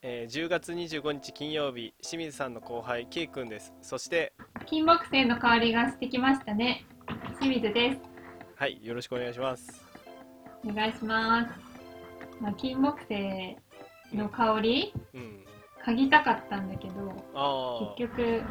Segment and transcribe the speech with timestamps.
[0.00, 3.74] えー、10月25日金曜日清水さんの後輩 K 君です。
[3.82, 4.32] そして
[4.64, 6.84] 金木犀の香りがしてきましたね。
[7.40, 7.98] 清水です。
[8.56, 9.84] はいよろしくお願いします。
[10.64, 11.52] お願いします、
[12.40, 13.56] まあ、金木犀
[14.14, 15.44] の香り、うん。
[15.88, 17.14] 嗅ぎたかったんだけど
[17.96, 18.42] 結局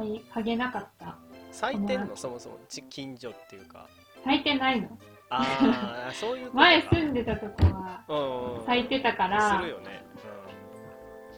[0.00, 1.16] 嗅い嗅げなかった。
[1.50, 2.16] 咲いてんの？
[2.16, 3.86] そもそもち近所っていうか。
[4.24, 4.88] 咲いてないの。
[5.30, 10.02] ああ そういう前住んでたとこはうんうん咲いてたからするよね、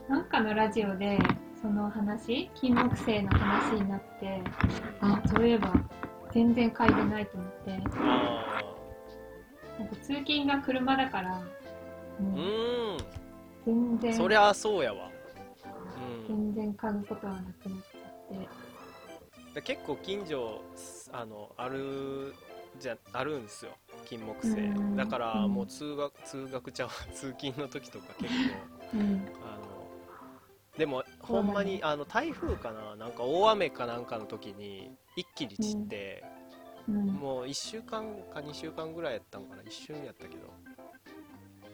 [0.08, 1.18] なんかのラジオで
[1.60, 4.42] その話金木犀の話になって
[5.02, 5.72] うん、あそういえば
[6.30, 7.82] 全然嗅いでないと思って。
[7.96, 8.62] あ
[9.78, 11.40] なんか通勤が車だからあ
[12.20, 12.96] うん。
[13.64, 14.14] 全然。
[14.14, 15.10] そりゃそうやわ。
[16.28, 16.54] うん。
[16.54, 18.48] 全然嗅ぐことはなくなっちゃって
[19.54, 20.62] で結構近所
[21.12, 22.34] あのある
[22.78, 23.72] じゃあるんですよ。
[24.06, 24.60] 金木犀。
[24.60, 24.96] うん。
[24.96, 28.32] だからもう通学通学ちゃう 通勤の時とか結
[28.92, 28.98] 構。
[28.98, 29.28] うん。
[29.44, 29.88] あの
[30.78, 32.96] でもほんまにあの台風かな。
[32.96, 36.24] なんか大雨かなんかの時に一気に散って、
[36.88, 37.06] うん。
[37.06, 39.62] もう1週間か2週間ぐらいやったんかな。
[39.62, 40.52] 一瞬やったけど。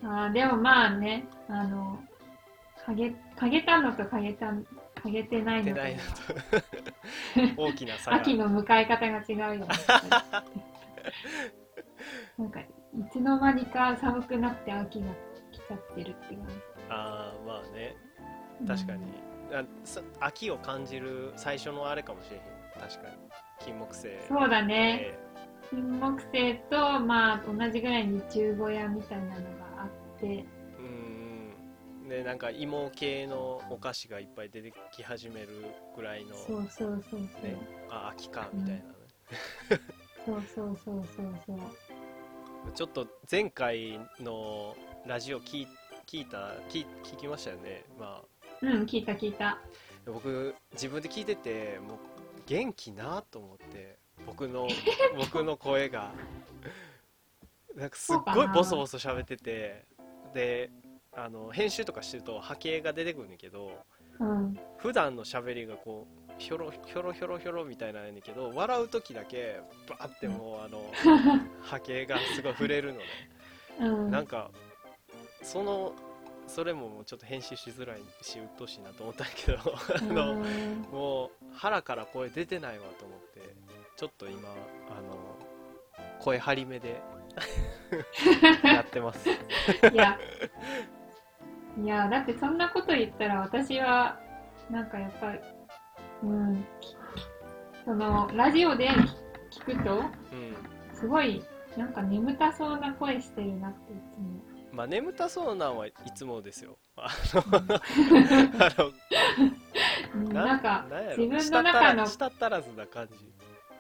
[0.03, 1.99] あーでもまあねあの
[2.87, 4.53] 嗅げ嗅げたのと嗅げた
[5.03, 5.81] 嗅げてないのと。
[7.63, 8.17] 大きな差が。
[8.19, 9.69] 秋の迎え方が違うよね。
[12.39, 12.67] なんかい
[13.11, 15.07] つの間にか寒くなって秋が
[15.53, 16.47] 来ちゃってるって感
[16.91, 17.97] ああまあね。
[18.63, 19.05] じ確かに、
[19.53, 22.43] あさ秋を感じる最初のあれかもしれへん。
[22.81, 23.17] 確かに。
[23.61, 24.09] 金木犀。
[24.09, 24.99] うんそうだね。
[25.03, 25.19] え
[25.71, 29.39] 金木犀とまあ同じぐらいに中小屋みたいなのが
[29.83, 29.87] あ
[30.17, 30.47] って
[32.09, 35.49] でなんか芋系のお菓子がいっぱい出てき始める
[35.97, 37.57] ぐらいのそうそうそうそう、ね
[37.91, 38.85] あ秋かみたいなね、
[40.25, 41.59] そうそうそうそうそう。
[42.75, 45.69] ちょっと前回のラジオ聞い
[46.07, 47.85] 聞いた聞聞きましたよね。
[47.99, 48.25] まあ。
[48.63, 49.59] うん聞いた聞いた。
[50.07, 51.99] 僕自分で聞いててもう
[52.47, 54.69] 元気なと思って僕の
[55.17, 56.13] 僕の声が。
[57.75, 59.85] なんかすっごいボソボソ喋ってて
[60.33, 60.71] で
[61.17, 63.85] あの編集とかしてると波形が出てくるんだけど
[64.21, 64.59] うん。
[64.79, 70.83] 普段の喋りがこうひょろひょろひょろひょろみたいなんやねんけど笑う時だけバーってもうあの
[71.63, 73.05] 波形がすごい触れるのね。
[73.81, 74.11] うん。
[74.11, 74.51] なんか
[75.43, 75.93] その
[76.47, 79.59] それももうちょっと編集しづらいし鬱陶しいなと思ったんやけど
[79.95, 83.41] あのうんもう腹から声出てないわと思って
[83.97, 85.37] ちょっと今あの
[86.21, 87.01] 声張り目で
[88.65, 89.29] やってます。
[89.29, 89.33] い
[89.95, 90.19] や、
[91.83, 94.19] いや、だってそんなこと言ったら私は、
[94.71, 95.39] なんかやっぱり、
[96.23, 96.97] うん、き
[97.85, 98.89] その、ラジオで
[99.51, 100.01] 聞くと、
[100.33, 100.57] うん。
[100.93, 101.45] すごい、
[101.77, 103.97] なんか眠たそうな声してるなってい
[104.73, 106.77] まあ眠たそうなんはいつもですよ。
[106.97, 107.09] あ
[108.77, 111.25] のなんか、なんやろ。
[111.25, 113.15] 自分の中の、舌足らずな感じ。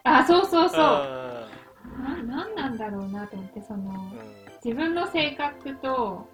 [0.04, 0.80] あ、そうそうそう。
[0.80, 1.48] あ
[1.98, 4.36] な、なんなんだろうなと思って、そのー、うん。
[4.64, 6.28] 自分の性格と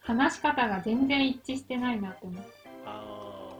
[0.00, 2.50] 話し方が全然一致してないなって思って。
[2.86, 3.50] あ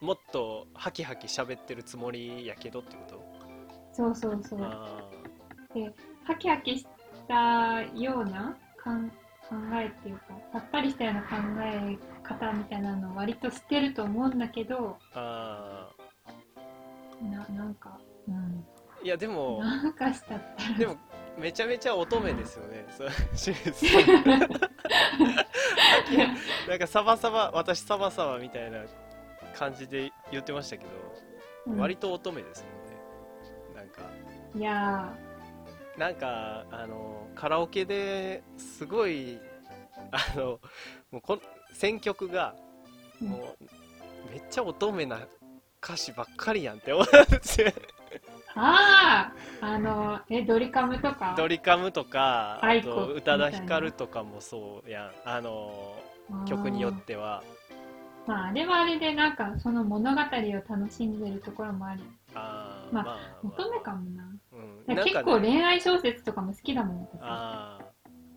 [0.00, 0.04] ー。
[0.04, 3.22] もっとハキハキ喋ってるつもりやけどってこと？
[3.92, 4.60] そうそうそう。
[4.62, 5.08] あ
[6.24, 6.86] ハキハキし
[7.28, 9.14] たようなかん考
[9.74, 15.18] えっていうかさっぱりしたような考え方みたいなのを割としてると思うんだけどー。
[15.18, 15.90] あ
[17.22, 20.78] ななんか、うん、ーいやでもなんかしたったら。
[20.78, 20.96] でも
[21.38, 22.84] めちゃめちゃ乙女ですよね。
[22.90, 24.50] そう清水さん
[26.68, 28.84] なんかサバサバ私サバサバみたいな
[29.54, 30.90] 感じで言ってましたけど、
[31.66, 31.78] うん。
[31.78, 33.76] 割と乙女ですもんね。
[33.76, 34.02] なんか
[34.54, 35.14] いや
[35.96, 39.38] なんかあのカラオケですごい
[40.10, 40.60] あの
[41.10, 41.38] もうこ
[41.72, 42.54] 選曲が
[43.20, 43.28] うん。
[43.28, 45.26] もうめっちゃ乙女な
[45.82, 47.16] 歌詞ばっかりやんって思って。
[47.20, 48.01] ー
[48.54, 51.34] あああのえドリカムとか？
[51.36, 55.12] ドリカムとかあと宇多田ヒカルとかもそうやん。
[55.24, 55.94] あの
[56.46, 57.42] 曲によっては。
[58.26, 62.02] まああれはあれでなんかその物語を楽しんでるところもあり。
[62.34, 64.24] あーまあまあ乙女かもな。
[64.52, 67.18] うん、だな結構ね恋愛小説とかも好きだもん私。
[67.20, 67.92] あー。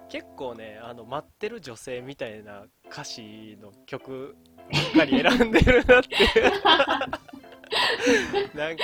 [0.07, 4.35] 結構ねあの待ってる女性みたいな歌詞の曲
[4.71, 6.15] ばっかり選んでるなって
[8.55, 8.83] なんか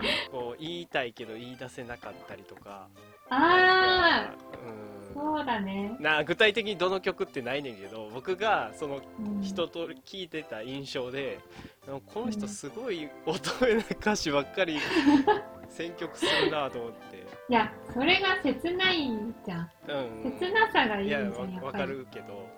[0.30, 2.88] こう言いたいけど言い出せなかったりとか。
[3.30, 4.32] あ
[4.64, 5.12] うん。
[5.12, 5.96] ーそうだね。
[6.00, 11.38] な具体的にどの曲ってないねんけど僕がそのうん、人と聞いてた印象で、
[11.84, 14.78] でもこの人すごい乙女な歌詞ばっかり
[15.68, 17.26] 選曲するなと思って。
[17.50, 19.08] いや、それが切ない
[19.44, 19.70] じゃん。
[19.88, 20.38] うん。
[20.38, 21.60] 切なさがいいいやんじゃん、やっぱり。
[21.60, 22.48] わわかるけど。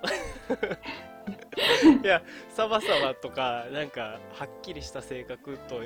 [2.02, 5.82] いやサバサバとかなんかはっきりした性格と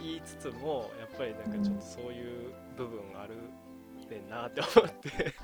[0.00, 3.34] 言いつつもやっぱりなんかちょっとそういう部分がある
[4.10, 5.34] ねんなって思って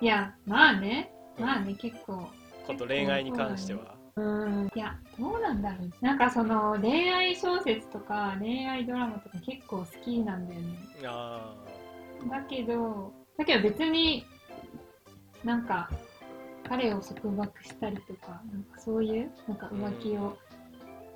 [0.00, 1.10] いや、まあね。
[1.38, 2.28] うんまあね、結構。
[2.66, 4.70] こと恋愛に関してはうん。
[4.74, 5.90] いや、どうなんだろう。
[6.00, 10.78] なんかその恋愛小説とか恋愛ドラマとか結構好きなんだよね。
[11.04, 11.54] あ
[12.30, 14.24] だけど、だけど別に
[15.44, 15.90] なんか
[16.68, 20.36] 彼を束縛したりとか、なんかそういう、なんか浮気を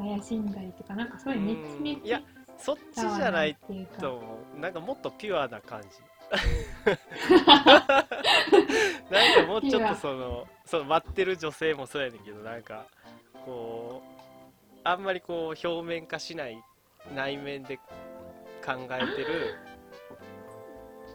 [0.04, 2.22] 怪しんだりとか、なんかそういうネチネチうんいや
[2.58, 3.56] そっちじゃない。
[3.98, 5.88] と思うなんかもっとピュアな感じ
[9.10, 12.84] なんかもうちょっとそのその待ってる女性もそうやねんけどなんか
[13.44, 16.62] こうあんまりこう表面化しない
[17.14, 17.82] 内面で考
[18.90, 19.54] えてる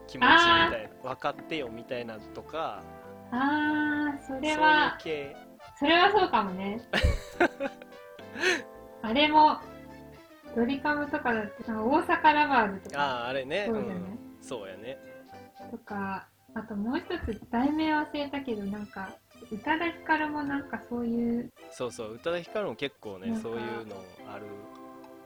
[0.07, 2.83] 気持ちみたいな分かってよみたいなとか
[3.31, 5.35] あー、そそううれは、系
[5.79, 6.79] それはそうかもね。
[9.05, 9.59] あれも、
[10.55, 13.65] ドリカムとかだって、なんか大阪ラバーズとか、あああれね。
[13.67, 14.97] そうじゃない、ん、そうやね。
[15.69, 19.15] とか、あともう一つ題名忘れたけど、なんか、
[19.51, 23.95] 宇多田ヒカルもなんかそういうそうそう宇多田ヒカルも結構ねそういうの
[24.27, 24.45] ある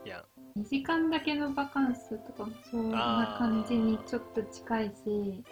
[0.03, 0.25] や
[0.57, 0.59] ん。
[0.59, 5.43] 2時間だけのバカンスとかもそんな感じにちょっと近いし、うん。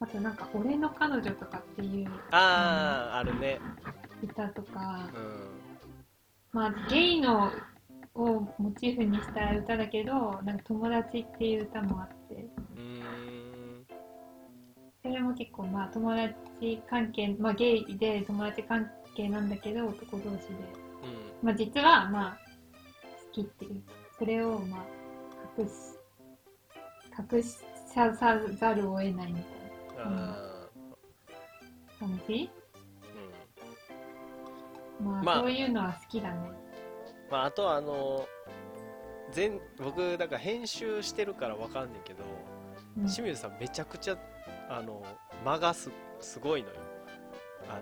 [0.00, 3.60] あとなんか俺の彼女とかっていうあああるね。
[4.24, 5.08] 歌とか。
[5.14, 5.59] う、ん
[6.52, 7.52] まあゲイの
[8.14, 12.46] をモチーフにした歌だけど、なんか友達っていう歌もあって、
[15.02, 20.38] それも結構まあ友達関係、まあゲイで友達関係なんだけど男同士で、うん。
[21.42, 22.38] まあ実はまあ
[23.26, 23.80] 好きっていう。
[23.82, 24.84] か、それをまあ
[25.58, 25.72] 隠し、
[27.34, 29.42] 隠しさざるを得ないみたいな。
[29.96, 30.70] あ
[31.98, 32.50] 感じ？
[35.00, 35.40] まあ、まあ。
[35.40, 36.50] そういうのは好きだね。
[37.30, 38.26] まああとはあの
[39.32, 42.24] 全僕だから編集してるからわかんねんけど
[42.98, 43.06] うん。
[43.06, 44.18] 清水さんめちゃくちゃ
[44.68, 45.02] あの
[45.44, 46.74] 間がすすごいのよ。
[47.68, 47.78] あ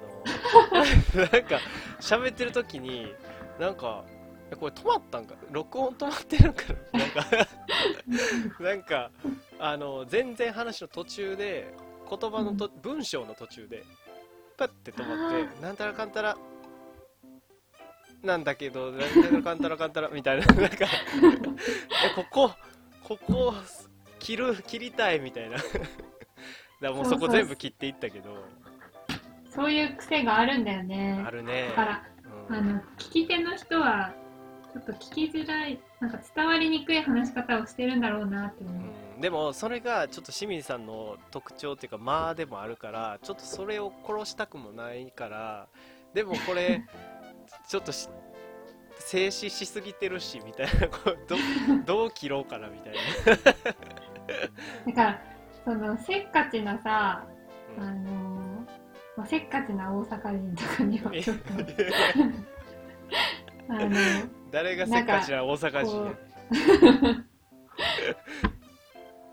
[1.17, 1.59] の なんか
[2.01, 3.15] 喋ってる時に
[3.59, 4.05] なんか
[4.51, 5.35] えこれ止まったんか？
[5.51, 6.99] 録音止まってるんかな？
[7.01, 7.49] なんか
[8.61, 9.11] なんか
[9.59, 11.75] あの全然話の途中で
[12.09, 13.85] 言葉のと、文章の途中で
[14.57, 16.37] パッて止まってなんたらかんたら
[18.23, 19.07] なんだけどな
[19.39, 22.51] んかんたらかんたらみたいななんかえここ
[23.03, 23.55] ここ
[24.19, 25.57] 切る切りたいみたいな。
[25.57, 25.69] だか
[26.81, 27.05] らもう。
[27.07, 28.45] そこ全部切っていったけど。
[29.51, 31.23] そういう癖があるんだよね。
[31.27, 31.69] あるね。
[31.69, 32.03] だから、
[32.49, 32.57] うん。
[32.57, 34.13] あの、聞き手の人は、
[34.75, 38.75] ちょっと聞きづらい、なんか伝わりにくい話し方をしてるんだろうなって思う。
[39.17, 39.21] うん。
[39.21, 45.67] でもそれがちょっと清水さんの特徴っていうか間でもあるからちょっとそれを殺したくもないから
[46.15, 46.85] でもこれ
[47.69, 48.09] ちょっとし
[48.99, 51.37] 静止しすぎてるしみたいな こうど
[51.85, 52.95] どう切ろうかなみたい
[54.87, 55.23] だから、
[55.65, 57.25] その、せっかちなさ、
[57.79, 58.05] な、あうん。
[58.05, 58.71] のー
[59.17, 61.53] まあ、せっかちな大阪人とかにはちょっと、
[63.69, 63.91] あの、
[64.51, 66.17] 誰がせっかちな大阪人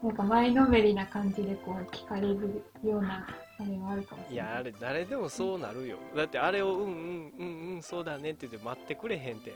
[0.04, 3.26] なんか前のめりな感じでこう聞かれるような
[3.60, 3.98] いれな
[4.30, 4.36] い。
[4.36, 9.54] やあれ誰でもそうなるよだってあれをうんうんうんうんそうだねって言って待ってくれへんて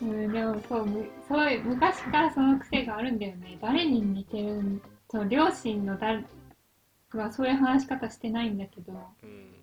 [0.00, 4.80] うん、でもそうむそういう昔からその癖があるんだよね誰に似てるん
[5.10, 6.24] その両親の誰
[7.12, 8.92] はそういう話し方してないんだけど、
[9.22, 9.54] うん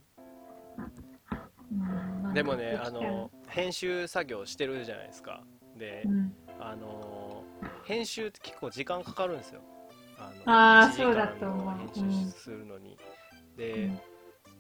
[1.72, 5.44] うんまあでもねあの編集作業してるじゃないですか
[5.78, 7.25] で、うん、あの
[7.86, 9.62] 編集って結構時間かかるんですよ。
[10.18, 12.98] ああー1時間そうだと思うの編集するのに、
[13.58, 14.00] で、うん。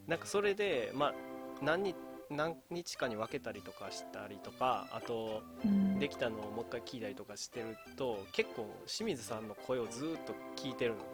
[0.08, 1.13] なんかそれでまあ
[1.62, 1.96] 何日
[2.29, 6.00] 何日かに分けたりとかしたりとかあとうん。
[6.00, 11.00] できたのをもう一回聞いたりとかしてると結構清水さんの声をずーっと聞いてるの。
[11.00, 11.05] ね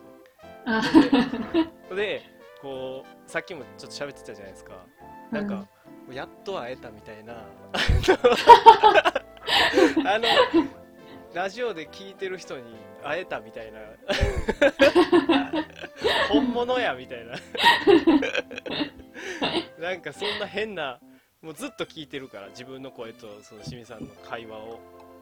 [1.92, 1.96] あ。
[1.96, 2.24] で
[2.62, 4.74] こうさっきもちょっと喋ってたじゃないですか。
[5.32, 5.66] なんか、
[6.12, 7.34] やっと会えたみたいな。
[10.14, 10.28] あの
[11.34, 12.64] ラジオで聞いてる人に
[13.04, 13.80] 会えたみたいな。
[16.30, 17.36] 本物やみたいな。
[19.80, 21.00] なんかそんな変な
[21.42, 24.80] もうずっと聞いてるから自分の声とその清水さんの会話を。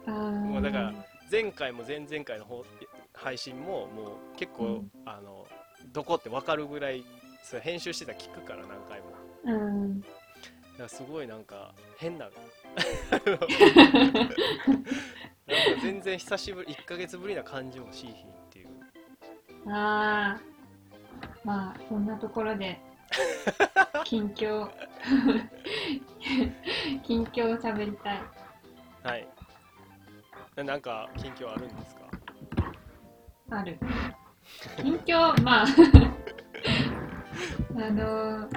[0.07, 0.93] もうだから
[1.31, 2.65] 前回も前々回の方
[3.13, 4.91] 配信ももう結構、うん。
[5.05, 5.45] あの
[5.93, 7.03] どこって分かるぐらい
[7.43, 9.05] それ編集してたら聞くから何回も。
[9.43, 10.01] うん。
[10.01, 10.13] だか
[10.83, 12.29] らすごいなんか変な
[15.49, 18.67] なんか全然久しぶり1ヶ月ぶりな感じもしいひんっていう。
[19.71, 20.41] ああ
[21.43, 22.79] まあそんなところで
[24.05, 24.69] 近況
[27.03, 28.21] 近況を喋りたい。
[29.03, 29.27] はい。
[30.55, 32.01] ななんか近況あるんですか？
[33.51, 33.79] ある。
[34.83, 35.65] 近況まあ
[37.75, 38.47] あの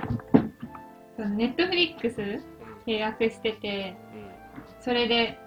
[1.36, 2.42] ネットフリックスう
[2.86, 3.96] 契約しててん。
[4.80, 5.38] それで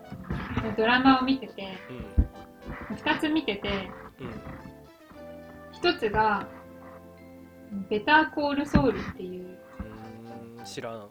[0.73, 1.67] ドラマを見てて
[2.89, 4.31] うん2つ見ててうん
[5.81, 6.47] 1つが
[7.89, 9.57] 「ベターコールソウル」っていう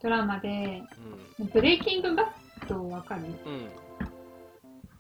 [0.03, 0.83] ドラマで
[1.39, 3.23] うブレイキングバットわかる？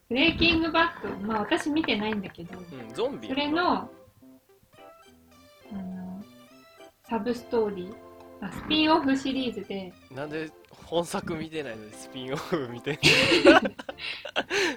[0.09, 2.95] ブレイキングバットまあ私見てないんだけどうん。
[2.95, 3.29] ゾンビ。
[3.29, 3.89] それのあ
[5.73, 6.23] の
[7.09, 7.97] サブストーリーあ
[8.53, 9.93] スピンオフシリーズで。
[10.11, 13.01] なんで本作見てないのにスピンオフ見てんの？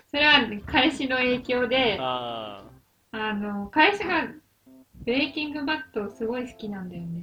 [0.10, 2.64] それは彼氏の影響であ
[3.12, 4.28] あの彼氏が
[5.06, 7.22] ブレイキングバットすごい好きなんだよね。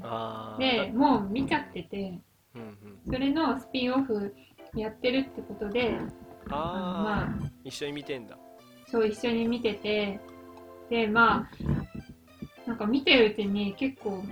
[0.58, 0.94] でー。
[0.94, 2.18] もう見ちゃってて
[2.54, 3.12] うんうん。
[3.12, 4.34] それのスピンオフ
[4.74, 5.96] やってるってことで
[6.48, 7.50] あのまあ。
[7.64, 8.36] 一緒に見てんだ。
[8.90, 10.20] そう一緒に見てて。
[10.90, 11.48] でま
[12.66, 14.22] あなんか見てるうちに結構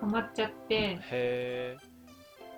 [0.00, 0.74] ハマっちゃって。
[0.74, 1.76] へえ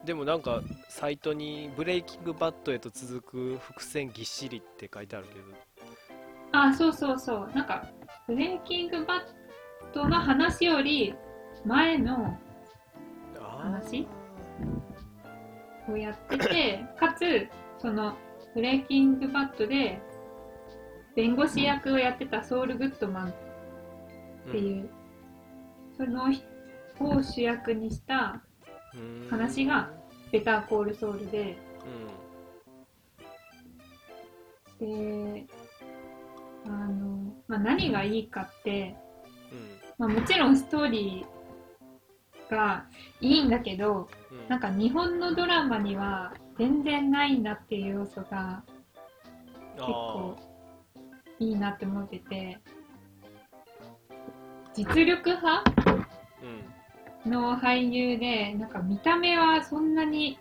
[0.05, 5.45] でもなんかサイトに「ブレイキングバットへと続く伏線ぎっしり」って書いてあるけど。
[6.53, 7.51] あそうそうそう。
[7.55, 7.87] なんか
[8.27, 9.21] ブレイキングバッ
[9.93, 11.15] トの話より
[11.65, 12.39] 前の
[13.39, 14.07] 話
[15.89, 18.17] をやっててかつその
[18.55, 20.01] ブレイキングバットで
[21.15, 23.33] 弁護士役をやってたソウル・グッドマンっ
[24.51, 24.89] ていう、
[25.97, 26.47] その人
[27.01, 28.43] を主役にした
[28.95, 29.91] うん話が
[30.31, 31.57] ベターコールソウルで
[34.79, 35.47] で
[36.67, 38.97] あの、まあ、何がいいかって、
[39.51, 40.07] うん。
[40.07, 42.87] うんまあ、もちろんストーリーが
[43.21, 44.49] いいんだけどうん。
[44.49, 48.63] なんか日本のドラマには全然ないなっていう要素が
[49.77, 50.37] 結構
[51.39, 52.59] いいなって思ってて
[54.75, 55.65] 実力派？
[56.43, 56.65] うん
[57.27, 60.39] の俳優でなんか見た目はそんなに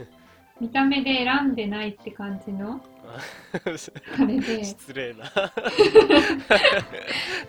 [0.60, 2.80] 見た目で選んでないって感じの
[4.18, 4.64] あれで。
[4.64, 5.24] 失礼な。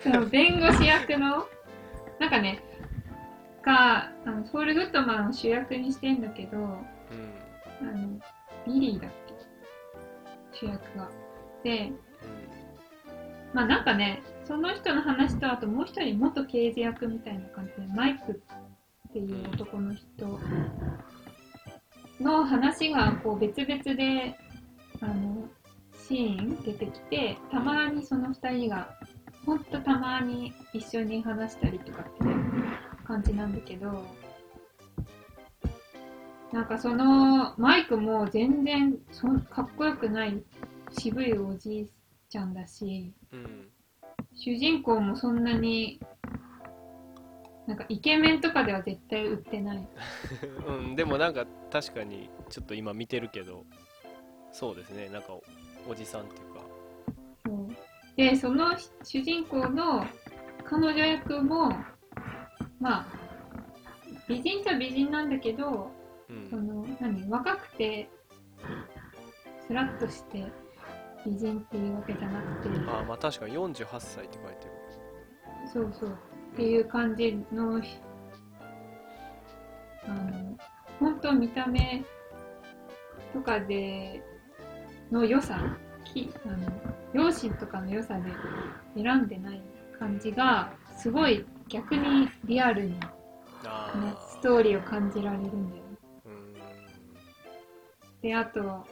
[0.02, 1.46] その弁護士役の
[2.18, 2.62] なんかね
[3.62, 6.76] があのソウル・グッドマンを主役にしてんだけどうん。
[7.80, 8.18] あの
[8.66, 9.10] ビリーだっ
[10.52, 10.58] け？
[10.66, 11.08] 主役が。
[11.62, 11.92] で
[13.54, 18.34] まあなんかねその人の話とあともう一人元刑事役みたいな感じでマイクっ
[19.16, 20.38] ていう男の人
[22.20, 24.36] の話がこう別々で
[25.00, 25.48] あの
[26.06, 28.94] シーン出てきてたまにその二人が
[29.46, 32.10] ほんとたまに一緒に話したりとかって
[33.06, 34.04] 感じなんだけど
[36.52, 40.42] なんかそのマイクも全然そんかっこよくない
[40.98, 41.90] 渋いおじい
[42.28, 43.68] ちゃんだしうん。
[44.34, 45.98] 主人公もそんなに
[47.66, 49.88] なんかイケメンとかでは絶対売ってない。
[50.66, 53.64] うん、でもなんか確かにちょっと今見てるけど
[54.52, 55.08] そうですね。
[55.08, 55.42] なんかお
[55.88, 56.60] おじさんっていうか。
[57.44, 57.68] そう。
[58.16, 60.04] でその主人公の
[60.64, 61.70] 彼女役も
[62.80, 63.06] まあ
[64.28, 65.90] 美人っちゃ美人なんだけど
[66.28, 66.48] うん。
[66.48, 68.08] その何若くて
[69.66, 70.44] スラッとして
[71.24, 72.78] 美人っていうわけじゃなくて。
[72.88, 74.76] あまあ確かに48歳って書いてる。
[75.72, 76.16] そうそう
[76.56, 77.82] っていう感じの
[80.08, 80.56] あの
[80.98, 82.02] 本当見た目
[83.34, 84.22] とかで
[85.12, 85.60] の良さ
[86.02, 86.66] きあの
[87.12, 88.32] 両親とかの良さで
[88.96, 89.60] 選んでない
[89.98, 93.00] 感じがすごい逆にリアルに、ね、
[94.30, 95.98] ストーリーを感じられるんだよね。
[96.24, 96.54] うん
[98.22, 98.86] であと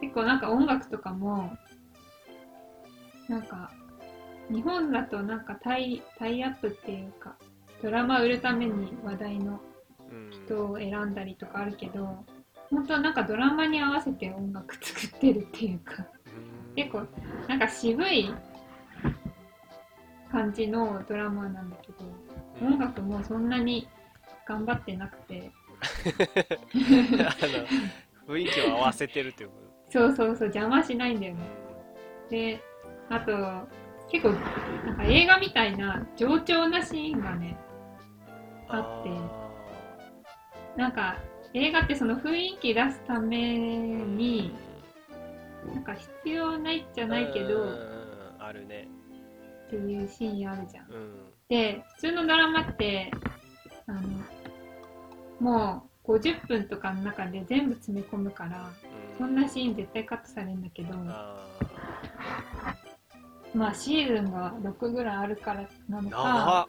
[0.00, 1.54] 結構なんか音楽とかも
[3.28, 3.70] なんか
[4.50, 7.36] 日本だとなんかタイタイアップっていうか
[7.82, 9.60] ドラマ売るために話題の
[10.10, 12.24] うん人を選んだりとかあるけど
[12.70, 16.74] 本当はなんかドラマに合わせて音楽作ってるっていうかうん。
[16.74, 17.06] 結構
[17.48, 18.34] なんか渋い
[20.30, 21.98] 感じのドラマなんだけど
[22.60, 23.88] うん音楽もそんなに
[24.46, 25.50] 頑張ってなくて。
[28.28, 29.56] 雰囲気を合わせてるっていうこ
[29.88, 31.48] そうそうそう邪魔しないんだよとね。
[32.30, 32.62] で
[33.08, 33.32] あと、
[34.10, 34.32] 結構、
[34.86, 37.56] なんか映画みたいな冗長なシーンがね、
[38.68, 39.10] あって。
[40.76, 41.18] なんか
[41.52, 44.54] 映画ってその雰囲気出すために、
[45.74, 47.64] なんか必要ないじゃないけど、
[48.38, 48.88] あるね。
[49.66, 50.90] っていうシーンあるじゃん。
[50.90, 51.32] うん。
[51.48, 53.10] で、普通のドラマって、
[53.86, 54.00] あの、
[55.40, 58.70] もう50分とかの中で全部詰め込むから、
[59.18, 61.46] そんなシーン絶対カットされるんだけど、あ
[63.54, 66.68] まあシーズンが6ぐらいあるからなのーか、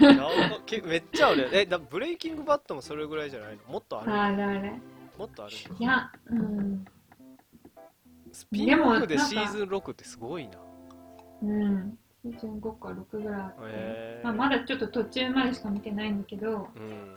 [0.00, 0.82] 長っ。
[0.88, 1.48] めっちゃあるよ。
[1.52, 3.72] えだブレイキングバットもそれぐらいじゃないの？
[3.72, 4.80] もっとあるあれあれ。
[5.16, 6.84] もっとあるいや、うん。
[8.32, 10.58] スピンオフでシーズン6ってすごいな。
[11.42, 11.98] うん。
[12.22, 17.14] シーズン5か6ぐらいあって、へーまあ、まだちょっと途中までしか見てないんだけど、うん。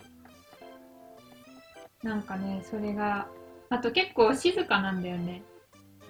[2.03, 3.27] なんかね、それが、
[3.69, 5.41] あと結構静かなんだよね。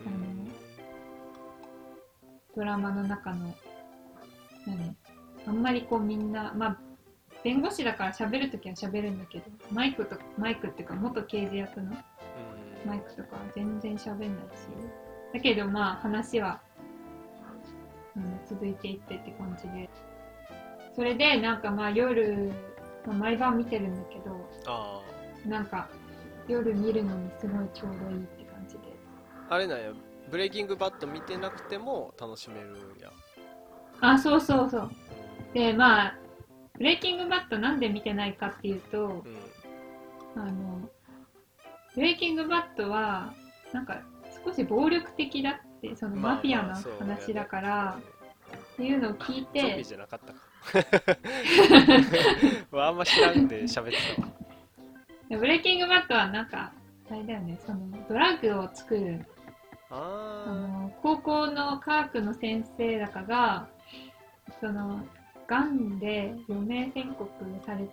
[0.05, 0.51] うん
[2.55, 3.53] ドラマの中の、
[4.65, 4.95] 何？
[5.47, 6.77] あんまりこうみんな、まあ、
[7.43, 11.95] 弁護士だから喋るときは喋るんだけど、マイクと、マイクっていうか元刑事役のうん
[12.89, 14.31] マイクとかは全然喋んないし、
[15.33, 16.61] だけどまあ話は、
[18.15, 19.89] うん、続いていってって感じで。
[20.95, 22.51] それでなんかまあ夜、
[23.05, 25.01] まあ、毎晩見てるんだけど、あ
[25.45, 25.89] なんか
[26.47, 28.81] 夜見るのにすごいちょうどいいって感じで。
[29.49, 29.91] ああれなんや
[30.29, 33.11] ブレイキングバット見てなくても楽しめるんや。
[34.01, 34.81] あ、そうそうそう。
[34.81, 35.05] うん
[35.55, 36.17] で、まあ、
[36.77, 39.23] ブレイキングバットなんで見てないかっていうと、
[40.35, 40.41] うん。
[40.41, 40.81] あの、
[41.95, 43.33] ブレイキングバットは、
[43.71, 44.01] なんか
[44.45, 47.97] 少し暴力的だって、そのまあマフィアの話だから、
[48.73, 50.39] っていうのを聞いてゾンビ、じゃなかったか。
[52.77, 54.27] わあんま知らんで喋ってたわ。
[55.29, 56.73] でブレイキングバットはなんか、
[57.09, 57.79] あれだよね、その
[58.09, 59.25] ドラッグを作る、
[59.95, 63.69] ああの、高校の科学の先生だかが、
[64.59, 65.05] その、
[65.47, 67.29] がんで余命宣告
[67.65, 67.87] され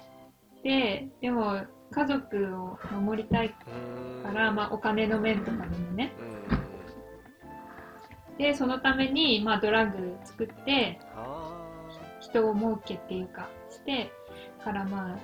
[0.63, 3.55] て、でも家族を守りたい
[4.23, 6.13] から、まあお金の面とかでもね。
[6.19, 6.23] う
[8.35, 8.39] ん。
[8.39, 11.55] で、そのために、まあドラッグ作って、あ
[12.21, 14.11] 人を儲けっていうか、して、
[14.65, 15.19] からまあ、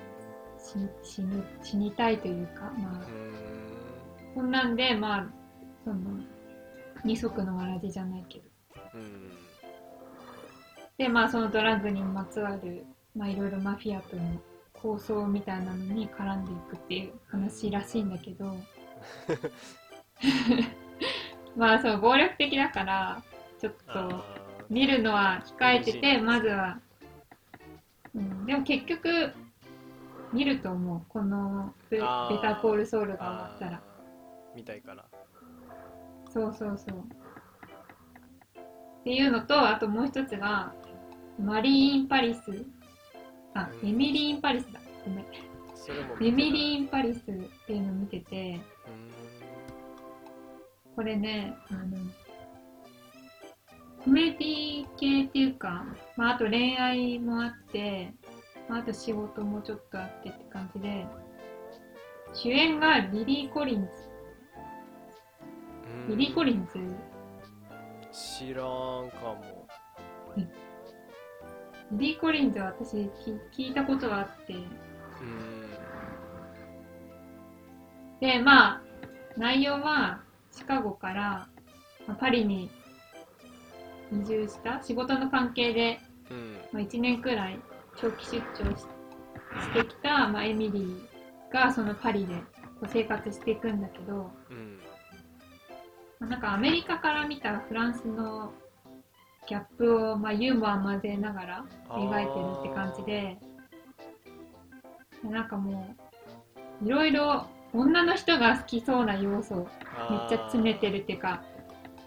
[0.59, 2.93] 死死ぬ死にたいというか、まあ。
[3.09, 4.35] ー、うん。
[4.35, 5.27] こんなんで、まあ、
[5.85, 5.97] その、
[7.05, 8.45] 二足のわらじじゃないけど。
[8.95, 9.31] うん。
[10.97, 12.85] で、まあ、そのドラッグにまつわる、
[13.17, 14.23] まあ、いろいろマフィアとの
[14.73, 18.57] 構想みたいなのに絡んでいくっていう話らしいんだけど、
[21.57, 23.23] まあ、そう、暴力的だから、
[23.61, 24.25] ちょっと、あ
[24.71, 26.79] 見るのは控えてて、まずは、
[28.15, 29.33] うん、でも結局、
[30.33, 31.03] 見ると思う。
[31.09, 32.61] このベター。
[32.61, 33.83] コールソウルーが終わったら。
[34.55, 35.05] 見たいから
[36.31, 36.99] そうそうそう。
[36.99, 37.03] っ
[39.05, 40.73] ていうのと、あともう一つが、
[41.39, 42.65] Mary in Paris。
[43.55, 44.81] あ、うん Emily in Paris だ。
[45.05, 45.25] ごめん。
[46.21, 47.23] Emily in Paris っ
[47.67, 48.61] ていうのを見てて、
[50.95, 51.97] これね、あの、
[54.05, 55.85] コメディ系っていうか、
[56.17, 58.13] まあ、あと恋愛もあって、
[58.69, 61.07] まあ、あと仕事もちょっとあってって感じで、
[62.35, 64.08] 主演がリリー・コリンズ。
[66.09, 66.79] リリー・コリンズ。
[68.13, 69.67] 知らんかも。
[71.93, 73.11] リリー・コリンズは私聞
[73.57, 75.71] 聞いたことがあって、うん。
[78.21, 78.83] で、まあ、
[79.37, 80.21] 内容は
[80.51, 81.49] シカゴから
[82.07, 82.71] まあパリに
[84.13, 86.59] 移住した仕事の関係で、うん。
[86.73, 87.59] まあ、1年くらい
[87.97, 88.87] 長期出張し
[89.63, 92.43] してきた、まあ、エミリーがそのパリでこ
[92.83, 94.31] う生活していくんだけど、
[96.21, 98.53] なんかアメリカから見たフランスの
[99.49, 103.39] ギャップを、まあ、ユーモア混ぜながら描いてるって感じで、
[105.23, 105.95] でなんかも
[106.83, 109.69] う、いろいろ女の人が好きそうな要素を
[110.11, 111.43] めっちゃ詰めてるっていうか、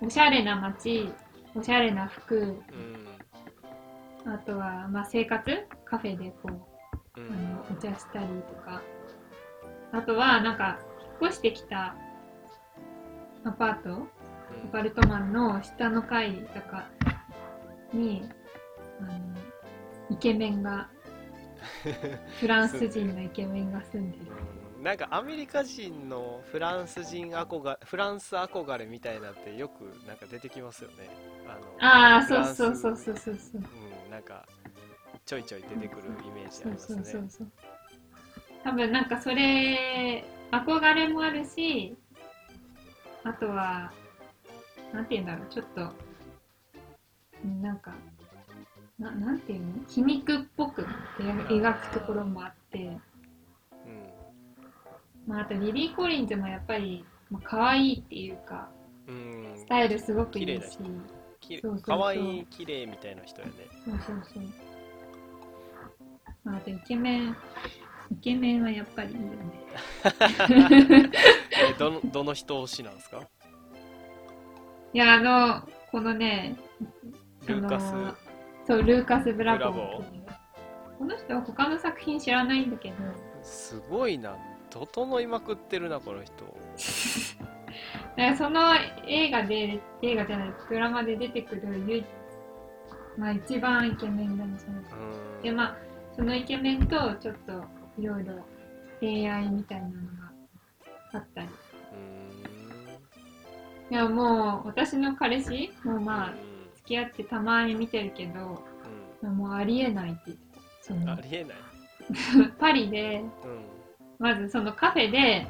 [0.02, 1.10] おしゃれな街、
[1.56, 4.34] おしゃれな服、うん。
[4.34, 8.82] あとは、まあ、生活カフェでこう、うあんのお茶したりとか、
[9.94, 10.80] あとは、なんか、
[11.22, 11.96] 引っ越してきた
[13.44, 14.08] アパート
[14.66, 16.88] アパルトマンの下の階とか
[17.94, 18.24] に、
[19.00, 19.12] あの、
[20.10, 20.90] イケメンが、
[22.40, 24.24] フランス人のイケメンが住んでる。
[24.56, 31.08] うんなんかアメリカ人のフランス人憧れフランス憧れみたいなってよくなんか出てきますよね
[31.48, 33.62] あのあそうそうそうそうそうそう。
[33.62, 34.44] うんなんか
[35.24, 37.48] ちょいちょい出てくるイメージあそうそうりますねそうそう。
[38.64, 41.96] 多分なんかそれ、憧れもあるし、
[43.24, 43.92] あとは、
[44.94, 45.82] なんて言うんだろう、ちょっと、
[47.44, 47.94] うんなんか
[49.00, 49.68] ななんていうの？
[49.88, 50.86] 皮肉っぽく
[51.18, 53.00] 描くところもあって、うん。
[55.26, 58.70] まあ、あとリリー・コリンズもやっぱり、まあ、可愛いっていうか
[59.08, 59.54] うん。
[59.56, 60.78] スタイルすごくいいし。
[61.82, 63.54] かわいい綺麗みたいな人やね。
[63.84, 64.44] そうそうそう、
[66.44, 67.36] まあ、あとイケメン
[68.12, 69.36] イケメンはやっぱりいいよね。
[71.70, 73.22] えどのどの人推しなんですか？
[74.94, 76.56] いやあのこのね
[77.48, 77.94] ルーカス。
[78.68, 80.04] そうルーカス・ブラボー。
[81.00, 82.96] この人は他の作品知らないんだけど。
[83.42, 84.36] すごいな。
[84.70, 86.46] 整いまくってるなこの人。
[87.42, 88.76] だからその
[89.08, 92.06] 映画で映画じゃないドラマで出てくる唯一
[93.18, 94.82] まあ一番イケメンだねその
[95.42, 95.78] でまあ
[96.14, 97.64] そのイケメンとちょっと
[97.98, 98.34] いろいろ
[99.00, 100.00] 恋愛みたいなのが
[101.14, 101.48] あったり。
[103.88, 103.96] うん。
[103.96, 106.36] いやもう私の彼氏もまあうん。
[106.76, 108.64] 付き合ってたまに見てるけど
[109.28, 110.38] もうありえないって言っ
[111.00, 111.58] てたありえない。
[112.60, 113.66] パリでうん。
[114.20, 115.48] まずそのカフェで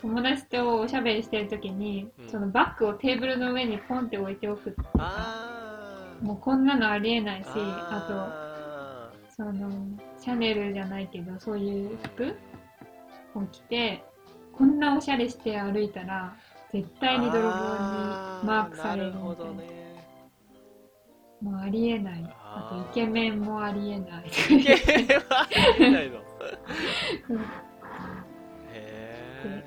[0.00, 2.28] 友達とおしゃべりしてる時に、うん。
[2.28, 4.74] そのバッグをテーブルの上にポンって置いておく。
[4.98, 5.40] あー。
[6.20, 9.70] もうこんなのありえないしああとその
[10.20, 12.36] シャネルじゃないけどそういう服
[13.34, 14.04] を着て
[14.52, 16.36] こんなおしゃれして歩いたら
[16.72, 17.52] 絶対に泥棒に
[18.44, 19.34] マークされるみたいな。
[19.34, 19.80] どね。
[21.40, 22.24] もうありえない。
[22.28, 24.28] あとイケメンもありえない。
[24.28, 26.20] イケメンはありえないの。
[27.30, 27.32] う。
[27.32, 27.40] ん
[28.72, 29.64] へ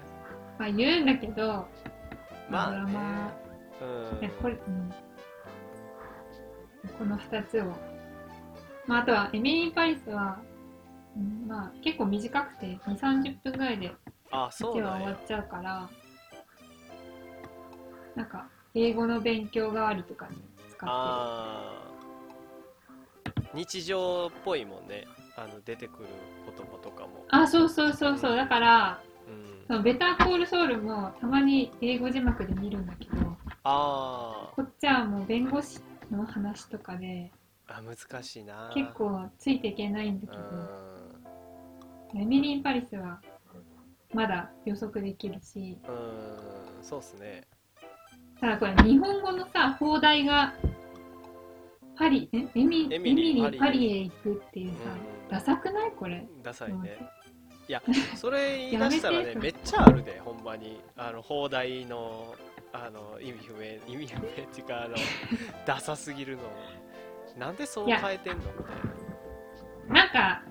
[0.59, 1.67] まあ言うんだけど
[2.49, 2.77] えまあね。
[2.77, 3.33] ドラマ
[3.81, 4.19] うん。
[4.19, 4.93] いやこれ、うん、
[6.99, 7.73] この2つを、
[8.87, 10.39] まあ、あとはエミリー・パリスは、
[11.15, 13.91] うんまあ、結構短くて2 3 0分ぐらいで
[14.31, 15.89] あ1話終わっちゃうから
[18.15, 20.37] なんか英語の勉強代わりとかに
[20.69, 20.89] 使っ
[23.53, 25.05] て日常っぽいもんね。
[25.35, 26.09] あの出てくる
[26.45, 27.17] 言葉とかも。
[27.17, 28.35] るあそうそうそうそう。
[28.35, 29.65] だからうん。
[29.67, 33.15] そのベターコールソウルもたまに英語字幕で見るんだけど
[33.63, 35.79] あこっちはもう弁護士
[36.11, 38.71] の話とかでーあ難しいな。
[38.73, 40.39] 結構ついていけないんだけう
[42.13, 42.21] どん。
[42.21, 43.19] エミリー・パリスは
[44.13, 45.77] まだ予測できるし。
[45.87, 47.47] うんそうっすね。
[48.39, 50.53] ただこれ日本語のさ放題が
[51.97, 54.01] パリえエミエミリーパリ。
[54.01, 55.29] へ行くっていうさ、うん。
[55.29, 55.91] ダサくない？
[55.91, 56.27] これ。
[56.43, 56.97] ダサいね。
[57.69, 57.81] いや
[58.15, 60.81] それ言い出したらねめっちゃあるでほんまに。
[60.97, 62.35] あの放題の
[62.73, 64.95] あの意味不明意味不明っていうかあの
[65.65, 66.43] ダサすぎるの
[67.37, 68.53] なんでそう変えてんのみたい
[69.87, 69.93] な。
[69.93, 70.43] なんか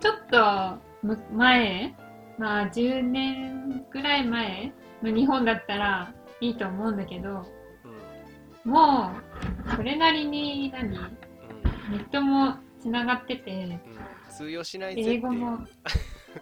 [0.00, 1.94] ちょっとむ前
[2.38, 7.44] まあ10年ぐらい前の日本だったらいいと思うんだけど
[8.64, 9.10] うんも
[9.72, 11.00] うそれなりに何ネう
[11.92, 11.94] ん。
[11.96, 13.80] ットもつながっててう
[14.30, 14.32] ん。
[14.32, 15.58] 通用しないぜ英語も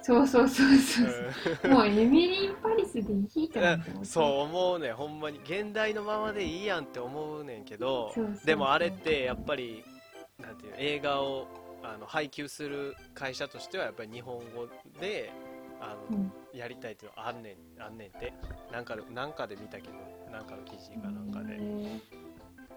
[0.02, 1.08] そうそうそうそう
[1.62, 1.70] そう。
[1.70, 5.40] もうエミリー・パリスでいいそう思うねほんまに。
[5.40, 8.12] 現代のままでいいやんって思うねんけど。
[8.44, 9.84] でもあれってやっぱり
[10.40, 11.46] なんていうの映画を
[11.82, 14.68] あの配給する会社としてはやっぱり日本語
[15.00, 15.32] で
[15.80, 16.32] あの、うん。
[16.54, 18.32] やりたいっていうのはあんねんあんねんって。
[18.72, 19.94] なんかでなんかで見たけど
[20.30, 21.56] なんかの記事かなんかで、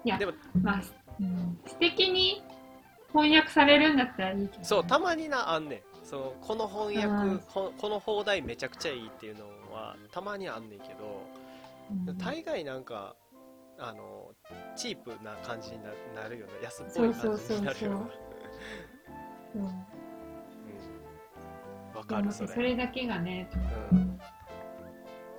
[0.03, 0.83] いやでもまあ、
[1.19, 2.43] うん、素敵に
[3.09, 7.33] 翻訳されるんだったらいいけどね、そうたまになあんねんそのこの翻うん。
[7.33, 11.21] 訳ここの放題めちゃくちゃいいっていうのはたまにあんねんけど
[12.07, 12.17] うん。
[12.17, 13.15] 大概なんか
[13.77, 14.31] あの
[14.75, 15.89] チープな感じにな
[16.23, 16.53] なるよね。
[16.63, 17.91] 安っぽい感じになるよ
[19.55, 19.65] ううん。
[21.93, 22.49] わかるそれ。
[22.49, 23.49] それだけがね、
[23.91, 24.19] うん。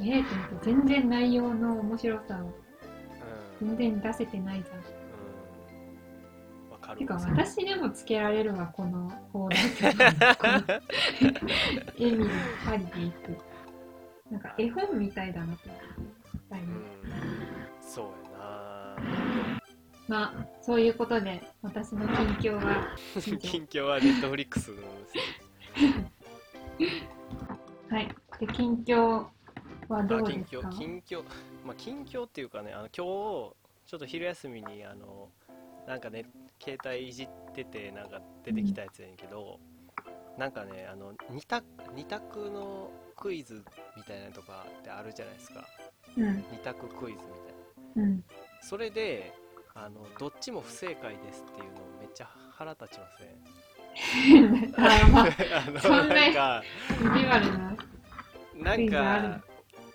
[0.01, 0.25] えー、
[0.63, 2.53] 全然内容の面白さを
[3.61, 3.77] うん。
[3.77, 4.98] 全然出せてないじゃん。
[6.89, 11.35] かるてか私でもつけられるわこの放題とかこの
[11.99, 12.31] エミリー
[12.65, 13.39] パリで行く
[14.31, 15.69] なんか絵本みたいだなと
[16.51, 16.59] 思
[17.81, 18.97] そうやな
[20.07, 24.73] まあそういうことで私の近況は近況はネットフリックス
[27.91, 28.09] はい
[28.41, 29.27] で近況
[29.89, 31.23] はどうですか近況
[31.65, 32.99] まあ近況っていうかねあの今日
[33.87, 35.29] ちょっと昼休みにあの
[35.87, 36.25] なんかね
[36.63, 39.59] 携帯いじっててなんか出てきたやつやねんけど、
[40.37, 41.65] なんかねあの二択
[41.95, 43.65] 二択のクイズ
[43.97, 45.65] みたいなのとかってあるじゃないですか。
[46.17, 46.45] うん。
[46.53, 47.25] 二択クイズみ
[47.95, 48.03] たいな。
[48.03, 48.25] うん。
[48.63, 49.33] それで
[49.75, 54.75] あのどっちも不正解ですっていうのめっちゃ腹立ちません？
[54.77, 55.75] あの
[56.07, 56.63] ななんか
[57.41, 57.77] な。
[58.55, 59.41] なんか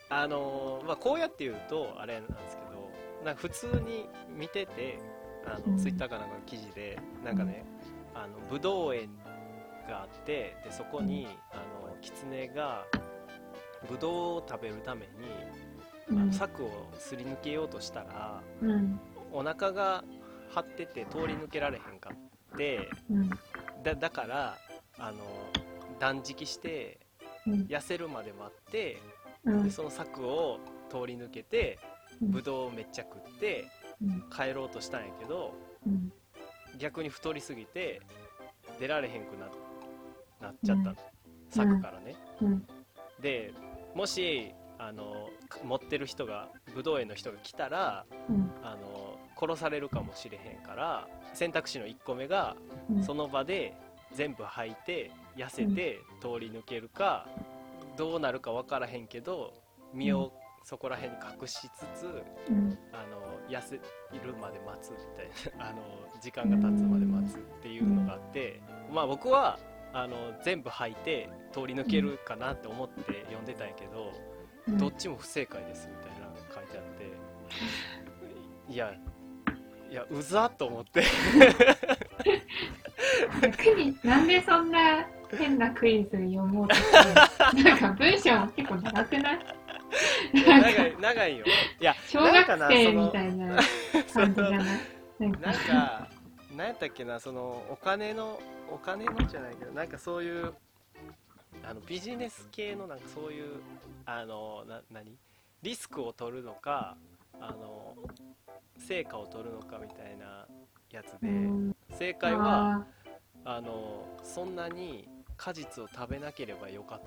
[0.09, 2.91] あのまあこうやって言うとあれなんですけど
[3.25, 4.99] なんか普通に見てて
[5.45, 5.77] あの、うん。
[5.77, 7.65] ツイッターかなんかの記事でなんかね
[8.13, 9.09] あのブドウ園
[9.87, 12.85] があってでそこに、あのキツネが
[13.89, 15.07] ブドウを食べるために、
[16.09, 18.99] あのうん柵をすり抜けようとしたらうん。
[19.31, 20.03] お腹が
[20.53, 23.29] 張ってて通り抜けられへんかってうん。
[23.83, 24.57] だだから
[24.99, 25.17] あの
[25.99, 26.99] 断食して
[27.47, 27.53] うん。
[27.63, 29.01] 痩せるまで待って
[29.45, 29.63] うん。
[29.63, 31.79] でその柵を通り抜けて
[32.21, 33.82] ブドウをめっちゃ食ってうん
[34.35, 35.53] 帰ろうとしたんやけど
[35.85, 36.11] うん。
[36.79, 38.01] 逆に太りすぎて
[38.79, 39.47] 出られへんくな
[40.41, 40.97] なっちゃった、うん。
[41.49, 42.65] 柵からね、うん。
[43.21, 43.53] で
[43.95, 45.29] もしあの
[45.63, 48.51] 持ってる人がブドウ園の人が来たらうん。
[48.63, 52.55] あの殺されるかもしれへんから選択肢の1個目が
[52.89, 53.03] うん。
[53.03, 53.75] その場で
[54.13, 57.27] 全部吐いて痩せて通り抜けるか
[57.97, 59.53] どうなるか分からへんけど
[59.93, 62.77] 身をそこら辺に隠しつつうん。
[62.93, 63.81] あの痩せる
[64.41, 65.81] まで待つみたいなあの
[66.21, 69.59] 時間が経つまで待つっていうのがあってまあ僕は
[69.91, 74.11] あの全部吐いて通り抜けるかなって思って読んでたんやけど
[74.67, 74.77] うん。
[74.77, 76.83] どっちも不正解ですみたいなのが書いてあっ
[78.67, 78.93] ていや
[79.91, 81.03] いやうざっと思って。
[83.41, 85.05] 逆になんでそんな
[85.37, 86.81] 変なクイズ読もうとし
[87.55, 89.39] て なんか文章も結構長くない？
[90.31, 91.45] 長い長いよ。
[91.79, 93.57] いや小学生みたいな
[94.13, 94.63] 感じじゃな。
[94.63, 94.77] い
[95.19, 95.39] なんか。
[95.41, 96.09] なんか
[96.55, 98.39] 何やったっけなそのお金の
[98.71, 100.53] お金のじゃないけどなんかそういう
[101.63, 103.61] あのビジネス系のなんかそういう
[104.05, 105.17] あのな何？
[105.61, 106.95] リスクを取るのか
[107.39, 107.95] あの
[108.77, 110.45] 成果を取るのかみたいな
[110.91, 111.75] やつで、うん。
[111.97, 112.85] 正解は
[113.45, 117.01] ああのそんなに果実を食べなければよかっ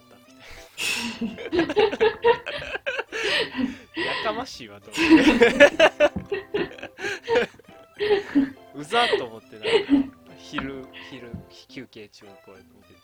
[1.20, 1.74] たみたいな
[3.97, 5.47] やかましいわと思って
[8.75, 9.62] うざっと思ってなん
[10.09, 11.31] か昼昼
[11.69, 13.01] 休憩中にこうやって見てて。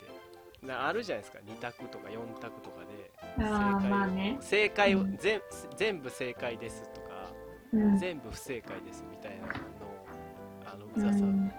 [0.66, 3.10] なあるじゃないですか2択とか4択とかで。
[3.44, 4.36] ーあーまあね。
[4.40, 5.16] 正解をうん。
[5.16, 5.40] 全
[5.76, 7.32] 全部正解ですとか
[7.72, 7.98] うん。
[7.98, 9.52] 全部不正解ですみたいなの
[10.72, 11.52] あのううざさ、ん。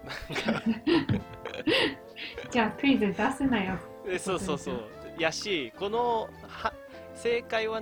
[2.50, 3.78] じゃあクイズ出すなよ。
[4.06, 4.84] えそうそうそう。
[5.18, 6.74] やしこのは
[7.14, 7.80] 正解は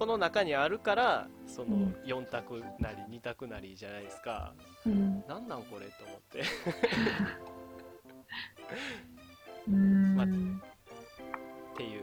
[0.00, 1.94] この中にあるからそのうん。
[2.06, 4.54] 4択なり2択なりじゃないですか、
[4.86, 5.22] うん。
[5.28, 6.40] なんなんこれと思って。
[9.68, 10.26] うーん、まっ
[11.76, 12.02] ていう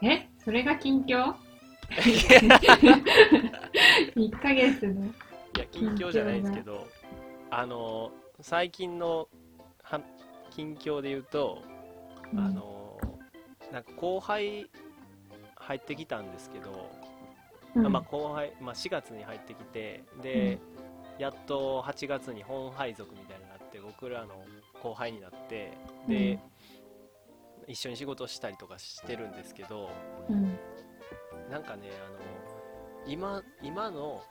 [0.00, 0.14] ね。
[0.14, 0.28] え？
[0.38, 1.34] それが近況
[1.88, 5.06] ?1 ヶ月の。
[5.06, 5.08] い
[5.58, 6.86] や近況じゃないですけど
[7.50, 9.26] あの最近の
[9.82, 10.00] は
[10.50, 11.64] 近況で言うと、
[12.36, 12.96] あの
[13.72, 14.70] なんか後輩
[15.70, 16.90] 入ってきたんですけど、
[17.76, 17.92] うん。
[17.92, 20.58] まあ、後輩、まあ、4月に入ってきてで、
[21.16, 24.34] やっと8月に本配属みたいになって僕らの
[24.82, 25.78] 後輩になって
[26.08, 26.40] で、
[27.68, 29.90] 一緒に仕事したりとかしてるんですけど
[30.28, 30.58] うん。
[31.48, 32.18] なんかねあの
[33.06, 34.24] 今今の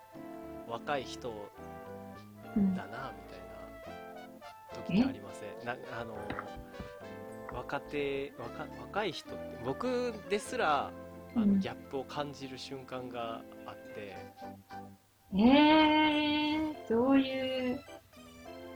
[0.67, 1.31] 若い人
[2.57, 2.75] うん。
[2.75, 3.39] だなみたい
[4.75, 5.65] な時ってありません？
[5.65, 6.17] なあの
[7.53, 10.91] 若手若若い人って僕ですら
[11.39, 11.53] あうん。
[11.55, 14.15] のギャップを感じる瞬間があって、
[15.33, 17.79] えー、どういう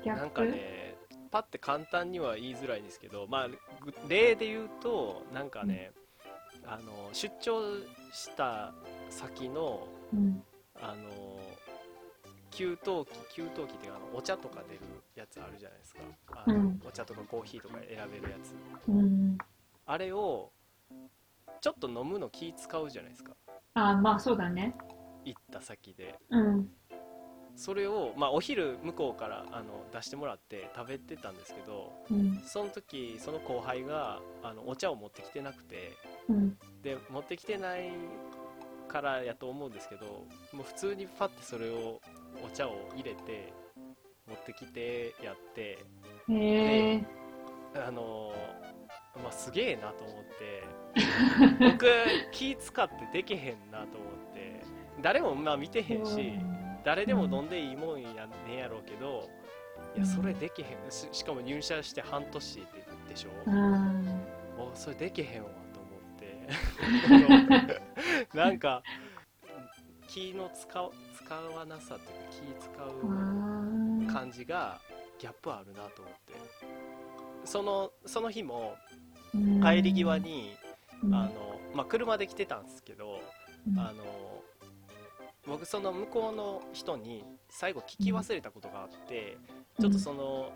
[0.03, 0.21] ギャップ？
[0.21, 0.95] なんかね
[1.31, 3.57] パッて簡単には言いづらいですけど、まあ、ぐ
[4.07, 5.91] 例で言うとなんかね、
[6.65, 7.61] あの出張
[8.11, 8.73] した
[9.09, 10.43] 先のうん。
[10.81, 11.39] あの
[12.49, 12.79] 給湯器
[13.33, 14.81] 給湯器っていうかあのお茶とか出る
[15.15, 16.01] やつあるじゃないですか。
[16.45, 16.81] あの、うん。
[16.85, 18.53] お茶とかコーヒーとか選べるやつ。
[18.89, 19.37] うん。
[19.85, 20.51] あれを
[21.63, 23.31] ちょっと飲むの気使うじゃないですか。
[23.75, 24.75] あまあそうだね。
[25.23, 26.19] 行った先で。
[26.29, 26.69] うん。
[27.55, 32.41] それを、まあ、お昼向こうからあの出してもらって食べてたんですけどうん。
[32.45, 35.93] その時その後輩があのお茶を持ってきてなくて
[36.27, 36.57] うん。
[36.81, 37.91] で持ってきてない
[38.89, 40.05] からやと思うんですけど
[40.51, 42.01] もう普通にパッてそれを
[42.43, 43.53] お茶を入れて
[44.27, 45.79] 持ってきてやって
[46.27, 47.05] へえ
[47.87, 48.33] あの
[49.21, 50.63] まあ、すげえなと思って。
[51.71, 51.85] 僕
[52.31, 54.61] 気使ってできへんなと思って。
[55.01, 56.33] 誰もまあ見てへんし
[56.83, 59.27] 誰でも飲んでいいもんやねんやろうけど
[59.95, 60.91] いやそれできへん。
[60.91, 62.65] ししかも入社して半年で
[63.09, 63.29] でしょ？
[63.45, 64.05] うん。
[64.57, 66.47] もうそれできへんわと思って。
[68.37, 68.83] なんか
[70.07, 72.15] 気の使う使わなさってい
[72.51, 74.79] うか気使う感じが
[75.17, 76.33] ギャップあるなと思って。
[77.45, 78.75] そのその日も
[79.61, 80.55] 帰り際に、
[81.03, 83.19] あのまあ、車で来てたんですけど、
[83.77, 84.03] あの
[85.45, 89.37] 僕その向こうの人に最後聞き忘れたことがあって、
[89.79, 90.51] ちょっとその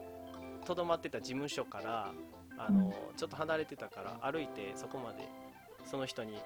[0.65, 2.13] とどまってた事務所から
[2.57, 5.27] あの、ちょっと離れてたから歩いてそこまで
[5.85, 6.37] その人に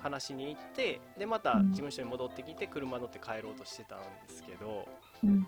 [0.00, 1.70] 話しに行ってでまたうん。
[1.70, 4.86] 事務所に戻ってきて車乗って帰ろうとしてたんですけど
[5.24, 5.46] うん。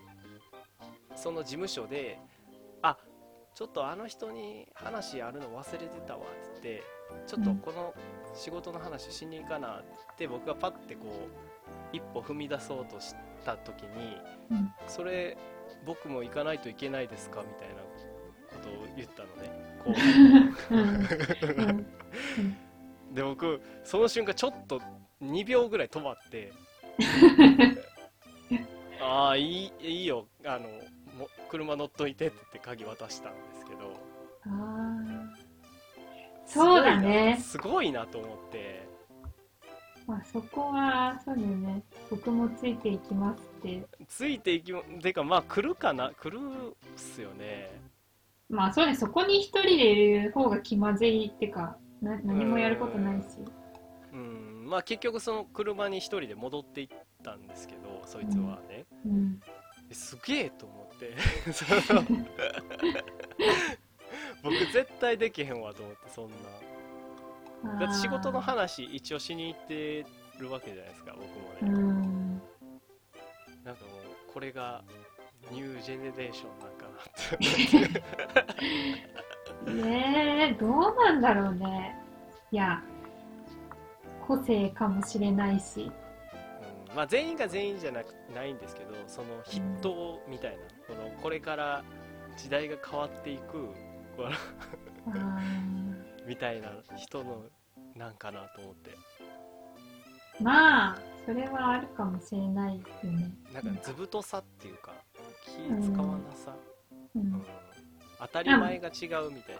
[1.14, 2.37] その事務所で「あ
[3.58, 6.84] ちょっとあの人に話あるの忘れてたわ」っつって
[7.26, 7.92] 「ちょっとこの
[8.32, 9.82] 仕事の話しに行かな」
[10.14, 11.12] って僕がパッてこう
[11.92, 14.16] 一歩踏み出そうとした時に
[14.52, 15.36] うん「それ
[15.84, 17.74] 僕も行かないといけないですか?」みたいな
[18.48, 19.50] ことを言ったのね。
[19.82, 19.92] こ
[23.10, 23.12] う。
[23.12, 24.80] で僕その瞬間ちょっと
[25.20, 26.52] 2秒ぐらい止まって
[29.02, 30.28] 「ああいいいいよ。
[30.44, 30.68] あの
[31.18, 33.78] も車乗っといて」って言って鍵渡したんですけど。
[36.46, 37.38] そうだね。
[37.42, 38.88] すごいなと思って。
[40.06, 41.82] まあそこはそうだよね。
[42.08, 43.86] 僕もついていきますって。
[44.08, 46.10] ついていきもてかまあ来るかな？
[46.18, 47.70] 来るっすよね。
[48.48, 48.94] まあそうね。
[48.94, 53.26] そこに一人でいる方が気まずいってかな何もやることないし。
[54.14, 54.66] うん。
[54.70, 56.88] まあ結局その車に一人で戻っていっ
[57.22, 59.40] たんですけどそいつはね、うん。
[59.44, 59.50] え
[59.94, 61.14] すげえと思って。
[64.42, 66.36] 僕絶対できへんわと思ってそんな。
[67.80, 70.06] だって仕事の話一応しに行って
[70.38, 71.22] るわけじゃないですか僕
[71.66, 72.42] もね、うん。
[73.64, 74.84] なんかもうこれが
[75.50, 79.72] ニュージェネレーションなんかなって。
[79.72, 81.96] ねえどうなんだろうね。
[82.50, 82.82] いや
[84.26, 85.90] 個性かもしれないし
[86.90, 91.84] うんまあ、全員が全員じゃなくないんですけどその筆頭みたいな、このこれから
[92.36, 93.68] 時代が変わっていく
[96.26, 97.42] みたいな人の
[97.94, 98.90] なんかなと思って。
[98.90, 103.30] ーまあそれはあるかもしれないよね。
[103.52, 104.92] なんか図太さっていうか
[105.44, 105.50] 気
[105.84, 106.54] 使わなさ、
[107.14, 107.26] ううん。
[107.26, 107.44] ん、
[108.20, 108.90] 当たり前が違
[109.26, 109.56] うみたい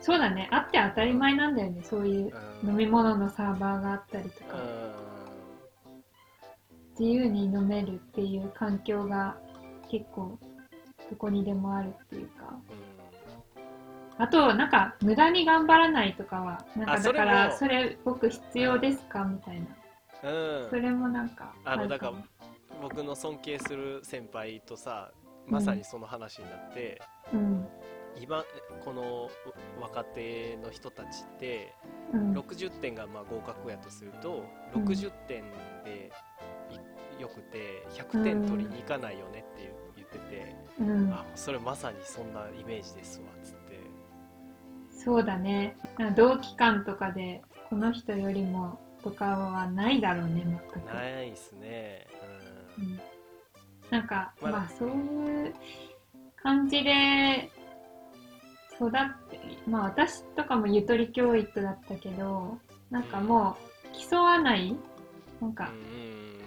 [0.00, 0.48] そうだね。
[0.50, 1.82] あって当たり前なんだよね。
[1.82, 2.70] そういうな、うん。
[2.70, 4.56] 飲み物のサーバーがあったりとか
[6.98, 9.36] 自由に飲めるっていう環境が
[9.90, 10.38] 結構
[11.10, 12.58] どこにでもあるっていうか。
[14.16, 14.22] うん。
[14.22, 19.66] あとなんか無駄に頑張らないとかはなんかだからそれ僕必要ですかみたいな。
[20.24, 22.12] うん、うんそれもなんかあのるもだから
[22.82, 25.12] 僕の尊敬する先輩とさ
[25.46, 27.00] まさにその話になって、
[27.32, 27.66] うん
[28.20, 28.44] 今
[28.84, 29.30] この
[29.80, 31.74] 若手の人たちって
[32.12, 32.32] うん。
[32.38, 35.44] 60点がまあ合格やとするとうん60点
[35.84, 36.10] で
[37.18, 41.12] いよくて100点取りに行かないよねっていう言ってて、うん。
[41.12, 43.80] あそれまさにそんなイメージですわっつって。
[44.90, 45.76] そうだね。
[46.16, 50.86] 同期間とかでこの人よりもとかはないだろうね全く。
[50.86, 52.06] ないっすね。
[52.78, 53.00] うん。
[53.90, 55.54] なんか、まだまあそういう
[56.36, 57.50] 感じで
[58.80, 58.90] 育っ
[59.30, 62.58] て、まあ私とかもゆとり教育だったけど、
[62.90, 64.76] なんかもう競わない
[65.40, 65.70] なんか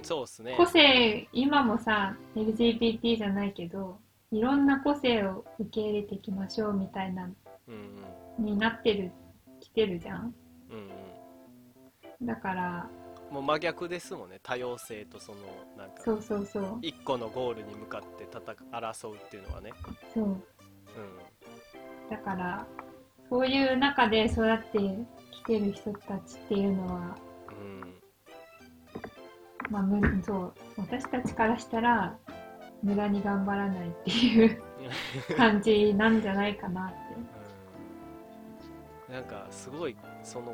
[0.04, 0.56] そうっすね。
[0.58, 4.00] 個性、今もさ、LGBT じゃないけど、
[4.32, 7.30] いろんな個性を受け入れていきましょうみたいな、
[7.68, 9.12] うんになってる、
[9.60, 10.34] 来てるじゃん
[10.72, 12.26] うん。
[12.26, 12.90] だから、
[13.30, 14.40] もう真逆ですもんね。
[14.42, 15.40] 多様性とその
[15.78, 19.72] なんかそうそうそう、一個のゴールに向かって戦争うっていうのはね、
[20.14, 20.26] そう。
[20.26, 20.38] うん、
[22.12, 22.68] だから、
[23.30, 24.80] そういう中で育って
[25.32, 27.16] きてる人たちっていうのは、
[27.50, 27.94] うん。
[29.72, 32.18] まあ、むそう私たちからしたら
[32.84, 34.62] 無駄に頑張らないっていう
[35.38, 36.98] 感じなんじゃないかなって。
[39.08, 39.16] うん。
[39.16, 40.54] なんかすごいその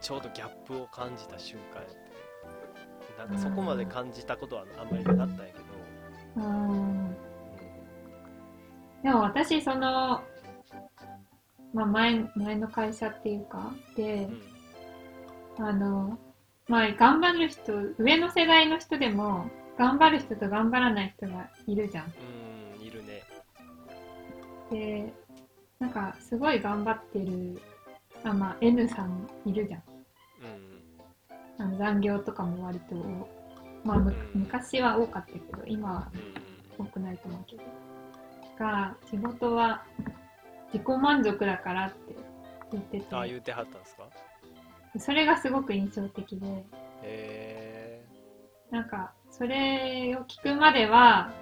[0.00, 2.00] ちょうどギャップを感じた瞬間やって。
[3.18, 5.58] なんかそこまで感じたことはあんまりなかったんやけ
[6.40, 7.16] ど、うん。
[9.02, 10.22] でも私その、
[11.72, 14.28] まあ、前前の会社っていうかで
[15.58, 15.66] うん。
[15.66, 16.18] あの、
[16.68, 19.46] まあ、頑張る人上の世代の人でも
[19.78, 22.12] 頑張る人と頑張らない人がいるじゃん。
[22.78, 23.22] うん、いるね。
[24.70, 25.12] で
[25.78, 27.60] なんかすごい頑張ってる
[28.24, 29.82] あ、まあ、N さんいるじゃん。
[31.58, 31.64] うん。
[31.64, 32.94] あの残業とかも割と、
[33.84, 34.40] まあ、むうん。
[34.42, 36.08] 昔は多かったけど今は
[36.78, 36.86] うん。
[36.86, 37.62] 多くないと思うけど。
[38.58, 39.82] が仕事は
[40.72, 42.14] 自己満足だからって
[42.72, 43.06] 言ってて。
[43.10, 44.08] あ言うてはったんですか？
[44.98, 46.64] それがすごく印象的で。
[47.02, 48.04] へ
[48.70, 51.32] なんかそれを聞くまでは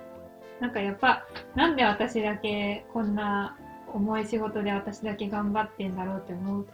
[0.60, 3.56] なんかやっぱなんで私だけこんな
[3.92, 6.72] 重い仕事で私だけ頑張ってんだろうって思う時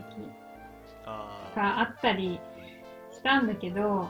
[1.55, 2.41] があったり
[3.13, 4.09] したんだけど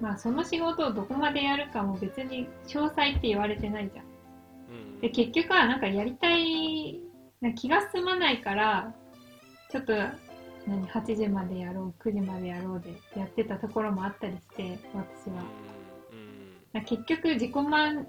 [0.00, 4.11] まあその仕事をどこまでやるかも別に詳細って言われてないじゃん。
[4.72, 5.00] うん。
[5.00, 7.00] で結局はなんかやりたい
[7.40, 8.94] な気が済まないから
[9.70, 9.92] ちょっと
[10.66, 15.42] 何8時までやろう9時までやろうでやってたところもあったりして私は。
[16.12, 16.56] うん。
[16.72, 18.06] な結局自己満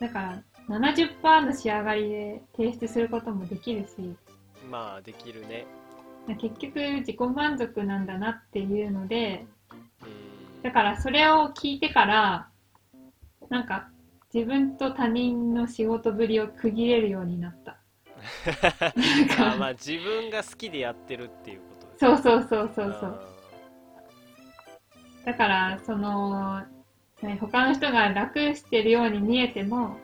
[0.00, 3.94] だから70%の仕上がりで提出することもできるし。
[3.98, 4.18] うん
[4.70, 5.64] まあできるね。
[6.26, 9.46] な結局自己満足なんだなっていうので
[10.02, 10.62] うん。
[10.62, 12.48] だからそれを聞いてから
[13.48, 13.88] なんか
[14.32, 17.78] 自分と他人の仕事ぶりを区切れるようになった。
[19.38, 21.92] あまあ自分が好きでやってるっていうことで。
[21.94, 23.20] すそうそうそうそうそあう。
[25.24, 26.60] だからその
[27.22, 29.96] ね他の人が楽してるように見えても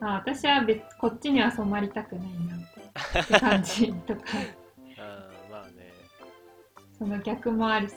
[0.00, 0.08] ーうん。
[0.08, 4.22] あ私は別こっちには染まりたくないなって感じとか。
[4.98, 5.92] あーまあね。
[6.98, 7.94] その逆もあるし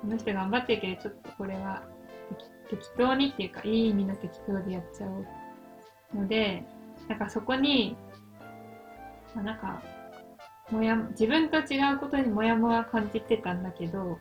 [0.00, 1.82] この人頑張ってるけどちょっとこれは
[2.70, 5.24] 適適当にっていうかいい意味の適当でやっちゃお
[6.16, 6.64] うので
[7.08, 7.96] なんかそこに、
[9.34, 9.82] まあ、なんか
[10.70, 14.18] もや自分と違うことにモヤモヤ感じてたんだけど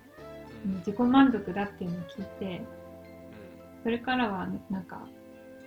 [0.66, 2.66] うん自己満足だっていうのを聞いてうん
[3.84, 5.06] それからはなんか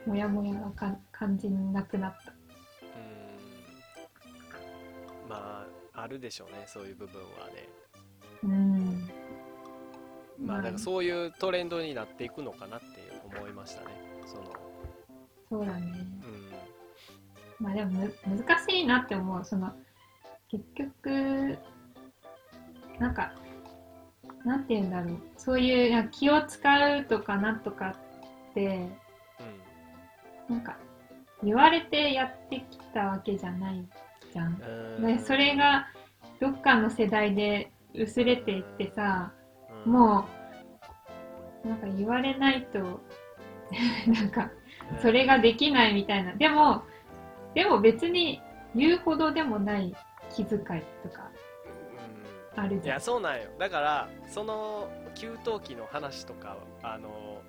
[0.07, 2.33] モヤモヤがか感じなくなった。
[2.83, 2.87] う
[5.26, 5.28] ん。
[5.28, 7.68] まああるでしょうねそういう部分はね。
[8.43, 9.11] うん
[10.41, 12.86] まあだまあからそういうトレンドになっていくのかなって
[13.36, 13.86] 思いましたね。
[14.26, 14.45] その
[15.49, 15.80] そうだね。
[17.61, 17.64] うん。
[17.64, 19.45] まあでもむ難しいなって思う。
[19.45, 19.72] その
[20.51, 21.59] 結局
[22.99, 23.32] なんか
[24.45, 25.18] なんて言うんだろう。
[25.36, 27.97] そういう気を使うとかなんとか
[28.51, 28.88] って
[30.49, 30.78] なんか
[31.43, 33.84] 言われてやってきたわけじゃない
[34.32, 34.61] じゃん。
[34.99, 35.07] うん。
[35.07, 35.88] でそれが
[36.41, 39.39] どっかの世代で薄れていってさうん
[39.85, 40.26] も
[41.64, 42.78] うなんか言われないと
[44.07, 44.51] なんか
[44.93, 44.99] うん。
[44.99, 46.35] それができないみたいな。
[46.35, 46.83] でも
[47.55, 48.41] でも別に
[48.74, 49.95] 言うほどでもない
[50.31, 50.61] 気遣い
[51.03, 51.31] とか
[52.57, 52.95] あるいじゃん。
[52.95, 53.49] やそうなんよ。
[53.59, 57.43] だからその給湯器の話とかあの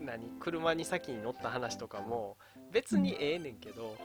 [0.00, 2.36] 何車に先に乗った話とかも
[2.72, 3.96] 別にええねんけど、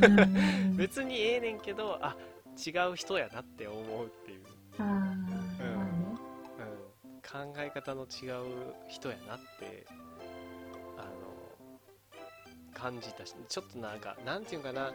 [0.76, 2.16] 別にええねんけどあ
[2.56, 4.44] 違う人やなって思うっていう、
[7.30, 9.86] 考え方の違う人やなって
[10.96, 11.10] あの
[12.72, 14.92] 感じたしちょっとなんかなんていうんかな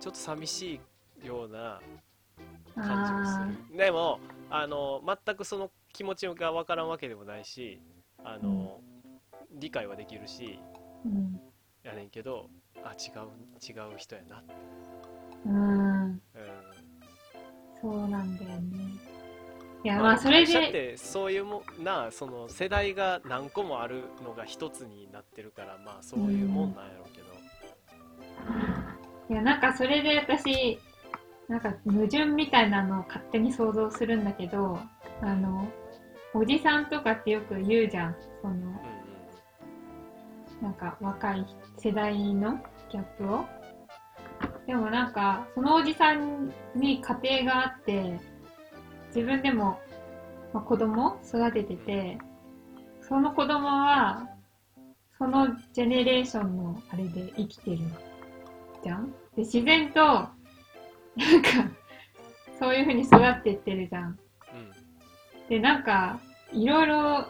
[0.00, 0.80] ちょっと寂し
[1.22, 1.80] いような
[2.74, 3.40] 感じもあす
[3.72, 3.76] る。
[3.76, 4.18] でも
[4.50, 7.80] あの全くその気持ちが分からんわけでもないし
[8.24, 8.80] あの、
[9.52, 11.40] 理解はできるしーうん。
[11.84, 12.50] やねんけど
[12.82, 13.28] あ違う
[13.62, 14.54] 違う人やなって、
[15.46, 15.52] うん。
[15.52, 16.20] うん、
[17.80, 19.07] そうなんだよね。
[19.84, 27.28] いや、まあまあ、それ会社っで、てそういうもなその世代が何個もあるのが一つになってるからまあそういうもんなんやろうけど、
[29.30, 30.78] いや、なんかそれで私、
[31.48, 34.78] なんか矛盾みたいなのを勝手に想像するんだけど、
[35.22, 35.68] あの、
[36.34, 38.16] おじさんとかってよく言うじゃん。
[38.42, 38.98] その、うん
[40.60, 42.58] なんか若い世代の
[42.90, 43.44] ギャップを。
[44.66, 48.18] でもなんか、そのおじさんに家庭があって、
[49.14, 49.78] 自分でも、
[50.52, 52.18] まあ、子供を育ててて、
[53.00, 54.28] その子供は、
[55.16, 57.78] そのジェネレーションのあれで生きてる
[58.84, 59.10] じゃん？
[59.10, 60.32] で、自然と、なん
[61.42, 61.48] か、
[62.58, 64.06] そういう風に育ってってるじゃん。
[64.06, 64.18] うん。
[65.48, 66.20] で、なんか、
[66.52, 67.26] いろいろ、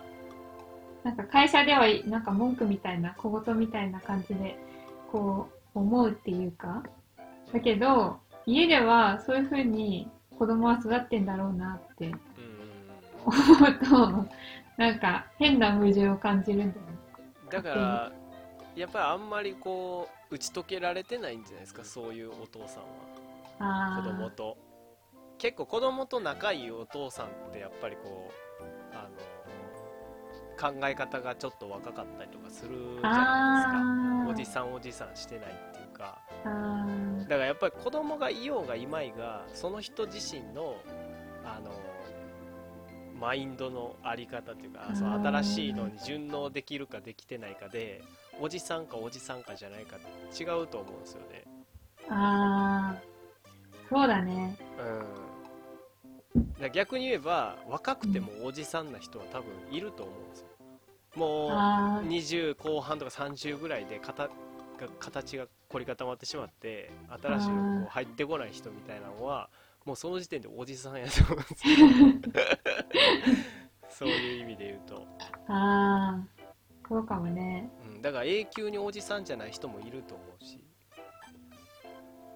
[1.05, 4.59] なんか会社では、なんか文句みたいな、小言みたいな感じで、
[5.11, 6.83] こう、思うっていうか、
[7.53, 12.07] だけど、家ではそういう風に子供は育ってんだろうなって。
[12.07, 12.19] うんうん
[13.27, 14.27] 思うと、
[14.79, 16.99] なんか変な矛盾を感じるんだよね。
[17.51, 18.13] だから
[18.75, 22.85] やっぱりあんまりこう打ち解けられてないんじゃないですかそういうお父さん
[23.59, 23.99] は。
[23.99, 24.57] あ子供と
[25.37, 28.31] 結構子供と仲いいお父さんってやっぱりこ
[28.61, 28.65] う
[28.95, 34.61] あの考え方がちょっと若かったりとかするじあゃないですか。
[34.63, 34.63] おー。
[34.63, 36.19] じさんおじさんしてないっていうか
[37.29, 40.77] だからやっぱり子供がいようがいまいがその人自身の
[41.45, 41.71] あの
[43.19, 48.03] マインドのあり方っていうかその新しいのに順応できるかできてないかで
[48.41, 49.97] おじさんかおじさんかじゃないか
[50.39, 51.45] 違うと思うんですよね。
[52.09, 54.57] あー、そうだね。
[56.37, 60.47] うん、逆に言えば若くてもおじさんな人は多分いると思うんですよ。
[61.17, 64.01] もうあー20後半とか30ぐらいで
[65.01, 66.91] 形が凝り固まってしまって
[67.23, 69.51] 新しいのがこう入ってこない人みたいなのは
[69.85, 72.47] もうその時点でおじさんやと思うんですよ
[73.89, 75.07] そういう意味で言うと
[75.49, 76.21] ああ、
[76.89, 77.71] そうかもね。
[77.95, 80.65] うん、だから永久におじさんじゃない人もいると思うし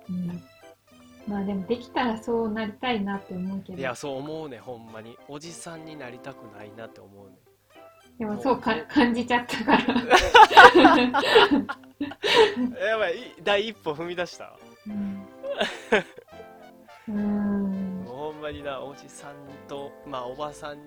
[0.08, 0.42] うん。
[1.26, 3.78] まあでもできたらそうなりたいなって思うけど。
[3.78, 7.36] いやそう思うねほんまにおじさんになりたくないなって思うね
[8.18, 9.78] でもそうか感じちゃったから。
[12.86, 14.56] やばいい第一歩踏み出した
[17.08, 18.04] うん。
[18.06, 19.34] ほんまになおじさん
[19.68, 20.78] とまあおばさん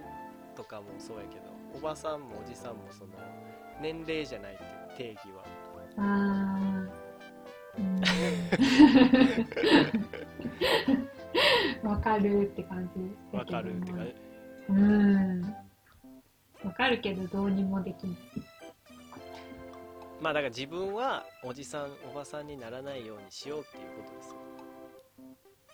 [0.55, 3.11] とかもそうやけどおばさんもおじさんもその
[3.81, 4.57] 年齢じゃないっ
[4.97, 5.43] ていう定義は
[5.97, 6.03] ああ。
[7.77, 8.01] うん。
[11.83, 13.37] わかるって感じ。
[13.37, 14.15] わかるってかね
[14.69, 15.55] うん。
[16.65, 18.17] わかるけどどうにもできない。
[20.21, 24.35] まあだから自分はおじさんおばさんにならないようにしようっていうことですよ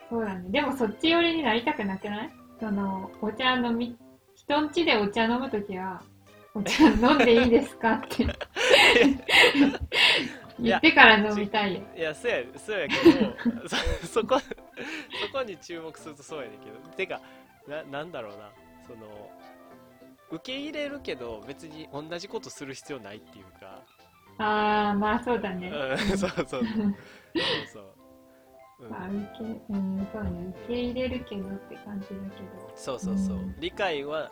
[0.10, 0.50] そうだね。
[0.50, 2.30] でもそっち寄りになりたくなくない？
[2.60, 3.96] その、お茶飲み、
[4.36, 6.02] 人ん家でお茶飲むときは、
[6.54, 8.28] お茶飲んでいいですかって
[10.60, 11.82] 言ってから飲みたいよ。
[11.96, 13.78] いやそうやそうやけどそ
[14.22, 14.48] そこそ
[15.32, 17.22] こに注目するとそうやねんけどてか
[17.68, 18.50] ななんだろうな
[18.86, 19.30] その
[20.32, 23.84] 受け入れるけど別に同じことする必要ないっていうか、
[24.38, 25.70] ああ、まあそうだね。
[25.70, 26.46] うん、 そうそう。
[26.48, 26.66] そうそう、
[28.80, 28.90] うん。
[28.90, 30.30] まあ、受け、うん、そうね。
[30.66, 32.72] 受け入れるけどって感じだけど。
[32.76, 33.56] そうそうそう、うん。
[33.60, 34.32] 理解は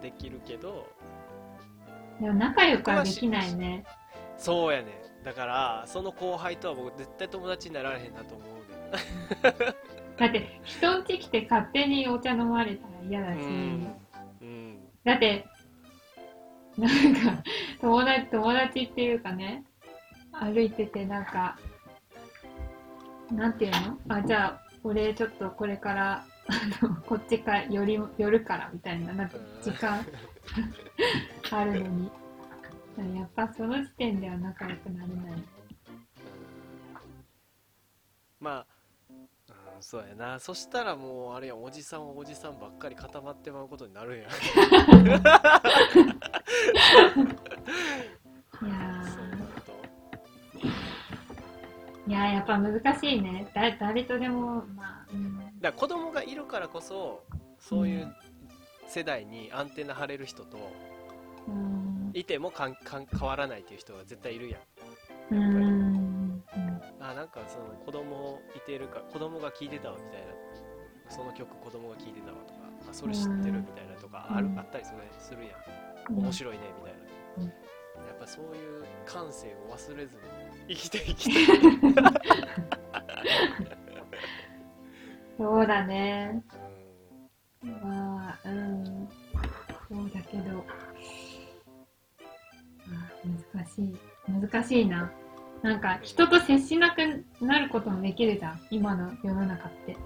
[0.00, 0.86] できるけど。
[2.20, 3.84] でも仲良くはできないね。
[4.36, 5.02] そうやね。
[5.22, 9.74] んだからその後輩とは僕絶対友達になられへんなと思うね
[10.18, 14.01] だって、人ん家来て勝手にお茶飲まれたら嫌だし、うんうん
[15.04, 15.46] だって、
[16.78, 17.42] なんか、
[17.80, 19.64] 友達、友達っていうかね、
[20.32, 21.58] 歩いててなんか、
[23.30, 23.98] なんていうの？
[24.08, 26.24] あ、じゃあ、俺ちょっとこれから、
[26.82, 30.04] あの、こっちから、寄り、寄るから、みたいな、なんか、時間
[31.50, 32.10] あるのに。
[33.16, 35.42] やっぱその時点では仲良くなれない。
[38.38, 38.66] まあ、
[39.82, 44.28] ん、そうやなそしたらもうあれやんおじさんはおじさんばっかり固まってまうことになるんやいや
[52.06, 53.50] いやーやっぱ難しいね。
[53.54, 55.40] だ誰とでも、まあ、うん。
[55.60, 57.24] だ子供がいるからこそ
[57.58, 58.14] そういう
[58.86, 60.58] 世代にアンテナ張れる人と
[61.48, 62.10] うん。
[62.14, 64.58] いてもかんかん変わらないっていう人が絶対いるや
[65.30, 66.01] んうん。
[66.98, 70.32] うんあなんかその子供いてるか子供が聴いてたわみたいな。
[71.08, 72.60] その曲子供が聴いてたわとか
[72.90, 74.58] あそれ知ってるみたいなとかある、うん。
[74.58, 75.50] あったりするするや
[76.08, 76.20] うんん。
[76.20, 76.98] 面白いねみたいな、
[77.38, 77.52] うん。
[78.06, 80.22] やっぱそういう感性を忘れずに
[80.68, 81.44] 生きていきたい、
[85.36, 86.42] そうだね。
[87.62, 87.70] うん。
[87.82, 89.08] まあ、うん。
[89.88, 90.64] そうだけど、
[92.88, 93.10] あ
[93.54, 93.94] 難しい。
[94.28, 95.12] 難しいな。
[95.62, 98.60] なんか、人と接しなくなることもできるじゃん。
[98.70, 99.96] 今の世の中って。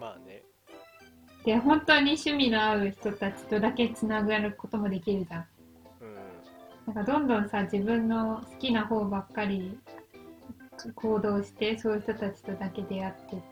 [0.00, 0.42] まあね
[1.44, 5.46] で、本当に趣味の合う人たちとだけつながることもできるじゃん。
[6.00, 9.78] うんなんか、どんどんさ、自分の好きな方ばっかり
[10.94, 13.42] 行動して、そういう人たちとだけ出会って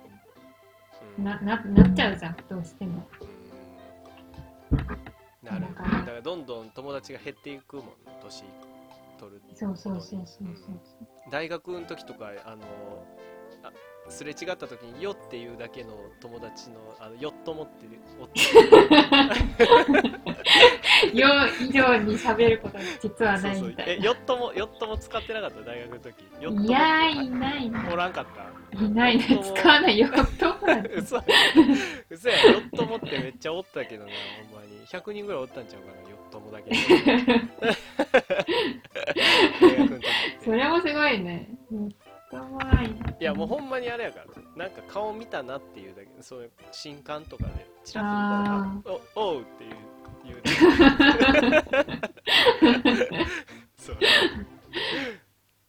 [1.18, 2.36] うんな、な、なっちゃうじゃん。
[2.48, 3.06] どうしても。
[3.20, 3.34] うん
[5.44, 7.86] なるだからだからどんどん友達が減っていくもん
[8.22, 8.44] 年
[9.14, 10.76] 取るそうそうそうそうそう。
[11.30, 12.64] 大学の時とかあの
[13.62, 13.72] あ
[14.10, 17.86] すれ違った時に「よ」っていうだけの友達のあのよっともって
[18.20, 18.40] おって
[21.16, 21.26] よ
[21.60, 25.60] 以上に喋ることが実はないみたいえよっともよっとも使ってなかった？
[25.62, 26.60] 大学の時よっとな。
[26.60, 27.88] もいやー、いないな。
[27.92, 28.84] おらんかった？
[28.84, 29.40] いないね。
[29.56, 30.08] 使わないよ。
[30.38, 30.88] どうなんて。
[30.96, 31.16] 嘘
[32.10, 34.10] 嘘やよっともってめっちゃおったけどな
[34.50, 36.70] ほんまに100人ぐらいおったんちゃうかなよっともだけ
[39.60, 40.00] 大学の時っ
[40.40, 41.48] てそれもすごいね。
[42.82, 42.86] い。
[43.20, 44.26] いやもうほんまにあれやから
[44.56, 48.66] なんか顔見たなっていうだけそういう新刊とかでチラッと見たら
[49.16, 49.70] 「おおう」っていう
[50.24, 50.42] 言う
[53.78, 53.96] そう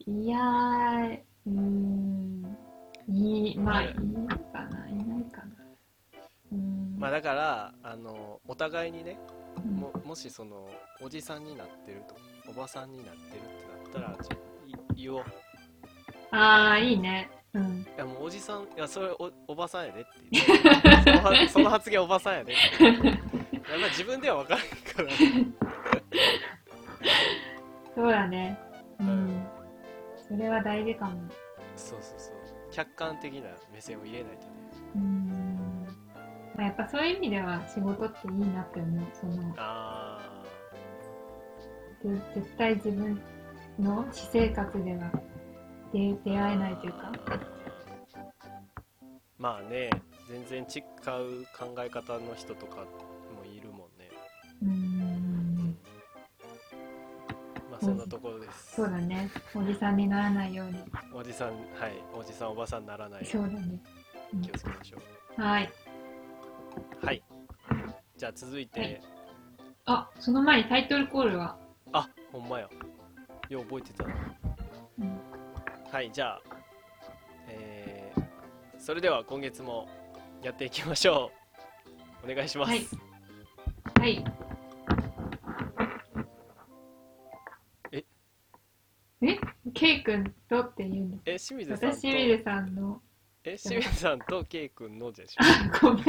[0.08, 2.58] いやー、うーん。
[3.08, 4.00] いい、まあ、いいか
[4.70, 5.55] な、いないかな。
[6.98, 9.18] まあだからあのお互いにね
[9.58, 10.68] うんももしその
[11.02, 12.16] おじさんになってると
[12.50, 14.38] おばさんになってるってなったらちょ
[14.68, 15.24] い言おう
[16.32, 17.30] あー、いいね。
[17.54, 17.82] うん。
[17.82, 20.52] いやもうおじさんいやそれおおばさんやでって言って
[21.12, 23.18] そのはその発言おばさんやでって言っていや
[23.80, 25.10] まあ自分では分からんから
[27.96, 28.60] そうだね。
[29.00, 29.48] ううんん。
[30.28, 31.22] それは大事かも。
[31.76, 32.36] そうそうそう
[32.72, 34.50] 客観的な目線を入れないとね
[34.96, 35.35] うーん。
[36.56, 39.08] まあ、やっぱそういう意味では仕事っていいなって思う。
[39.14, 40.20] その、あ
[42.02, 43.20] ず絶対自分
[43.80, 45.12] の私生活では
[45.92, 47.12] 出出会えないというか。
[49.38, 49.90] まあね
[50.30, 52.86] 全然違う考え方の人とかも
[53.46, 54.10] いるもんね。
[54.62, 55.78] うーん。
[57.70, 58.76] まあそんなところです。
[58.76, 59.30] そうだね。
[59.54, 60.80] おじさんにならないように。
[61.14, 62.02] おじさんはい。
[62.14, 63.52] おじさんおばさんにならないように。
[63.52, 63.80] そうだね、
[64.34, 64.42] うん。
[64.42, 65.70] 気をつけましょはい。
[67.02, 67.24] うはい。
[68.18, 69.02] じゃあ続いて、はい。
[69.86, 71.58] あ、その前にタイトルコールは、
[71.94, 72.70] あほんまや。
[73.48, 74.16] よう覚えてたな。
[75.00, 75.20] うん、
[75.92, 76.42] はいじゃあ
[77.48, 78.24] えー、
[78.80, 79.88] それでは今月も
[80.42, 81.32] やっていきましょ
[82.24, 82.32] う。
[82.32, 82.88] お願いします、はい。
[84.00, 84.26] はい。
[87.92, 88.04] え？
[89.22, 89.40] え？
[89.76, 91.78] ケイ君とって言うんえ清水だ。
[91.78, 91.96] さんと？
[91.98, 93.02] 私、清水さんの、
[93.48, 96.04] え清水さんとケイ君のじゃしょあ、ごめん。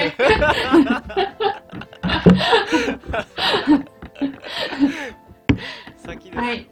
[5.99, 6.71] 先ですはい。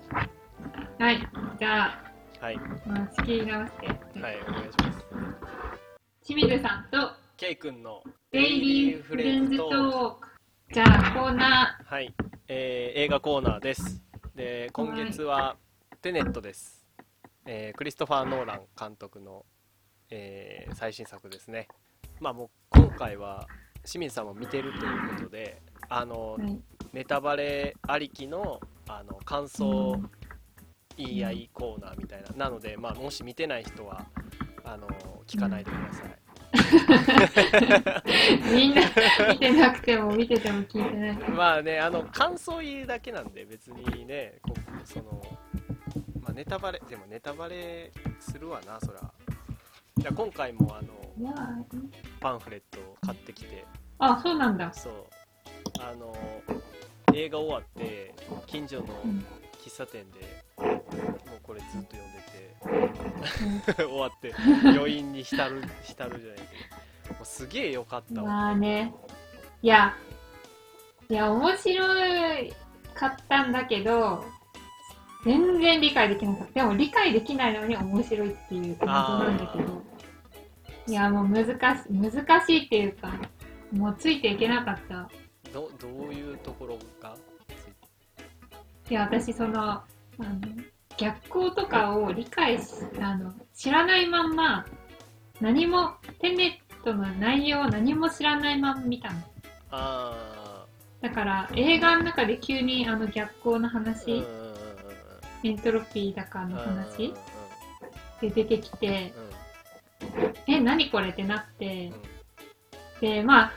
[0.99, 1.29] はい。
[1.59, 2.01] じゃあ、
[2.41, 3.87] はい、まあ、仕切り直して。
[3.89, 5.07] はい、お願いします
[6.25, 8.03] 清水さんと、ケイ君の
[8.33, 10.29] デイリーフレンズトーク。
[10.73, 12.15] じゃあ、コーナはい、
[12.49, 14.03] えー映画コーナーです
[14.35, 15.57] で今月は
[16.01, 16.87] テネットです、
[17.45, 19.45] えークリストファー・ノーラン監督の、
[20.15, 21.69] えー最新作ですね
[22.21, 23.47] まあもう今回は
[23.85, 26.43] 清水さんも見てるということであのー。
[26.43, 26.61] はい。
[26.95, 30.01] ネタバレありきのあの感想
[30.97, 34.07] 言い合いコーナーみたいななので、まあ、もし見てない人は
[34.63, 34.87] あの
[35.27, 36.17] 聞かないでください、
[38.55, 38.83] みんな
[39.29, 41.17] 見てなくても見てても聞いてない。
[41.31, 44.55] まあね、あの感想言うだけなんで別にね、こ
[44.85, 45.21] その
[46.21, 47.91] まあ、ネタバレでもネタバレ
[48.21, 49.13] するわなそら。
[50.05, 50.93] じゃあ今回もあの
[52.21, 53.65] パンフレットを買ってきて、
[53.99, 54.71] あ、そうなんだ。
[54.75, 54.93] そう
[55.81, 56.15] あの
[57.15, 58.15] 映画終わって
[58.47, 59.25] 近所のうん。
[59.65, 60.21] 喫茶店で
[60.59, 62.13] もうこれずっと読ん
[63.65, 64.35] でて 終わって
[64.77, 68.29] 余韻に浸る 浸るじゃないけど、もうすげえ良かったわ。
[68.29, 68.93] まあね。
[69.63, 69.97] いや、
[71.09, 72.53] いや、面白い
[72.93, 74.23] かったんだけど、
[75.25, 76.53] 全然理解できなかった。
[76.53, 79.94] でも理解できないのに面白いっていう謎なんだけど。
[80.87, 83.13] いや、もう難しい、難しいっていうか、
[83.73, 85.09] もうついていけなかった。
[85.53, 87.17] どどういうところが？
[88.91, 89.85] いや、私、その、あ
[90.19, 90.41] の、
[90.97, 92.65] 逆光とかを理解し、
[93.01, 94.67] あの、知らないまんま、
[95.41, 99.21] 何も、テネットの内容を何も知らないまま見たの。
[99.71, 100.67] あ
[101.01, 104.25] だから、映画の中で急にあの逆光の話、
[105.43, 107.15] エントロピーだかのうん話うん
[108.21, 109.44] で出てきて、うん
[110.47, 111.11] え、何これ？
[111.11, 111.93] ってなって。
[113.03, 113.53] うん、で、まあ、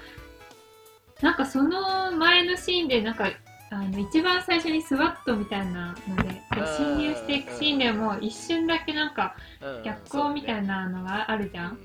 [1.22, 3.30] なんかその前のシーンで、なんか、
[3.70, 11.80] あの、一番最初にスワットみたいなので、こう侵入していくシーンでも、一瞬だけなんか、うん逆光みたいなのがあるじゃん。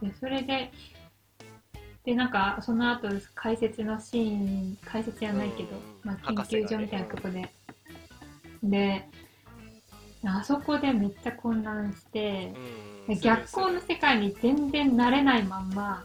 [0.00, 0.70] で、それで、
[2.04, 7.50] で、なんか、その後、解説のシーン、解説じゃないけど、うんまあ、研究所みたいなとこで。
[8.62, 9.08] で、
[10.24, 12.52] あそこでめっちゃ混乱して、
[13.14, 16.04] 逆光の世界に全然慣れないまんま、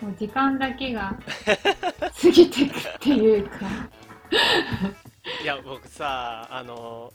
[0.00, 1.18] もう時間だけが
[2.20, 3.66] 過ぎていくっていうか、
[5.42, 7.12] いや僕さあの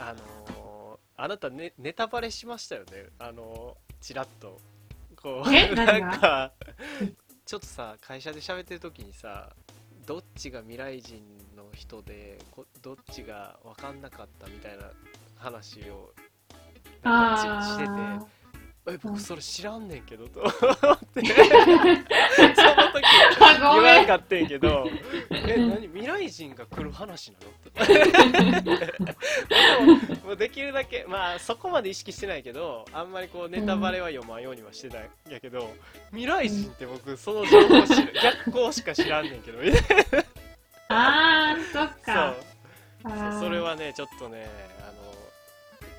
[0.00, 3.06] あのあなたネネタバレしましたよね？
[3.18, 4.58] あのちらっと。
[5.20, 6.52] こうなんか
[7.44, 9.50] ちょっとさ会社で喋ってる時にさ
[10.06, 11.20] どっちが未来人
[11.56, 14.84] の人でこどっちが分かんなかったみたいな
[15.36, 16.12] 話を
[17.02, 18.18] なんかししててあ
[18.86, 18.98] えうん。
[19.02, 20.40] 僕それ知らんねんけどと。
[20.40, 20.96] 思ってその
[22.92, 23.04] 時。
[23.38, 24.86] 言わなかったんやけど。
[25.30, 25.88] え何？
[25.88, 27.48] 未来人が来る話なの？
[27.50, 27.94] って
[30.14, 35.70] でもできるだけまあそこまで意識してないけどあんまりこうネタバレは読まんようにはしてないんやけど
[36.10, 39.58] 未来人って僕その情報知ら逆光しか知らんねんけど。
[40.88, 42.34] あー、そっか。
[43.04, 44.48] あそうーそれはねちょっとね
[44.80, 45.07] あの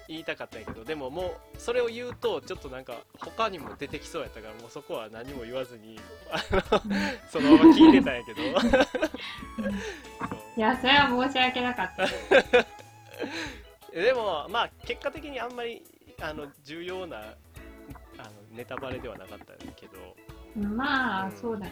[0.10, 6.00] 言いたかったんやけどでももうそれを言うとちょっとなんか他にも出てきそうやったからもうそこは何も言わずに
[6.32, 6.62] あの
[7.30, 8.42] そのまま聞いてたんやけど。
[10.58, 12.08] いや、それは申し訳なかった。
[13.94, 15.84] でもまあ結果的にあんまり
[16.20, 20.18] あの重要なあのネタバレではなかったけど。
[20.56, 21.72] まあ、うんそうだね。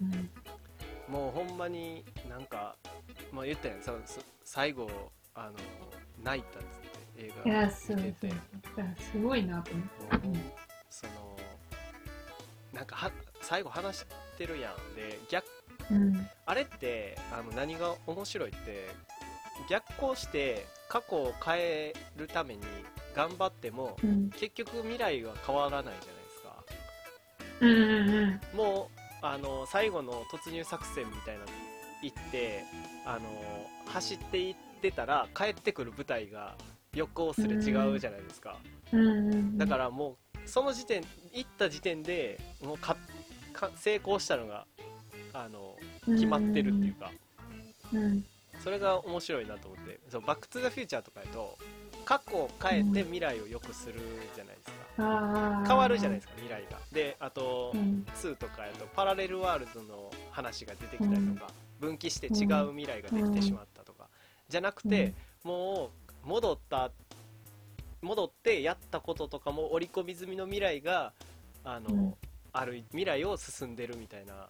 [0.00, 0.30] ううん。
[1.08, 2.76] もうほんまになんか、
[3.32, 3.82] まあ、言ったやん。
[3.82, 5.54] そそ最後あの
[6.22, 6.87] 泣いたっつって
[7.18, 7.66] 映い画
[7.96, 8.34] 見てて。
[9.12, 10.38] すごいなと思って。
[10.88, 11.36] その
[12.72, 13.10] なんかは
[13.40, 14.06] 最後話し
[14.36, 14.94] てるやん。
[14.94, 15.46] で逆
[15.90, 16.28] うん。
[16.46, 18.88] あれってあの何が面白いって
[19.68, 22.62] 逆行して過去を変えるために
[23.14, 24.30] 頑張ってもうん。
[24.30, 26.64] 結局未来は変わらないじゃないですか。
[27.60, 28.56] うんうんうん。
[28.56, 31.46] もうあの最後の突入作戦みたいなの
[32.02, 32.64] 行って
[33.04, 33.20] あの
[33.86, 36.54] 走っていってたら帰ってくる舞台が
[36.98, 38.56] 横すれ違うじゃないですか、
[38.92, 41.02] うんうんだからもうその時点
[41.34, 42.96] 行った時点でもうか
[43.52, 44.66] か成功したのが
[45.34, 45.76] あの
[46.06, 47.12] 決まってるっていうか、
[47.92, 48.24] うん
[48.64, 51.56] それが面白いなと思ってそうバック・トゥ・ザ・フューチャーとかやと
[52.04, 54.00] 過去を変えて未来を良くする
[54.34, 64.08] じゃないですか、あー変わるじゃないですか未来がであと、うん2とかやとパラレルワールドの話が出てきたりとか、分岐して違う未来ができてしまったとか、
[64.48, 66.90] じゃなくて、もう戻った
[68.02, 71.12] 戻ってやったこととかも織り込み済みの未来が
[71.64, 72.14] あの、うん。
[72.52, 74.48] ある未来を進んでるみたいな、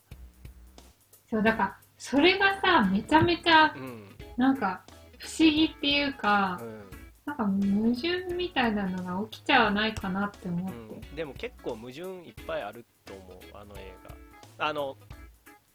[1.29, 4.09] そうだからそれがさめちゃめちゃうん。
[4.37, 4.83] なんか
[5.18, 6.91] 不思議っていうか、うん。
[7.26, 13.95] なんか矛盾みたいなのが起きちゃわないかなって思って、うん、でも結構矛盾いっぱいあると思うあの映
[14.59, 14.66] 画。
[14.66, 14.97] あの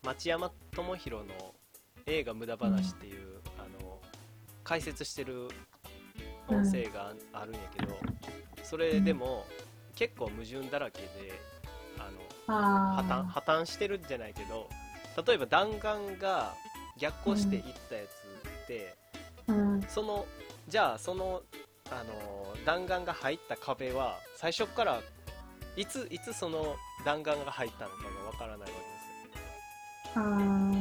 [0.04, 1.56] 町山智博の
[2.08, 4.00] 映画「無駄話」っていう、あの
[4.64, 5.50] 解説してる
[6.48, 7.98] 音声があるんやけど、
[8.64, 9.46] それでも
[9.96, 11.08] 結構矛盾だらけで
[11.98, 12.10] あ
[12.48, 14.70] のあ破綻破綻してるんじゃないけど
[15.26, 16.54] 例えば弾丸が
[16.98, 18.06] 逆行していったやつ
[18.64, 18.96] って、
[19.48, 19.82] うん。
[19.88, 20.26] その
[20.68, 21.42] じゃあその
[21.92, 25.02] あの弾丸が入った壁は最初から
[25.76, 26.76] いついつその
[27.06, 28.78] 弾丸が入ったのかがわからないわけで
[30.14, 30.73] すよ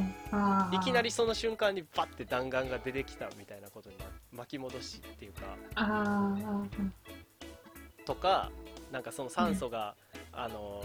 [0.73, 3.97] いきなりその瞬間にバッて弾丸が出てきたみたいなことに
[4.33, 5.43] 巻き戻しっていうか。
[8.05, 8.51] とか
[8.91, 9.95] なんかその酸素が、
[10.33, 10.85] あの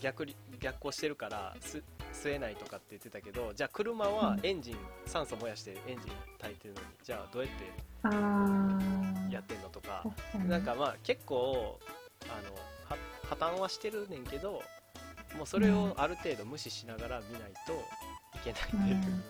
[0.00, 10.04] 逆に逆行してるからす吸えないとかって言ってたけどじゃあ車はエンジン、酸素燃やしてエンジン炊いてるのにじゃあどうやってやってんのとか、
[10.46, 11.78] なんかまあ結構
[12.24, 12.96] あのは
[13.28, 14.62] 破綻はしてるねんけど
[15.36, 17.76] もうそれをある程度無視しながら見ないとい
[18.52, 19.24] けないっていう、うん。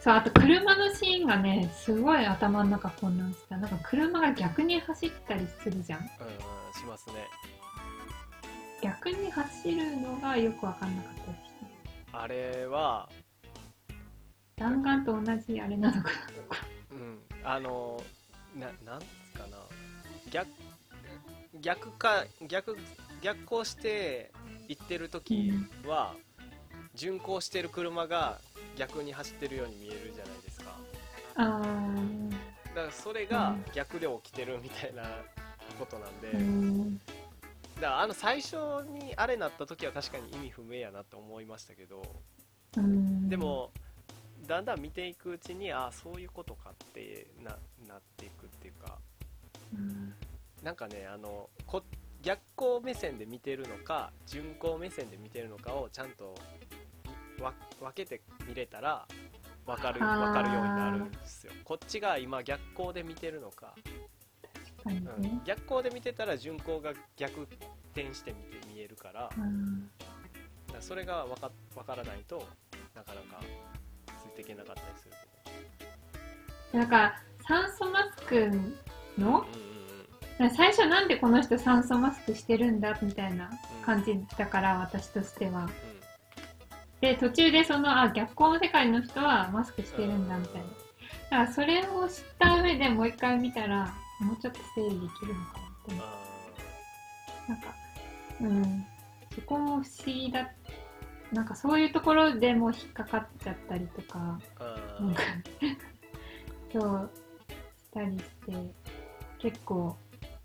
[0.00, 3.56] そうあと車のシーンがねすごい頭の中混乱した。
[3.56, 6.00] なんか車が逆に走ったりするじゃん。
[6.00, 7.14] うんうんしますね。
[8.82, 11.46] 逆に走るのがよく分かんなかったです
[12.12, 13.08] あれは
[14.56, 16.10] 弾丸と同じあれなのか
[16.90, 17.18] うん。
[17.42, 18.02] あの
[18.54, 19.56] ななんつかな。
[20.30, 20.48] 逆
[21.60, 22.76] 逆か逆
[23.22, 24.30] 逆行して
[24.68, 25.52] 行ってる時
[25.86, 26.14] は、
[26.96, 28.40] 巡航してる車が
[28.76, 30.76] 逆に走ってるように見えるじゃないですか。
[31.36, 31.60] あ
[32.74, 33.64] だからそれがうん。
[33.74, 35.02] 逆で起きてるみたいな
[35.78, 36.96] ことなんで、ーうん。
[36.96, 37.06] だか
[37.80, 38.56] らあの最初
[38.88, 42.02] にあれなった時は確かに意味不明やなって思いましたけど。
[42.76, 43.28] うん。
[43.28, 43.70] でも
[44.46, 47.50] だんだん見ていくうちにああそういうことかってな
[47.88, 48.98] なっていくっていうか。
[49.74, 50.14] うん。
[50.62, 51.82] なんかねあのこ
[52.22, 56.34] 逆光目線で見てるのか順光目線で見てるのかをちゃんとわ
[57.38, 57.52] 分
[57.94, 59.06] けて見れたら
[59.66, 61.52] 分かる分かるようになるんですよ。
[61.64, 63.74] こっちが今逆光で見てるのか。
[64.76, 65.22] 確かにうん。
[65.22, 67.42] ね、逆光で見てたら順光が逆
[67.92, 69.30] 転して見て見えるから
[70.76, 72.46] らそれが分か分からないと
[72.94, 73.42] なかなか
[74.06, 75.08] ついていけなかったりす
[76.72, 78.34] るだから酸素マスク
[79.18, 79.42] のう
[80.42, 80.50] んうんうん。
[80.54, 83.50] 最初なんでこの人酸素マスクしてるんだみたいな
[83.84, 85.68] 感じだから私としては
[87.00, 90.68] で途中でそのあ逆光の世界の人はマスクしてるんだみたいな。
[90.68, 90.70] だ
[91.30, 95.92] からそれを知った上でもう一回見たらもうちょっと整理できるのかなって。
[97.48, 97.74] なんか
[98.40, 98.86] うん。
[99.34, 100.50] そこも不思議だ。
[101.32, 107.10] なんかそういうところでも引っかかっちゃったりとかなんかーそう
[107.76, 108.52] したりして
[109.38, 109.96] 結構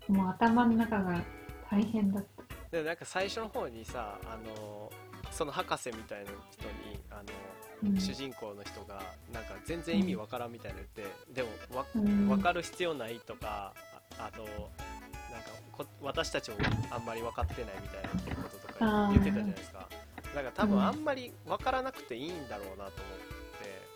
[0.08, 1.22] もう頭の中が
[1.70, 2.42] 大変だった。
[2.70, 4.90] でなんか最初の方にさあの
[5.32, 8.00] その博士みたいな人にあの、うん。
[8.00, 9.02] 主人公の人が
[9.32, 12.28] なんか全然意味わからんみたいな言って、でもわうん。
[12.28, 13.72] 分かる必要ないとか
[14.18, 16.58] ああとなんかこ私たちも
[16.90, 19.88] あんまり分かってないみたいなこととか言ってたじゃないですか。
[20.34, 20.84] だから多分うん。
[20.84, 22.92] あんまり分からなくていいんだろうなと思って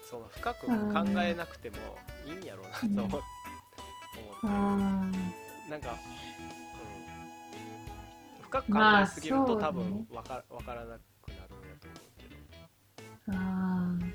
[0.09, 0.73] その深く考
[1.23, 1.77] えなくても
[2.27, 3.27] いいんやろうなと思って、
[4.45, 5.13] あ思っ
[5.71, 5.95] なんか、う
[8.41, 11.01] ん、深く考えすぎると、多分分か分からなく
[13.29, 14.13] あー。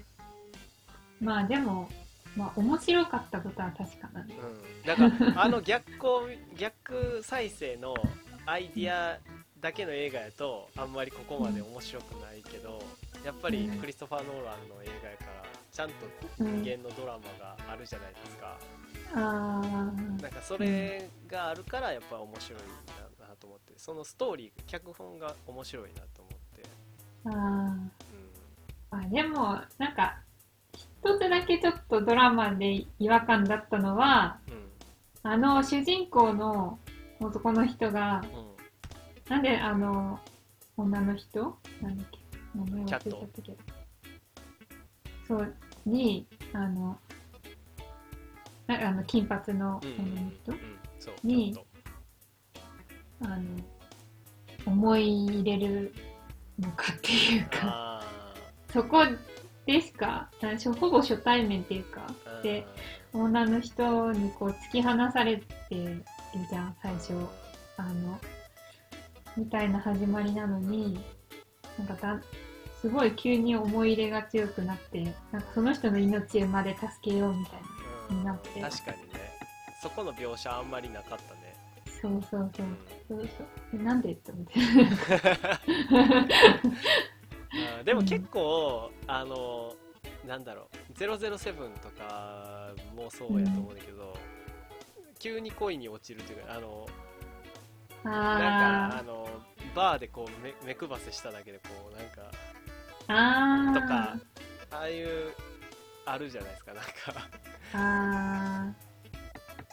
[1.19, 1.89] まあでも、
[2.35, 4.23] まあ面白かったことは確かだ。
[4.23, 4.35] ね。
[4.39, 7.93] うん、だからあの逆光逆再生の
[8.45, 9.19] アイディア
[9.59, 12.81] だけの映画やとあんまりここまで面白くないけど
[13.23, 15.93] やっぱりクリストファー・ノーランの映画やからちゃんと
[16.39, 18.57] うん人間のドラマがあるじゃないですか、
[19.13, 19.61] あ
[20.21, 22.59] なんかそれがあるからやっぱ面白い
[23.19, 28.10] ななと思ってそのストーリー脚本が面白いなと思って、ー
[28.91, 30.19] あでもなんか
[30.73, 36.77] 一つだけちょっとドラマで違和感だったのはうんあの主人公の
[37.19, 38.51] 男の人がうん
[39.29, 40.19] なんであの
[40.75, 41.57] 女の人？
[41.81, 42.19] なんだっけ？
[42.55, 43.57] 名前忘れちゃったけど。
[45.27, 46.97] そうにあの
[48.67, 50.59] なあの金髪の女の人、うん
[50.99, 51.65] そうにちょっ
[53.23, 53.41] あの
[54.65, 55.93] 思い入れる
[56.59, 57.59] のかっていうとか。
[57.63, 58.30] あ
[58.73, 59.05] そこ
[59.65, 60.29] でしか
[60.79, 62.01] ほぼ初対面っていうか。
[62.39, 62.65] ーで
[63.13, 65.45] 女の人にこう突き放されて
[65.75, 66.03] る
[66.49, 67.13] じゃん最初。
[67.77, 68.19] あの
[69.37, 70.99] みたいな始まりなのに
[71.77, 72.19] なんかだ
[72.81, 75.01] すごい急に思い入れが強くなって
[75.31, 77.67] なんかその人の命まで助けようみたいな
[78.09, 78.17] うん。
[78.19, 78.59] になって。
[78.61, 79.31] 確かにね。
[79.81, 81.55] そこの描写あんまりなかったね、
[82.01, 82.65] そうそうそう。
[82.65, 82.77] うん。
[83.07, 83.47] そうそう。
[83.73, 84.11] えなんで？
[84.11, 84.53] って思って
[87.91, 89.73] でも結構、あの
[90.25, 94.15] なんだろう007とかもそうやと思うんだけど、
[95.19, 96.87] 急に恋に落ちるというかあの
[98.05, 99.27] なんかああの
[99.75, 103.81] バーでこう目目くばせしただけでこうなんかーあー。
[103.81, 104.17] とか
[104.71, 105.33] ああいう
[106.05, 106.91] あるじゃないですかなんか。
[107.73, 107.77] あ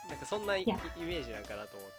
[0.08, 1.90] なんかそんなイメージなんかなと思っ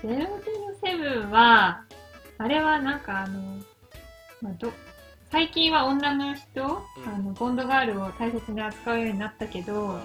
[0.00, 0.06] て。
[0.06, 1.84] ー007は
[2.38, 3.60] あれはなんかあの、
[4.44, 4.70] まあ、ど
[5.32, 7.08] 最近は女の人、うん。
[7.08, 10.00] あのボンドガールを大切に扱うようになったけどあ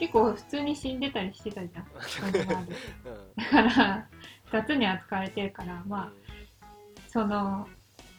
[0.00, 1.84] 結構普通に死んでたりしてたじゃん。
[1.84, 2.74] ボンドガール。
[2.74, 4.08] ーうんだから
[4.50, 6.12] 雑に扱われてるからまあ
[7.08, 7.68] その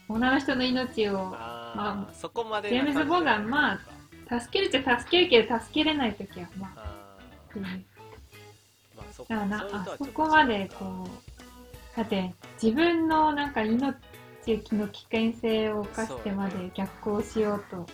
[0.08, 1.78] 女の人の命をあー。
[2.08, 3.78] まそこまでジェームズボンドはま
[4.28, 7.08] あ助けるっちゃ助けるけど助けれない時はまああ
[7.54, 7.82] うんー
[8.96, 9.68] まあそだからな。
[9.72, 13.94] あそこまでこうだって自分のなんか命
[14.48, 17.86] の危険性を冒してまで逆行しようとうん。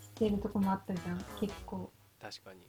[0.00, 1.90] してるとこもあったじゃん結構。
[2.20, 2.68] 確かに。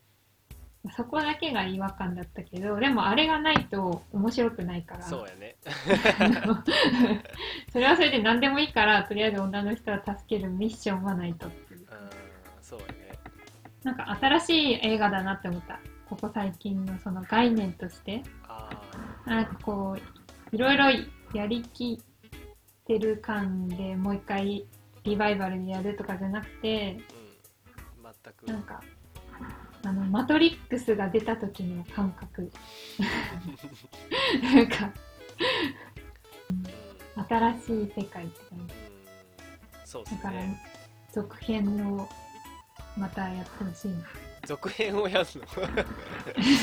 [0.97, 5.03] そこだけが違和感だったけどでもあれがないと面白くないから。
[5.03, 5.55] そうやね。
[7.71, 11.79] それはそれで何でもいいからとりあえず女の人は助けるミッションはないとっていう。
[11.79, 11.87] うん
[12.61, 12.93] そうやね。
[13.83, 15.79] なんか新しい映画だなって思った。
[16.09, 18.23] ここ最近のその概念として。
[18.47, 18.69] あ
[19.25, 20.85] なんかこういろいろ
[21.33, 24.65] やりきってる感でもう一回
[25.03, 26.97] リバイバルでやるとかじゃなくて
[28.03, 28.13] あうん。
[28.23, 28.45] 全く。
[28.45, 28.81] なんか
[29.85, 32.51] あのマトリックスが出た時の感覚。
[34.41, 34.91] なんか
[37.17, 37.25] うん。
[37.25, 38.73] 新しい世界って感じ。
[38.73, 38.77] う
[39.83, 39.85] ん。
[39.85, 40.61] そうでだからすね
[41.11, 42.07] 続編を
[42.97, 43.97] またやってほしいな。
[44.45, 45.27] 続編をやる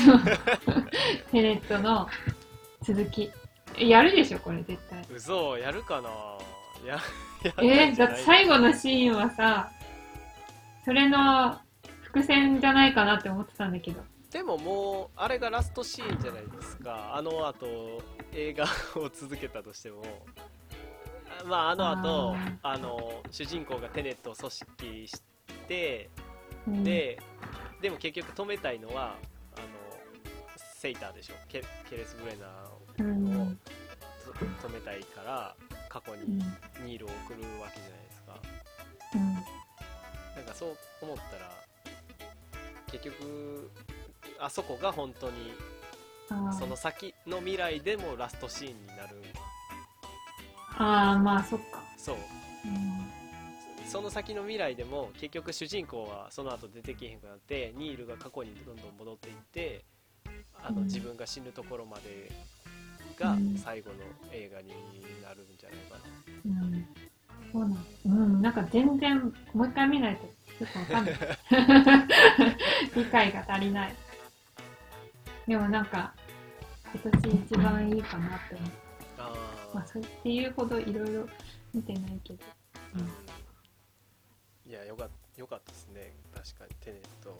[0.05, 0.19] の？
[1.31, 2.07] テ レットの
[2.81, 3.23] 続き。
[3.23, 3.31] え
[3.77, 5.05] やるでしょこれ絶対。
[5.13, 6.09] 嘘やるかな。
[6.85, 6.95] や
[7.43, 9.71] やえー、だって最後のシーンはさ
[10.83, 11.59] それの
[12.01, 14.01] 伏線じゃないかなって思ってたんだけど。
[14.31, 17.15] でももうあれがラストシーンじゃないですか。
[17.15, 18.01] あの後
[18.33, 18.65] 映画
[18.95, 20.03] を続けたとしても。
[21.41, 25.21] あまああの後ああの主人公がテネットを組織し
[25.67, 26.09] て
[26.67, 26.83] うん。
[26.83, 27.19] で
[27.81, 29.15] でも結局止めたいのは
[29.55, 29.67] あの
[30.75, 31.33] セイターでしょ。
[31.47, 32.70] ケケレス・ブレナ
[33.01, 33.59] うん
[34.59, 35.55] と止めたいから
[35.89, 36.85] 過去にうん。
[36.85, 38.39] ニールを送るわけじゃないですか。
[39.15, 39.33] うん。
[39.33, 39.43] なん
[40.45, 41.51] かそう思ったら
[42.87, 43.71] 結局
[44.39, 45.53] あそこが本当に
[46.57, 49.21] その先の未来でもラストシーンになる
[50.77, 51.83] あーまあそっか。
[51.97, 52.15] そう。
[52.65, 53.11] うん。
[53.85, 59.83] その先の未来でも結局主人公はその後出てけへんくなってニールが過去にどんどん戻っていって
[60.63, 60.83] あのうん。
[60.85, 62.31] 自分が死ぬところまで
[63.21, 63.55] がうん。
[63.55, 63.97] 最後の
[64.31, 64.69] 映画に
[65.21, 66.87] なるんじゃないかな、うん。
[67.51, 67.85] そうなん。
[68.05, 68.41] うん。
[68.41, 69.19] なんか全然
[69.53, 70.27] もう一回見ないと
[70.59, 71.15] ちょっとわかんない。
[72.95, 73.95] 理解が足りない。
[75.47, 76.13] でもなんか
[76.93, 78.71] 今年一番いいかなって思う。
[79.17, 79.75] あー。
[79.75, 81.27] まあそうっていうほどいろいろ
[81.73, 82.45] 見てないけど。
[82.95, 82.97] う
[84.67, 84.71] ん。
[84.71, 86.13] いやよかよかったですね。
[86.33, 87.37] 確かにテネット。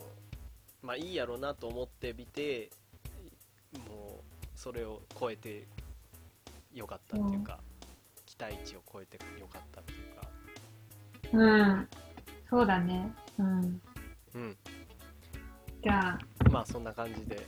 [0.82, 2.70] まあいいやろなと思ってみて
[3.88, 5.66] もうそれを超えて
[6.72, 7.58] よかったっていうか、
[8.26, 10.28] 期待値を超えてよかったっていうか。
[11.32, 11.88] うん。
[12.48, 13.14] そうだね。
[13.38, 13.80] うん。
[14.34, 14.56] うん。
[15.82, 16.18] じゃあ。
[16.50, 17.46] まあそんな感じで。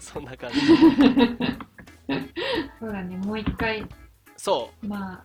[0.00, 1.58] そんな感じで。
[2.80, 3.16] そうだね。
[3.18, 3.86] もう一回。
[4.36, 5.24] そまあ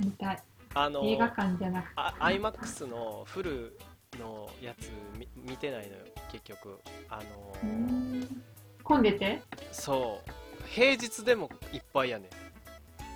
[0.00, 0.42] 見たい。
[0.74, 1.92] あの映画館じゃなくて。
[1.96, 3.78] あ iMAX のフル
[4.18, 6.78] のやつみ見てないのよ結局。
[7.08, 8.42] あのうーん
[8.86, 9.42] 混んでて？
[9.72, 10.30] そう。
[10.68, 12.28] 平日でもいっぱいやね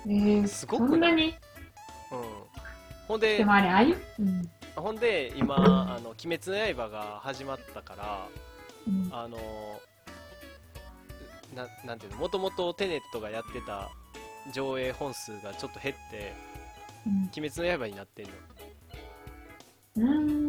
[0.05, 0.11] ん。
[0.11, 1.33] えー、すごくそんなに？
[2.11, 2.23] うん。
[3.07, 4.51] ほんででもあれああいううん。
[4.75, 5.55] ほんで今
[5.95, 8.27] 「あの鬼滅の刃」が始まったから
[8.87, 9.09] うん。
[9.13, 9.37] あの
[11.55, 12.17] ななんていうの？
[12.17, 13.89] もともとテネットがやってた
[14.53, 16.33] 上映本数がちょっと減って
[17.05, 18.31] うん「鬼滅の刃」になってんの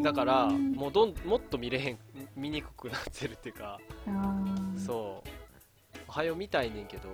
[0.03, 1.99] だからもうどんもっと見れへん
[2.37, 3.81] 見にくくなってるっていうか
[4.77, 5.29] そう。
[6.09, 7.09] おはよう見たいねんけど。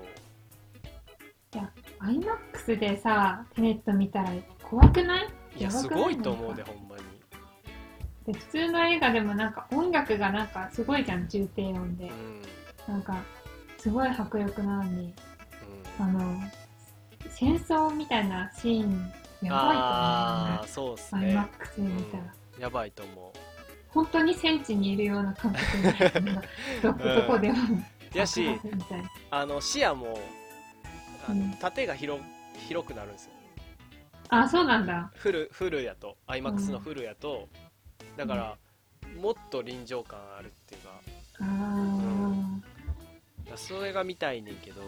[2.01, 4.31] iMAX でさテネット見たら
[4.63, 5.29] 怖くない？
[5.57, 6.05] いやすやばくない？
[6.05, 7.03] ごいと思うでほんまに。
[8.27, 12.05] で普通の映画でもなんか音楽がなんかすごいじゃん重低音で。
[12.05, 12.11] うん。
[12.11, 12.43] うん
[12.89, 13.23] なんか
[13.79, 15.15] すごい迫力なのに。
[16.01, 16.41] あの
[17.31, 19.13] 戦争みたいなシーン
[19.43, 20.95] やばああーそう。
[20.95, 21.29] っすいと思う。
[21.29, 21.35] よね。
[21.35, 22.23] ね iMAX で見たら、
[22.59, 23.33] やばいと思
[23.89, 26.49] 本当に戦地にいるような感覚になる
[26.83, 27.59] どこでも
[28.15, 28.47] うやし
[29.31, 30.19] あの視野も
[31.29, 31.51] あのうん。
[31.53, 32.21] 縦が広
[32.69, 33.33] 広くなるんですよ。
[34.31, 35.11] あそうなんだ。
[35.15, 37.49] フルフルやと iMAX うんのフルやと、
[38.17, 38.57] だから、
[39.21, 41.01] もっと臨場感あるっていうか。
[41.41, 43.57] あー。
[43.57, 44.83] それが見たいねんけど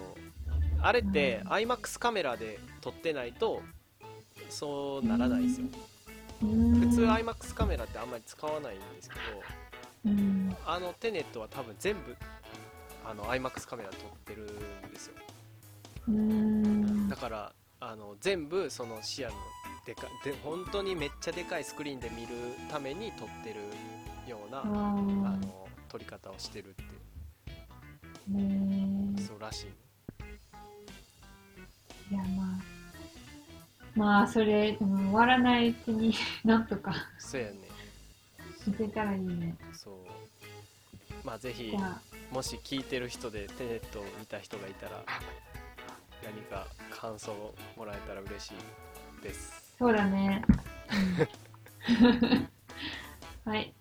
[0.82, 1.52] あれってうん。
[1.52, 3.62] iMAX カメラで撮ってないと
[4.50, 5.66] そうならないんですよ。
[6.40, 9.20] 普通 iMAX カメラってあんまり使わないんですけど
[10.06, 10.56] うん。
[10.66, 12.16] あのテネットは多分全部
[13.04, 14.44] あの iMAX カメラで撮ってる
[14.88, 15.14] んですよ。
[17.08, 19.34] だからあの全部その視野の
[19.86, 22.28] でかで本当にめっちゃでかいスクリーンで見る
[22.70, 23.60] ために撮ってる
[24.28, 26.84] ようなあの撮り方をしてるって
[29.22, 29.66] そうらしい。
[32.12, 32.49] いやまあ
[33.94, 36.14] まあそれ、うん終わらないうちに
[36.44, 36.94] なんとか。
[37.18, 37.56] そうやね。
[38.68, 39.56] いけたらいいね。
[39.72, 39.94] そう。
[41.24, 41.76] まあぜひ
[42.30, 45.04] もし聞いてる人でテネットを見た人がいたら
[46.22, 48.52] 何か感想をもらえたら嬉し
[49.20, 49.74] いです。
[49.78, 50.42] そうだね、
[53.46, 53.72] はい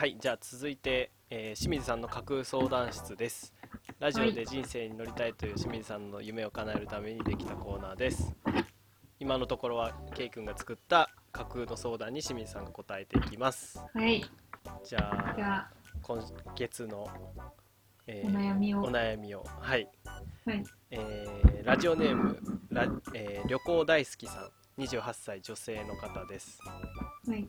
[0.00, 3.52] はいじゃあ続いて、えー清水さんの架空相談室です。
[3.98, 8.34] ラジオで人生に乗りたいという清水さんの夢を叶えるためにできたコーナーです。
[9.18, 13.78] 今のところはケイ君が作った架空の相談に清水さんが答えていきます。
[13.92, 14.24] はい。
[14.82, 15.70] じゃあ
[16.00, 16.18] 今
[16.56, 17.06] 月の、
[18.06, 19.44] えおー悩みを、お悩みを。
[19.60, 19.86] はい。
[20.46, 20.64] はい。
[20.92, 22.40] えーラジオネーム
[22.70, 24.50] ラ、えー旅行大好きさん。
[24.80, 26.58] 28歳女性の方です、
[27.28, 27.46] はい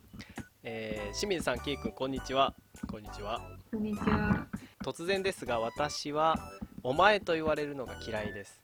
[0.64, 2.54] えー清水さんケイ君こんにちは。
[2.88, 3.42] こんにちは。
[3.72, 4.46] こんにちは。
[4.84, 6.38] 突然ですが私は
[6.84, 8.62] お前と言われるのが嫌いです。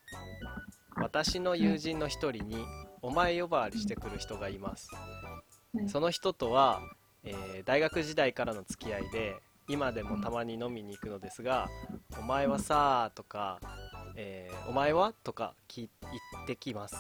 [0.96, 2.58] 私の友人の一人に
[3.02, 4.90] お前呼ばわりしてくる人がいます。
[4.94, 6.82] はいその人とは、
[7.24, 9.36] えー大学時代からの付き合いで
[9.68, 11.68] 今でもたまに飲みに行くのですが
[12.18, 13.60] 「お前はさ」とか
[14.16, 16.12] 「えーお前は?」とか聞言
[16.44, 16.96] ってきます。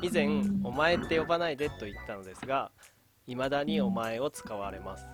[0.00, 2.70] 以前うん「お前って呼ばないで」と言ったのですが
[3.28, 5.06] 未だに「お前」を使われます。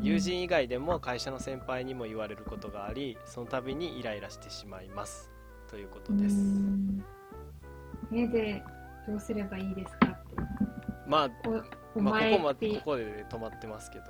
[0.00, 5.30] 友人以外でも会社の先輩にも言われることがありその度にイライラしてしまいます。
[5.68, 6.36] ということです。
[8.12, 8.62] えで
[9.06, 10.06] どうすればいいですか？
[10.06, 10.36] って
[11.06, 11.28] まあ
[11.98, 14.04] まあ、前ここまって、ここで止まってますけど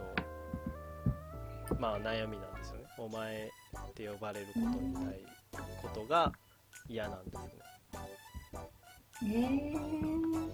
[1.79, 2.85] まあ悩みなんですよね。
[2.99, 5.21] お前って呼ばれることにたい
[5.81, 6.33] ことが
[6.89, 7.51] 嫌なんですね。
[9.25, 10.53] えー、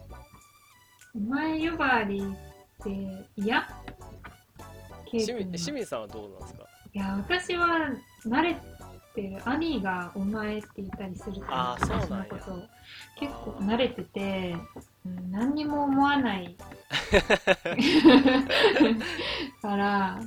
[1.17, 2.23] お前呼ばわり
[2.83, 3.67] って嫌
[5.11, 6.65] ケイ清水清水さんはどうなんですか？
[6.95, 7.69] いや私は
[8.27, 8.55] 慣れ
[9.15, 12.27] てる兄が「お前」って言ったりするからあーそうなんや。
[13.19, 14.57] 結構慣れてて、
[15.07, 16.57] うん、何にも思わない。
[19.63, 20.21] から、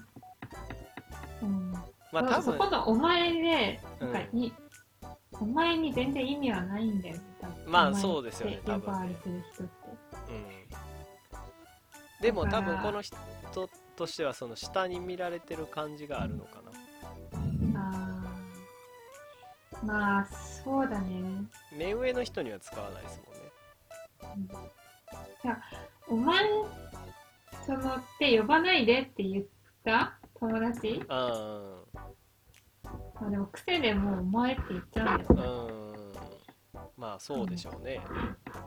[1.41, 4.53] うん、まあ多分そこの「お前で」なんかうんに、
[5.39, 9.73] お前に全然意味はないんだよね多分まあお前そうですよねって呼ばわりする人って。
[10.29, 10.56] うん
[12.21, 13.15] でも多分この人
[13.95, 16.61] としてはその下に見られてる感じがあるのか
[17.73, 17.79] な。
[17.79, 19.85] あー。
[19.85, 21.43] まあそうだね。
[21.71, 24.47] 目上の人には使わないですもんね。
[25.43, 25.61] じゃあ
[26.07, 26.43] お前
[27.65, 29.45] そのって呼ばないでって言っ
[29.85, 30.17] た？
[30.39, 31.03] 友達？
[31.07, 31.83] あ
[33.21, 35.33] まあでも癖でもうお前って言っちゃうんだよー
[35.93, 36.13] うん。
[36.97, 38.01] まあそうでしょうね。
[38.05, 38.66] うーん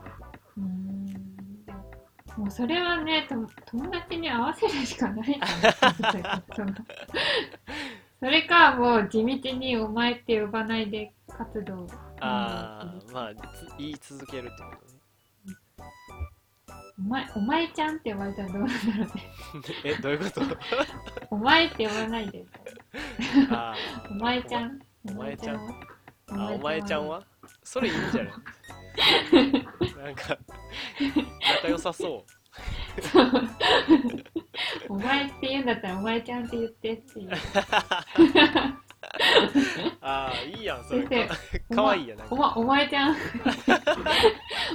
[2.41, 3.35] ももうそれはねと
[3.65, 5.39] 友達に合わせるしかない
[8.19, 11.87] それかもう地道に「お前」って呼ばないで活動を。
[12.19, 14.99] ああまあつ言い続けるってことね。
[16.99, 19.23] お前お前ちゃんって呼ばれたらどうなんだろうね。
[19.85, 20.41] えどういうこと？
[21.31, 22.45] お前って呼ばないで。
[23.49, 23.73] あ
[24.11, 24.79] お前ちゃん。
[25.09, 25.83] お前ちゃん。
[26.29, 27.23] お前ちゃんは？
[27.63, 28.33] それいいんじゃない？
[30.03, 30.37] なんか
[31.57, 32.31] 仲良さそう。
[34.89, 37.31] お前って言うんだったらお前ちゃんって言ってっていう。
[40.01, 41.29] ああいいやんそれ。
[41.73, 42.35] かわいいやなんか。
[42.35, 43.15] おまお前ちゃん。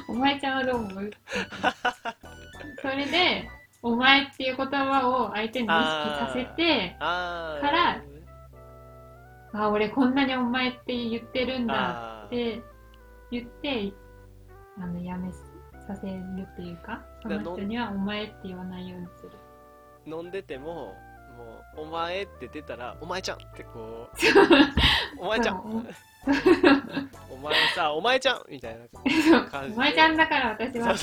[0.08, 1.10] お前ちゃんはどう思う
[2.80, 3.48] それで
[3.82, 8.02] お前っていう言葉を相手に意識させてああから
[9.52, 12.62] あ俺こんなにお前って言ってるんだって
[13.30, 13.92] 言って
[14.78, 16.20] あのやめさせる
[16.52, 19.32] っていうかその人にはお前って言わないようにする。
[20.06, 20.94] 飲んでても
[21.36, 25.86] もう「お前」って出たら「お前ちゃん」ってこう「お前ちゃん」
[27.30, 28.86] お前さ、お前ちゃんみたいな
[29.44, 29.74] 感じで。
[29.74, 30.94] お前ちゃんだから私は。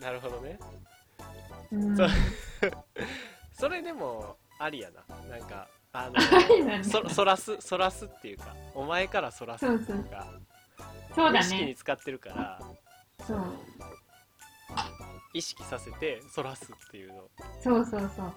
[0.00, 0.58] なるほどね。
[1.72, 1.96] うん。
[3.52, 5.04] それでもありやな。
[5.28, 10.26] なんか、あの、そそらす、そらすっていうか、お前からそらすっていうか、
[11.14, 12.60] そうだ意識にね使ってるから、
[13.26, 13.44] そう
[15.34, 17.30] 意識させてそらすっていうの。
[17.62, 18.32] そうそうそう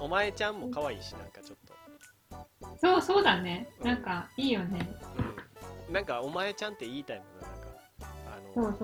[0.00, 1.74] お前ちゃんも可愛いし、なんかちょっと。
[2.80, 4.88] そうそうだねなんかいいよね
[5.88, 5.92] うん。
[5.92, 7.68] なんか、お前ちゃんって言いたいもんな、なんか。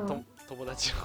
[0.02, 0.98] あの、友達の。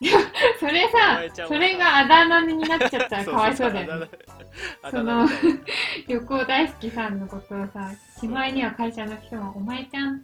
[0.58, 4.08] それおさそれがあだ名になっちゃったらかわいそうだよね。
[4.82, 5.28] あその
[6.08, 10.20] 旅行大好きさんのことをさしまいには会社の人も「お前ちゃん」っ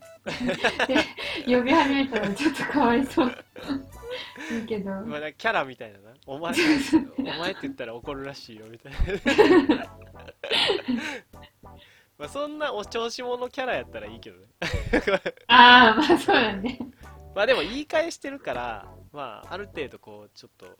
[0.86, 0.96] て
[1.44, 3.44] 呼び始めたらちょっとかわいそう。
[4.50, 4.90] いいけど。
[4.90, 6.14] まあ、キャラみたいなな。
[6.26, 6.54] お前、
[7.18, 8.98] お前って言ったら怒るらしいよ、みたいな。
[12.18, 14.46] まあ、そんなお調子者キャラやったらいいけどね。
[15.48, 16.78] ああまあそうだね。
[17.34, 20.78] まあでも言い返してるから、まあ、ある程度こう、ちょっと、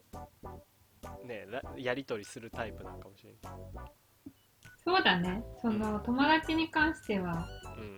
[1.27, 3.33] ね、らやりとりするタイプなのかもしれ
[4.85, 7.47] そうだねその友達に関してはない。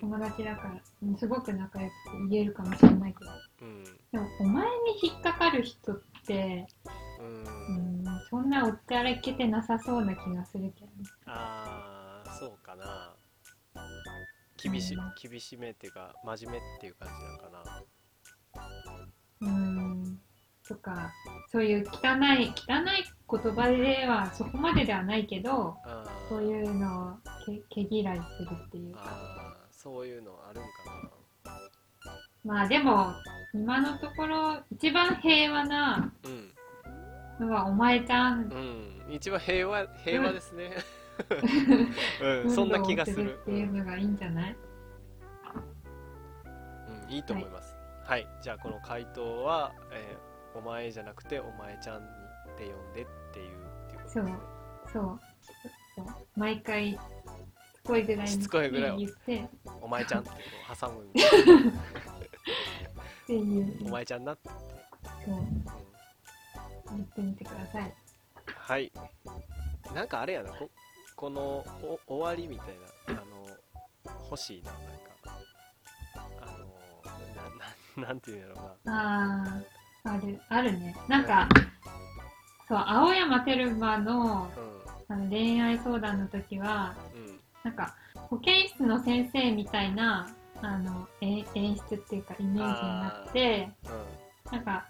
[0.00, 1.92] 友達だからうんすごく仲良く
[2.30, 3.30] 言えるかもしれないけど
[3.62, 3.84] うん。
[3.84, 4.70] でもお前に
[5.02, 6.66] 引っかかる人って
[7.18, 7.26] うん。
[7.26, 8.02] ううん。
[8.02, 10.92] んそんなおっちゃらけてなさそうな気がするけどね
[11.26, 13.16] あー、そうかな。
[14.56, 17.82] 厳しうん、厳しめっていうか、真面目っていう感じなのかな。
[19.40, 20.20] うん
[20.68, 21.12] とか。
[21.50, 25.76] そういう汚い汚い言葉ではそこまでではないけど
[26.28, 27.12] そういうのを
[27.46, 29.56] け毛嫌いするっていうか。
[29.70, 30.68] そういうのあるんか
[32.44, 33.12] まあでも
[33.54, 36.52] 今のところ一番平和ななうん
[37.40, 38.42] のはお前ちゃん。
[38.42, 39.14] うん。
[39.14, 40.72] 一番平和平和ですね。
[42.44, 42.50] うん。
[42.50, 43.38] そんな気がする。
[43.42, 44.16] っていうのがいいん。
[44.16, 44.56] じゃない
[47.06, 47.76] うん、いいと思います。
[48.04, 50.27] はい、じゃあこの回答は、えー
[50.58, 54.04] お前じゃなくてお前ちゃんにって呼んでっていうっていうこと。
[54.04, 54.36] ですね
[54.92, 55.20] そう
[55.94, 56.06] そう。
[56.36, 56.98] 毎回し
[57.84, 59.36] つこいぐらいにしつこいぐらい言って。
[59.36, 59.48] っ
[59.80, 60.36] お前ちゃんってこ
[60.72, 61.06] う挟む。
[63.26, 63.86] ていう。
[63.86, 64.48] お前ちゃんなって、
[65.24, 65.34] そう。
[65.34, 65.64] うん
[66.90, 67.94] 言ってみてください。
[68.46, 68.92] はい。
[69.94, 70.70] なんかあれやなこ
[71.16, 71.64] この
[72.06, 72.68] お終わりみたい
[73.14, 73.46] なあの
[74.24, 75.38] 欲しいななんか。
[76.40, 76.64] あの
[77.96, 78.54] なな なんていうんやろ
[78.84, 78.94] うな。
[78.94, 79.62] ああ、
[80.10, 80.94] ある、あるね。
[81.08, 81.48] なんか、
[82.66, 84.50] そう、青山テルマの
[85.10, 86.94] あの恋愛相談の時は、
[87.64, 90.28] なんか、保健室の先生みたいな、
[90.60, 94.52] あの、え演出っていうか、イメージになって、うん。
[94.52, 94.86] なんか、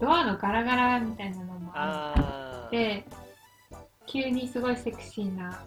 [0.00, 3.04] ドアのガラガラみたいなのもあって、
[4.06, 5.62] 急にすごいセクシーな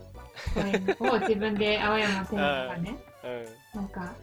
[0.99, 2.97] 声を自分で青山テルマがね、
[3.73, 3.81] うん。
[3.81, 4.14] なんか、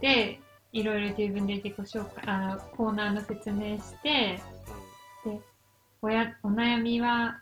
[0.00, 0.40] で、
[0.72, 4.40] いろいろ自分で自己紹介、あの、コーナーの説明して、
[6.02, 7.40] おやお悩みは、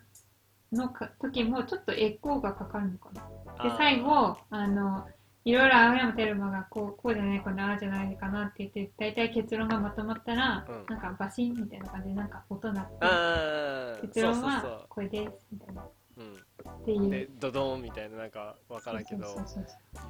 [0.73, 3.71] のか時もちょっとエコーがかかるのかな。
[3.71, 5.07] で、最後、あの、
[5.45, 15.87] いろいろ青山テルマがこう、こうじゃないかな、ああじゃないかなって言って、大体結論がまとまったら、うんなんかバシンみたいな感じで、なんか音鳴って、結論はこれです、みたいな。
[16.17, 16.23] う。
[16.23, 16.45] ん、
[16.87, 19.35] でドドーンみたいななんかわからんけどよ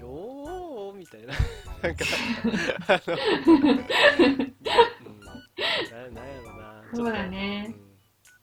[0.01, 1.35] ーみたいな
[1.83, 2.05] なんか
[2.87, 3.16] あの、
[3.47, 6.20] うん、な。
[6.20, 7.75] なんやろなちょっとそうだね。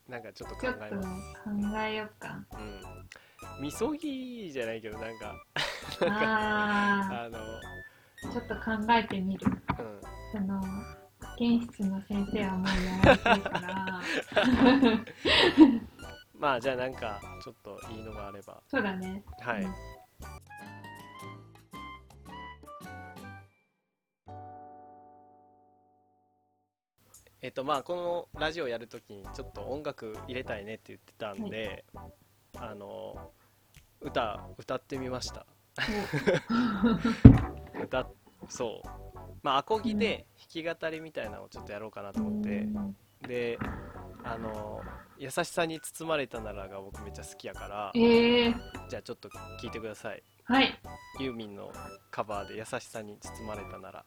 [0.08, 1.34] うん、なんかちょっと考えます。
[1.44, 2.46] 考えようか。
[2.54, 3.62] うん。
[3.62, 5.34] みそぎじゃないけどなんか
[6.02, 9.48] なんかああのー、ちょっと考えてみる。
[9.80, 10.02] うん。
[10.32, 14.02] その保健室の先生はもうやられてるから
[16.40, 18.62] まあじゃあなんかちょっといいのがあれば。
[18.68, 19.24] そうだね。
[19.40, 19.74] はい、うん。
[27.42, 31.86] えっとまあこのラジオやるときにちょっと音楽入れたいねって言ってたんで、
[32.58, 33.32] あの
[34.02, 35.46] 歌歌ってみました。
[37.82, 38.08] 歌
[38.50, 38.88] そう。
[39.44, 42.98] まあアコギで弾き語りみたいなのをちょっとやろうかなとお思って、うん。
[43.22, 43.58] で
[44.24, 44.82] あの
[45.18, 48.54] 「優しさに包まれたなら」が僕めっちゃ好きやからえー、
[48.90, 49.30] じゃあちょっと
[49.62, 50.22] 聞いてください。
[50.46, 50.80] はい。
[51.20, 51.72] ユーミンの
[52.12, 54.06] カバーで「優しさに包まれたなら」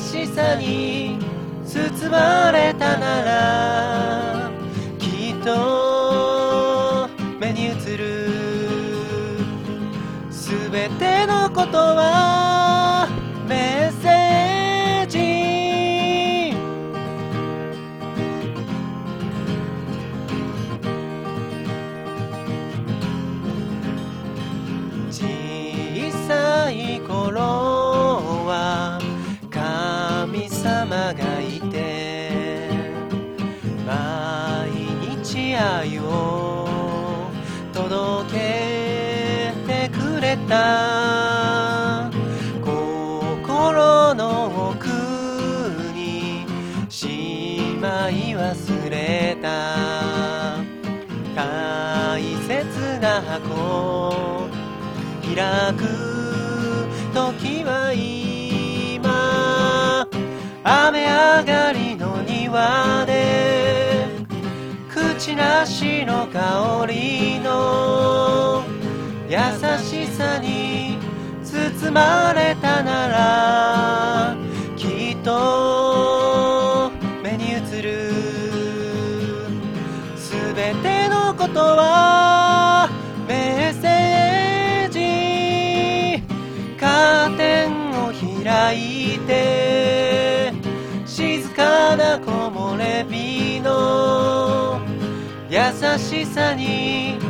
[0.00, 1.18] しさに
[1.64, 4.50] 包まれたなら
[4.98, 7.08] きっと
[7.38, 8.28] 目に映る。
[10.30, 12.53] 全てのことは
[40.54, 42.10] た
[42.62, 44.86] 心の奥
[45.92, 46.46] に
[46.88, 50.54] しまい忘れた。
[51.34, 54.46] 大切な箱。
[55.24, 55.34] 開
[55.74, 55.82] く
[57.12, 60.06] 時は今。
[60.62, 64.06] 雨上がりの庭で。
[64.88, 68.62] 口なしの香りの
[69.28, 69.36] 優
[69.78, 69.93] しい
[70.24, 70.96] さに
[71.44, 74.36] 包まれたなら
[74.74, 76.90] きっと
[77.22, 78.10] 目に映る。
[80.16, 82.88] すべてのことは
[83.28, 86.22] メッセージ。
[86.80, 87.72] カーテン
[88.04, 90.54] を開いて
[91.04, 94.80] 静かな木漏れ日の
[95.50, 95.58] 優
[95.98, 97.23] しさに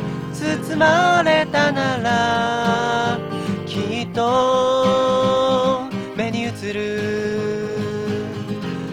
[0.57, 3.19] 包まれたなら
[3.67, 5.83] きっと
[6.17, 7.69] 目に映る。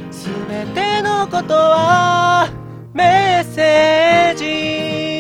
[0.10, 2.50] 全てのことは
[2.96, 5.11] メッセージ。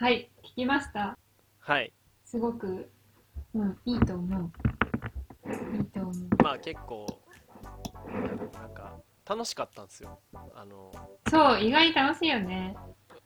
[0.00, 1.18] はい聞きました。
[1.58, 1.92] はい。
[2.24, 2.88] すごく
[3.52, 4.52] うんいいと思う。
[5.76, 6.14] いいと思う。
[6.40, 7.04] まあ結構
[8.54, 8.94] なんか
[9.28, 10.20] 楽しかったんですよ。
[10.54, 10.92] あの
[11.28, 12.76] そう意外に楽しいよね。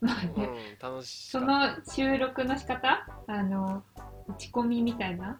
[0.01, 3.07] まあねうん楽しその収録の仕方？
[3.27, 3.83] あの
[4.29, 5.39] 打ち込みみたいな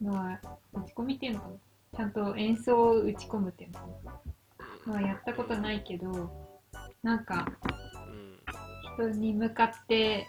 [0.00, 0.38] のは
[0.72, 1.56] 打ち込みっていうのかな？
[1.96, 3.86] ちゃんと演奏を打ち込むっていうのか
[4.86, 4.92] な？
[4.92, 6.30] のはやったことないけど
[7.02, 7.48] なんか
[8.96, 9.12] うん。
[9.12, 10.26] 人に向かって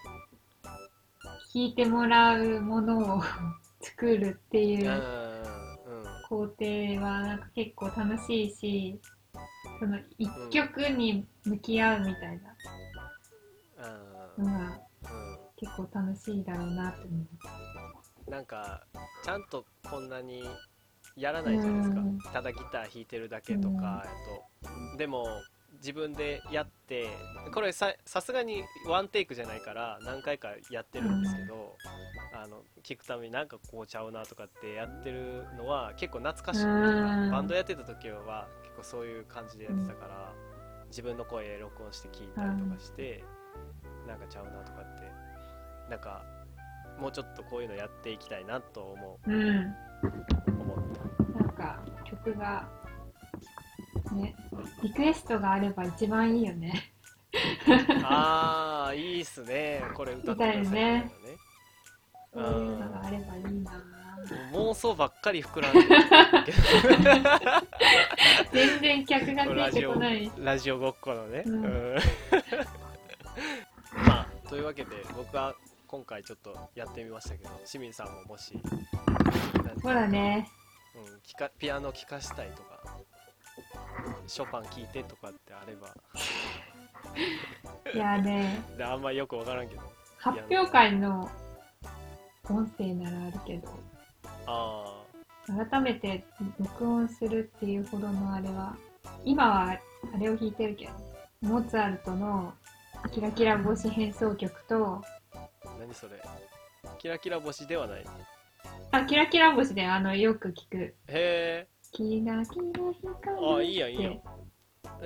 [1.54, 3.22] 弾いてもらうものを
[3.82, 5.04] 作るっていう
[6.28, 6.66] 工程
[7.02, 9.00] はなんか結構楽しいし
[9.80, 12.44] その一曲に向き合うみたいうん。
[12.44, 12.56] な
[14.38, 14.80] のがうん。
[15.56, 17.26] 結構楽しいだろうなと思
[18.28, 18.32] う。
[18.32, 18.82] なんか
[19.24, 20.44] ちゃんとこんなに
[21.18, 22.20] やらないじゃないですか、うん。
[22.20, 24.12] ただギター弾いてるだけとかや
[24.94, 25.26] と、でも
[25.80, 27.08] 自分でやって
[27.54, 31.76] これささすがにワンテイクじゃないから何回かやってるんですけど、
[32.34, 37.32] あの聞くためになんかこうちゃうなとかってやってるのは結構懐かしい、うん。
[37.32, 40.34] バンドやってた時は結構そういう感じでやってたから、
[40.88, 43.24] 自分の声録音して聞いたりとかして、
[44.08, 45.04] なんかちゃうなとかって
[45.90, 46.24] なんか
[47.00, 49.32] もうちょっとこういうのやっていきたいなと思う。
[49.32, 49.34] ん。
[49.34, 49.74] う
[50.48, 51.40] 思った。
[51.40, 52.68] なんか曲が
[54.16, 54.36] ね。
[54.84, 56.92] リクエストがあれば一番いいよね。
[58.04, 59.82] ああいいっすね。
[59.94, 61.12] これ歌ってくださいね。
[62.34, 63.84] そういうのがあればいいな。
[64.54, 65.88] 妄想ばっかり膨らんでる。
[66.46, 66.52] け
[68.52, 70.30] 全然客がどついてこない。
[70.38, 71.64] ラジオごっこのね、うん。
[71.64, 71.96] うん。
[74.06, 75.56] まあというわけで僕は
[75.88, 78.54] 今回ちょっとやってみましたけど清水さんももし
[79.64, 80.50] なんそうだね。
[80.96, 81.22] うん、
[81.58, 82.79] ピアノ聴かしたいとか
[84.28, 85.88] ショパン聴いてとかってあれば。
[87.94, 88.62] いやね。
[88.78, 89.82] であんまよくわからんけど。
[90.18, 91.30] 発表会の
[92.50, 93.68] 音声ならあるけど。
[94.48, 95.04] あ
[95.70, 96.24] 改めて
[96.60, 98.76] 録音するっていうほどのあれは
[99.26, 99.70] 今は
[100.14, 100.92] あれを弾いてるけど
[101.42, 102.54] モーツァルトの
[103.12, 105.02] 「キラキラ星変奏曲」と
[105.34, 105.42] あ
[105.80, 106.22] 何それ？
[107.00, 108.02] キラキラ星ではない？
[108.02, 108.06] へ
[108.92, 110.96] あキラキラ星であのよく聞く。
[111.08, 114.12] え「キラキラ光あいいやんいいや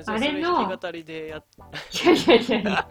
[0.05, 1.45] ああれの弾き語りでやっ
[2.03, 2.87] いやいやいやいや。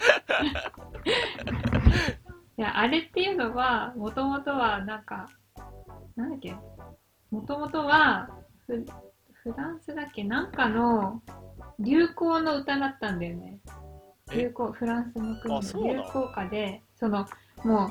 [2.59, 5.27] いや、あれっていうのは、もともとは、なんか、
[6.15, 6.55] なんだっけ、
[7.31, 8.29] もともとは
[8.67, 8.85] フ、
[9.33, 11.23] フランスだっけ、なんかの
[11.79, 13.59] 流行の歌だったんだよね。
[14.31, 14.43] え？
[14.43, 15.61] 流行、フランスの国の
[15.95, 17.27] 流行歌で、その、
[17.65, 17.91] も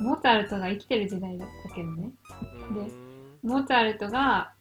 [0.00, 2.10] う、モーツァルトが生きてる時代だったけどね。
[2.70, 3.38] うーん。
[3.42, 4.53] モーツァルトが、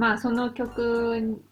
[0.00, 1.42] まあその曲、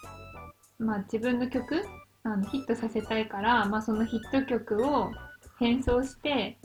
[0.79, 1.85] まあ自分の曲
[2.23, 5.11] あのヒットさせたいから、まあそのヒット曲を
[5.59, 6.57] 変装して、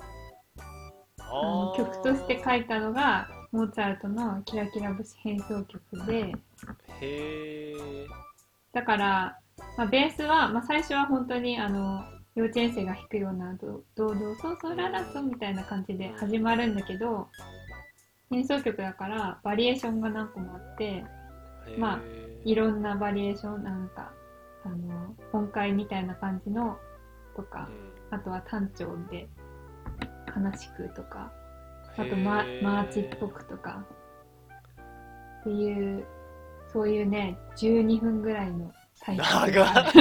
[1.20, 6.34] あの曲として書いたのが、モーツァルトのキラキラ星変奏曲で、
[7.02, 7.76] へえ
[8.72, 9.38] だから、
[9.78, 12.02] まあ、ベースは、まあ最初は本当にあの、
[12.36, 17.28] 幼稚園生が弾くようなドドドソソララソみたいな感じで始まるんだけど、
[18.30, 21.04] 変奏曲だからバリエーションが何個もあって、
[21.78, 22.02] まあ
[22.44, 24.12] いろんなバリエーションなんか
[24.66, 26.78] あの音階みたいな感じの
[27.36, 27.70] とか
[28.12, 29.28] あとは単調で
[30.36, 31.32] 悲しくとか
[31.98, 33.86] あとママーチっぽくとか
[35.42, 36.06] っていう
[36.72, 38.72] そういうね12分ぐらいの
[39.04, 39.92] タイトルが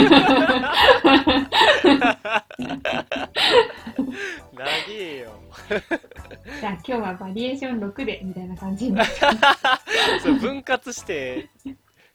[4.53, 5.33] 長えよ。
[6.61, 9.07] じゃあ今日はバリエーション6でみたいな感じになっ
[10.23, 11.49] それ分割して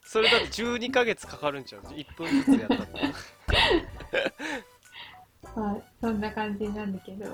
[0.02, 2.86] それだと12ヶ月かかるんちゃう1分ずつやったの
[5.56, 7.26] まあそんな感じなんだけど。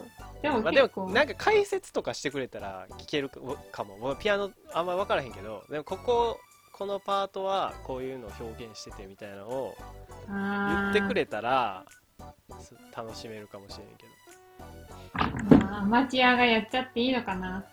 [0.42, 3.30] でもまあでもなんか解説とかしてくれたら聞ける
[3.70, 3.98] かも。
[3.98, 6.40] もうピアノあんま分からへんけどでもここ
[6.76, 9.76] このパートはこういうのを表現しててみたいなのを
[10.28, 11.84] 言ってくれたら
[12.60, 14.04] す楽しめるかもしれんけ
[15.56, 17.64] まあアマチュアがやっちゃっていいのかな。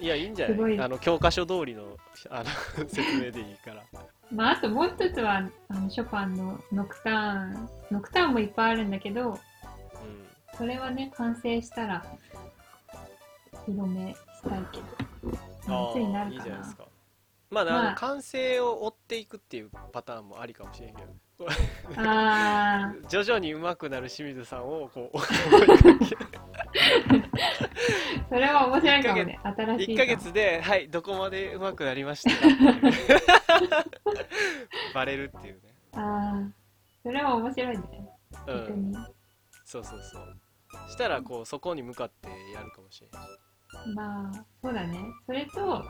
[0.00, 0.74] いやいいんじゃない？
[0.74, 0.80] い。
[0.80, 1.96] あの教科書通りの
[2.30, 2.44] あの
[2.88, 3.82] 説明でいいから。
[4.32, 9.38] まあ、あともう一つはあのショパンのノクターンノクターンもいっぱいあるんだけどうん。
[10.56, 12.04] それはね完成したら
[13.66, 14.84] 広めしたいけど。
[15.68, 16.44] まあいつになるかな。
[16.44, 16.87] じゃないですか
[17.50, 21.08] まあ、完成を追っていくっていうパターンもありかもしれんけど。
[21.96, 25.22] あ 徐々に上手くなる清水さんをこう ー
[28.28, 29.40] それは面白いかもね。
[29.44, 30.04] 新しい1か。
[30.06, 32.30] 月ではいどこまで上手くなりました
[34.94, 35.74] バレるっていうね。
[35.92, 36.50] ああ
[37.02, 37.82] それは面白いね。
[38.46, 38.96] う逆んに、
[39.64, 40.38] そうそうそう。
[40.90, 43.28] したらこうそこに向かってやるかもしれない
[43.94, 44.98] まあそうだね。
[45.24, 45.84] それと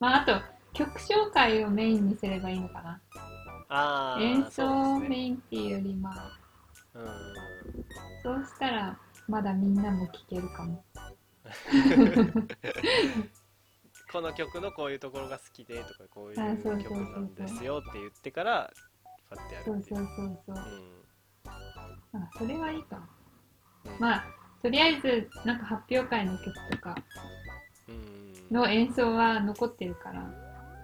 [0.00, 0.32] まああと
[0.72, 3.00] 曲紹介をメインにすればいいのかな。
[3.68, 6.40] ああ演奏メインっていうよりまあ
[6.94, 7.06] うん。
[8.22, 8.98] そうしたら
[9.28, 10.82] まだみんなも聴けるかも。
[14.12, 16.36] この曲のこういうところが好きでとかこういう
[16.82, 18.72] 曲なんですよって言ってから
[19.28, 20.56] パッてやるっていそうそううそうそう。
[20.56, 22.20] うん。
[22.20, 23.06] あそれはいいか。
[23.98, 24.24] まあ
[24.62, 26.96] とりあえずなんか発表会の曲とか
[27.88, 30.22] うんの演奏は残ってるから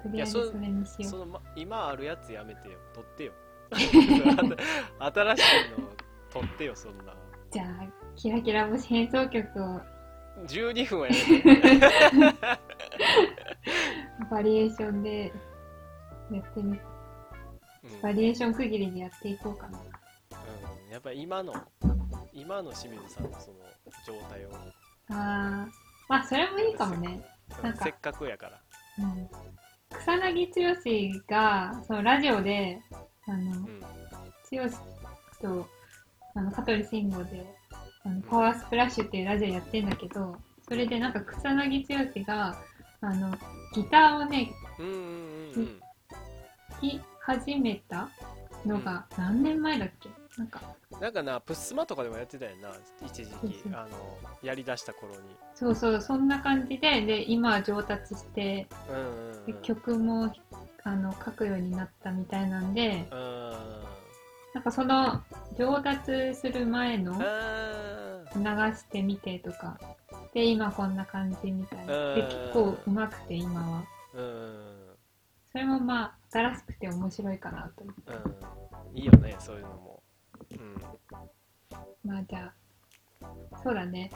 [0.02, 2.78] とりあえずそそれにしよそうのま今あるやつやめてよ。
[2.94, 3.32] 取ってよ。
[4.98, 5.88] 新しいの
[6.30, 7.12] 取ってよそんな
[7.50, 7.66] じゃあ
[8.14, 9.80] キラキラ星変奏曲を。
[10.46, 12.58] 12分はやめて。
[14.30, 15.32] バリエーションで
[16.30, 16.78] やってみ
[17.84, 18.00] うん。
[18.02, 19.78] バリエーション区切りでやっていこうかな。
[19.78, 19.82] う
[20.88, 21.54] ん、やっぱり今の
[22.32, 23.56] 今の清水さんのその
[24.06, 24.50] 状態を、
[25.08, 25.70] あー、
[26.08, 27.35] まあそれもいいかもね。
[27.62, 28.60] なんかせっかくやから。
[28.98, 29.28] うん。
[29.90, 32.80] 草薙剛が、そのラジオで、
[33.26, 33.80] あの、うん
[34.50, 34.68] 剛
[35.40, 35.68] と、
[36.34, 37.44] あの、香取慎吾で、
[38.04, 40.36] あの、パワースプラッシュっていうラジオやってんだけど、
[40.68, 42.56] それでなんか草薙剛が、
[43.00, 43.36] あの、
[43.74, 45.02] ギターをね、うんうんうん
[45.54, 45.80] うん。
[46.80, 48.08] 弾き始めた
[48.64, 50.60] のが何年前だっけなんか、
[51.00, 52.70] なんかなプッスマとかでもやってたよな
[53.06, 53.62] 一時期。
[53.72, 55.18] あのやりだした頃に。
[55.54, 59.62] そうそう、そんな感じで、で、今は上達して、うんうんでうん。
[59.62, 60.32] 曲も、
[60.84, 63.52] あの、書くようになったみたいなんで、うん。
[64.54, 65.22] なんかその、
[65.58, 68.42] 上達する前の、あ流
[68.76, 69.80] してみてとか、
[70.34, 72.14] で、今こんな感じみたいな。
[72.14, 72.26] で、うん。
[72.26, 73.84] 結構上手くて、今は。
[74.14, 74.96] ーうん。
[75.50, 78.12] それもまあ、新しくて面白いかなと思って。
[78.12, 78.98] うん。
[78.98, 79.85] いいよねそういうのも
[80.56, 82.52] うんまあ、じゃ
[83.20, 83.26] あ、
[83.62, 84.10] そうだね。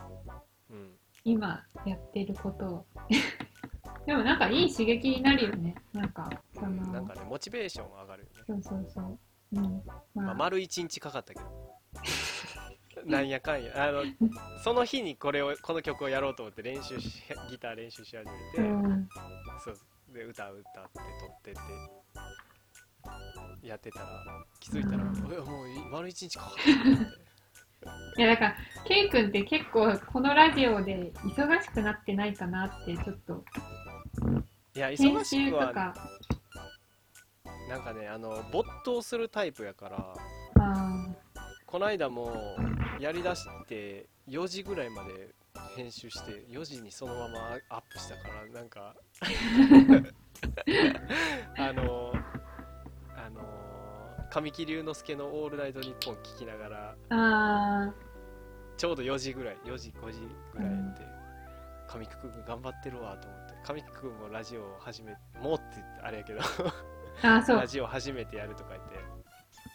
[0.71, 0.91] うん
[1.23, 2.87] 今やってることを。
[4.07, 5.75] でもなんかいい刺激になるよね。
[5.93, 9.19] なんか、その、うんなんかねモチベーション上がるよね、そうそうそう。
[9.53, 9.83] うん。
[9.85, 11.81] まあ、まあ、丸一日かかったけど
[13.05, 14.03] なんやかんやあの
[14.63, 19.09] その日にこれをこの曲をやろうと思って練習しギター練習し始めて、うん。
[19.65, 19.79] そう
[20.13, 21.61] で歌歌って撮ってて
[23.63, 24.07] やってたら
[24.59, 25.05] 気づいたら、
[25.45, 26.51] もうい丸一日か
[28.17, 33.45] いや、だから、ケイ君って結構このラジオで忙しくなってないかなって、ちょっと、
[34.75, 35.95] いや編忙しくは集とか、
[37.71, 40.13] なんかねあの没頭するタイプやから
[40.59, 41.07] あ
[41.67, 42.57] この間も
[42.99, 45.29] やりだして4時ぐらいまで
[45.77, 48.97] 編集して4時にそのままアップしたからなんか
[51.57, 52.13] あの
[54.31, 57.93] 神木隆之介の「オールナイトニッポン」聞きながら
[58.77, 60.21] ちょうど4時ぐらい4時5時
[60.53, 60.75] ぐらいで、
[61.89, 65.13] 神木君頑張ってるわと思って神木君もラジオを始め
[65.43, 66.73] もうって言ってあれやけどー、
[67.23, 67.57] あーそう。
[67.59, 68.99] ラジオ初めてやるとか言って。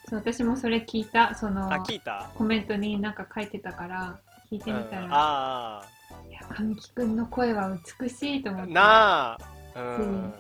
[0.08, 2.30] そう、私もそれ聞いた、そのあ、聞いた？
[2.36, 4.20] コメントになんか書いてたから、
[4.52, 5.10] 聞いてみたうん。
[5.10, 5.84] ら、あ
[6.30, 8.74] いや、神木くんの声は美しいと思あって。
[8.74, 9.38] なあ。
[9.76, 10.34] うん。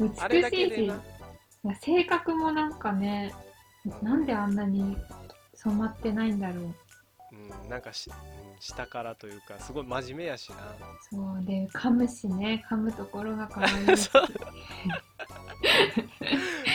[0.00, 0.92] 美しいし、
[1.80, 3.53] 性格もなんかね、うん
[4.02, 4.96] なんであんなに
[5.54, 6.74] 染まってないんだろう。
[7.32, 10.56] うん、なんかし、うん下からというかすごい真面目やしな
[11.10, 14.10] そうで、噛むしね、噛むところが可愛いし。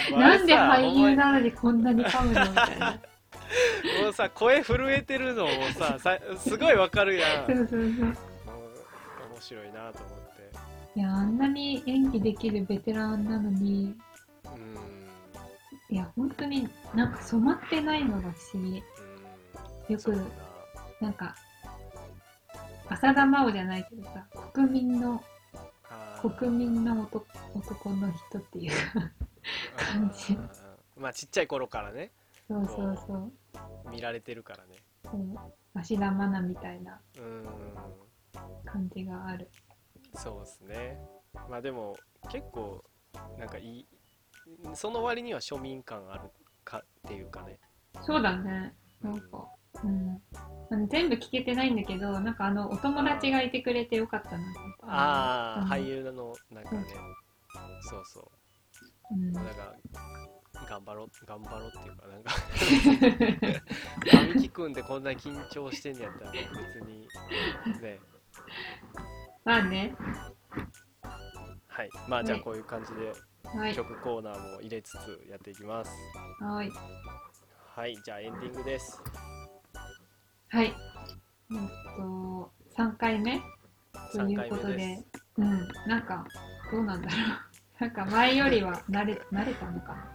[0.16, 2.92] なんで俳優ななのにこんなに噛むのみたいな。
[4.04, 7.80] もうさ声震えてるのもささすごいわかるやんそうそうそう。
[7.80, 8.18] うん面
[9.40, 13.96] 白いなと思っていや、あんなに演技できるベテランなのに、
[14.46, 14.99] うん
[15.90, 18.78] いや、本当になんか染まってないのが不思議。
[18.78, 18.84] うん
[19.90, 20.16] よく
[21.02, 21.36] なんか、
[22.90, 25.24] 浅田真央じゃないけどさ、国民の、
[26.38, 27.26] 国民の男
[27.56, 29.12] 男の人っていうか、
[29.78, 30.50] 感じうん
[31.02, 32.12] まあちっちゃい頃からね。
[32.48, 33.32] そうそうそう、
[33.90, 34.76] 見られてるからね。
[35.06, 35.52] そう。
[35.74, 37.46] 芦田愛菜みたいなうん。
[38.64, 39.50] 感じがある。
[40.14, 41.00] そうですね。
[41.50, 41.98] まあでも
[42.32, 42.84] 結構
[43.40, 43.88] なんかいい
[44.74, 46.30] その割には庶民感ある
[46.64, 47.60] かっていうかね。
[48.02, 49.48] そうだね、なんか、
[49.84, 50.22] うん。
[50.72, 54.44] あの全部聞けてないんだけど、なんかあの、お友達がいてくれてよかったな。
[54.82, 55.72] ああ、うん。
[55.72, 56.86] 俳優のなんかね、
[57.82, 58.32] そうそ
[59.12, 59.16] う。
[59.16, 59.34] うん。
[59.34, 59.74] だから
[60.68, 62.32] 頑張ろう頑張ろうっていうかなんか。
[64.12, 66.42] 神木君でこんなに緊張してんねやったら別
[66.86, 67.08] に
[67.82, 68.00] ね。
[69.44, 69.96] まあね、
[71.68, 71.90] はい。
[72.08, 73.08] まあじゃあねこういう感じで。
[73.08, 73.16] はい。
[73.76, 75.92] 曲コーナーも入れつつやっていきます
[76.42, 76.70] はい。
[77.76, 79.02] はいじゃあエンディングです
[80.50, 80.66] はい。
[80.66, 80.76] えっ
[81.96, 83.40] と、3回目？
[84.12, 85.06] とい3回うことで、目です
[85.38, 86.26] うん、なんか、
[86.72, 87.20] どうなんだろう。
[87.80, 90.12] なんか前よりは慣れ、慣れたのかな。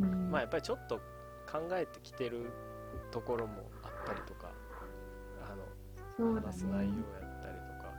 [0.00, 0.30] うんうん。
[0.30, 0.98] まあやっぱりちょっと
[1.50, 2.50] 考えてきてる
[3.10, 4.50] ところもあったりとか
[5.42, 5.64] あの
[6.16, 7.02] そうだ話す内容ね。
[7.20, 7.92] やったりとか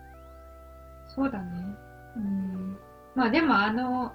[1.08, 1.76] そうだね。
[2.18, 2.78] うん。
[3.18, 4.14] まあでもあの、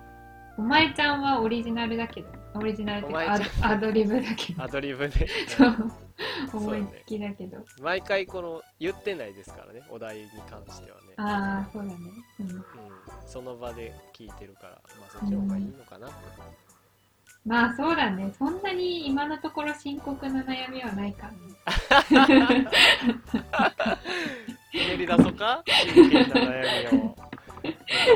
[0.57, 4.63] お前ちゃんはオリジナルだけど、オリジナルっていうアド アドリブだけど。
[4.63, 5.93] ア、ドリブで そう、
[6.53, 7.59] 思いつきだけど。
[7.81, 11.97] 毎回この言ってないですからねお題に関してはね、ああ、そうだね。
[12.39, 12.51] うん。
[12.51, 12.65] うん、
[13.27, 16.09] その場で聞いてるからまあそっちの方がいいのかな、
[17.45, 18.33] まあそうだね。
[18.39, 22.69] そんなに今のところ深刻な悩みはないからね。
[24.71, 25.65] ひねり出そうか？
[25.93, 27.17] 真剣な悩みを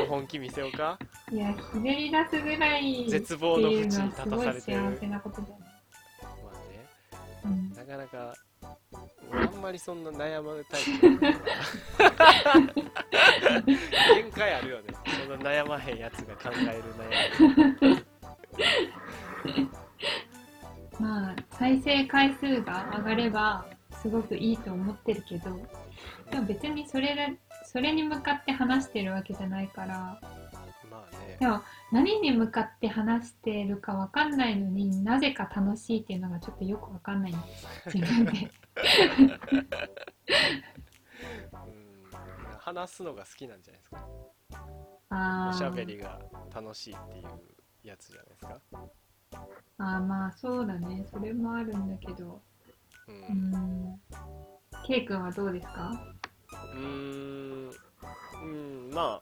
[0.07, 0.97] 本気見せようか。
[1.31, 5.65] いや、ひねり出すぐらい絶望の淵に立たされてる幸せなことだよね。
[6.21, 6.85] まあね
[7.45, 7.73] うん。
[7.73, 8.33] なかなか
[9.31, 10.81] 俺あんまりそんな悩むタイ
[14.15, 14.93] 限界あるよね。
[15.27, 16.83] そんな悩まへんやつが考える
[17.81, 18.03] 悩み。
[20.99, 23.65] まあ、再生回数が上がれば、
[24.01, 25.51] すごくいいと思ってるけど、
[26.31, 27.37] でも別にそれで、
[27.77, 30.19] それに向かって話してるわけじゃないから、
[30.89, 31.37] まあね。
[31.39, 37.47] でも何に向かって話してるかわかんないのになぜか楽しいっていうのがちょっとよくわかんないんで
[37.91, 38.31] す自分で。
[41.53, 42.57] うん。
[42.57, 44.07] 話すのが好きなんじゃないですか？
[45.11, 45.55] あー。
[45.55, 46.19] おしゃべりが
[46.55, 47.25] 楽しいっていう
[47.83, 48.59] やつじゃないですか？
[49.77, 51.05] あーまあそうだね。
[51.13, 52.41] それもあるんだけど。
[53.07, 53.51] ううん。
[53.53, 54.01] ん
[54.87, 55.91] K 君はどうですか？
[56.73, 57.71] うーん。
[58.43, 59.21] うんま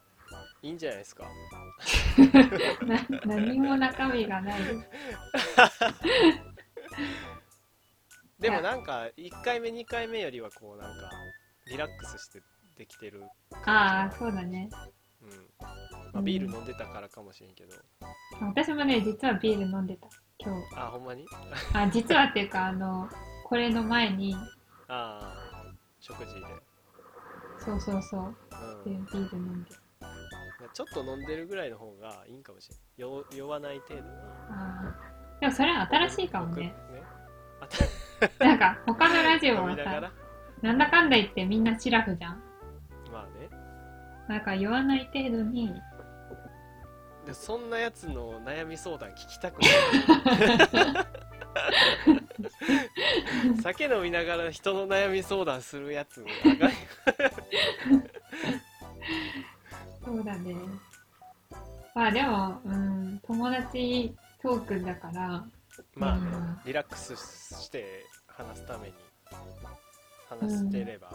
[0.62, 1.24] いいんじゃないですか。
[2.86, 4.60] な何も中身がない。
[8.40, 11.10] でもなんか1回目2回目よりはこうなんか
[11.66, 12.42] リラックスして
[12.76, 13.24] できてる
[13.64, 14.68] ああそうだね。
[15.22, 15.30] うん。
[16.12, 17.74] まあ、ビール飲んでたからかもしれんけど。
[18.40, 20.08] 私もね実はビール飲んでた
[20.38, 20.76] 今日。
[20.76, 21.26] あほんまに？
[21.72, 23.08] あ実はっていうかあの
[23.44, 24.34] これの前に。
[24.88, 26.40] ああ食事で
[27.66, 28.34] そうそうそう。
[28.84, 29.04] でうん。
[29.06, 29.70] ビール飲んで。
[30.72, 32.78] ちょっと飲んでるぐらいの方がいいんかもしれん。
[32.96, 34.06] 酔酔わない程度に。
[34.50, 35.40] あー。
[35.40, 36.74] でもそれは新しいかも僕ね。
[37.60, 37.68] あ
[38.44, 40.12] なんか他のラジオはみながら？
[40.62, 42.42] なんだかんだ言ってみんなシラフじゃん。
[43.12, 43.50] まあね。
[44.28, 45.74] なんか酔わない程度に。
[47.26, 49.70] でそんなやつの悩み相談聞きたくない
[53.62, 56.72] 酒飲みながら人の悩み相談するやつあかん
[60.04, 60.54] そうだね。
[61.94, 65.44] まあでもうん友達トークだから。
[65.94, 66.60] まあねうん。
[66.64, 68.94] リラックスして話すために
[70.28, 71.12] 話してれば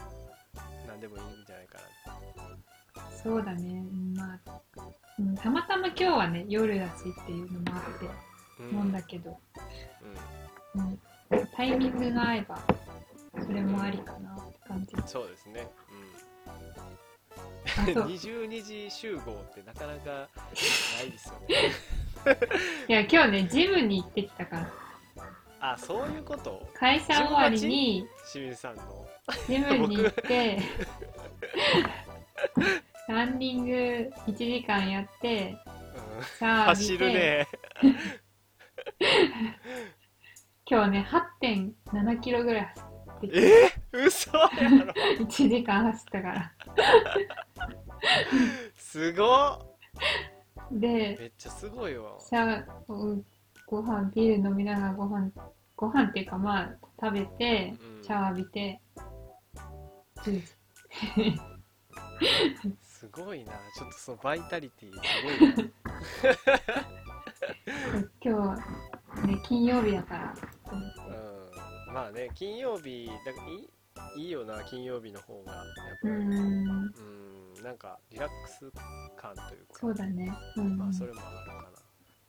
[0.88, 1.80] 何でもいいんじゃないか
[3.23, 3.80] そうだね。
[3.80, 4.61] うんまあ、
[5.19, 8.11] うん、たまたま今日はね夜だしっていうのもあってな、
[8.60, 8.77] うん。
[8.80, 9.38] 飲んだけど、
[10.76, 10.81] うん。
[10.81, 10.99] うん、
[11.56, 12.60] タイミングが合えば
[13.45, 14.95] それもありかなって感じ。
[15.06, 15.68] そうですね、
[16.48, 20.28] あうん、そう22時集合ってなかなかな
[21.03, 21.56] いですよね。
[22.88, 24.70] いや今日ねジムに行ってきたから。
[25.64, 26.68] あそういうこと？
[26.74, 29.08] 会社終わりに清水さんの。
[29.48, 30.60] ジムに行って
[33.08, 33.72] ランニング
[34.28, 35.56] 1時間やって
[36.18, 36.24] うん。
[36.24, 37.48] シャワー浴び走るて、ね
[40.66, 41.08] 今日ね
[41.42, 43.40] 8.7キロぐらい走ってきて
[43.94, 44.48] え嘘やろ。
[45.26, 46.52] 1時間走ったから。
[48.76, 49.60] すごっ。
[50.72, 52.18] でめっちゃすごいわ。
[52.20, 53.24] シャワー
[53.68, 55.32] ご飯ビール飲みながらご飯
[55.76, 56.70] ご飯っていうかまあ
[57.00, 58.04] 食べてうん。
[58.04, 58.82] シャワー浴びて
[60.18, 61.42] 10時
[62.84, 63.54] すごいな。
[63.76, 65.72] ちょっとそのバイタリティすごいな。
[68.24, 68.62] 今日
[69.28, 70.34] ね金曜日だから。
[70.70, 71.00] と思って
[71.88, 71.94] うん。
[71.94, 75.54] まあね金曜日だいいいいよな金曜日の方が。
[75.54, 75.64] やっ
[76.02, 76.14] ぱり。
[76.14, 76.94] うーん。
[77.58, 77.64] うん。
[77.64, 78.72] なんかリラックス
[79.18, 79.80] 感というか。
[79.80, 80.32] そうだね。
[80.58, 81.72] うん、まあそれもあるか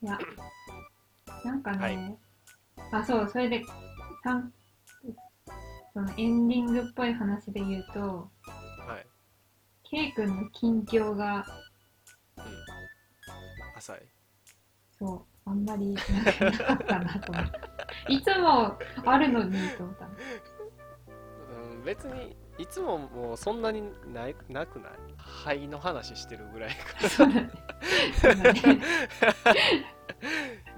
[0.02, 0.18] いや
[1.44, 2.18] なんかね、はい。
[2.90, 3.62] あそうそれで
[4.24, 4.52] さん
[5.92, 9.06] そのエンディングっぽい話で言うとなはい。
[9.84, 11.46] K 君の近況が
[12.36, 12.44] うん。
[13.76, 13.98] 浅い。
[14.98, 16.00] そうあんまりな
[16.52, 17.58] かったなと思った
[18.08, 20.04] いつもあるのにと思った。
[20.06, 20.10] の
[21.74, 23.82] うん別にいつももうそんなに
[24.12, 24.92] ないなくない？
[25.16, 27.08] 肺の話してるぐらいか。
[27.08, 27.50] そうだね。
[28.20, 28.60] そうだね。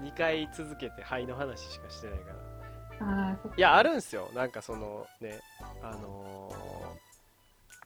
[0.01, 2.35] 2回続けて肺の話しかしてないから。
[3.31, 4.29] あいやあるんすよ。
[4.33, 5.39] なんかそのね
[5.83, 6.74] あのー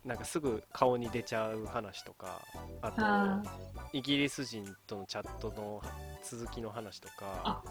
[0.06, 2.42] なんかすぐ顔に出ちゃう話とか
[2.82, 3.44] あとあ
[3.92, 5.82] イギリス人とのチャットの
[6.24, 7.62] 続きの話とか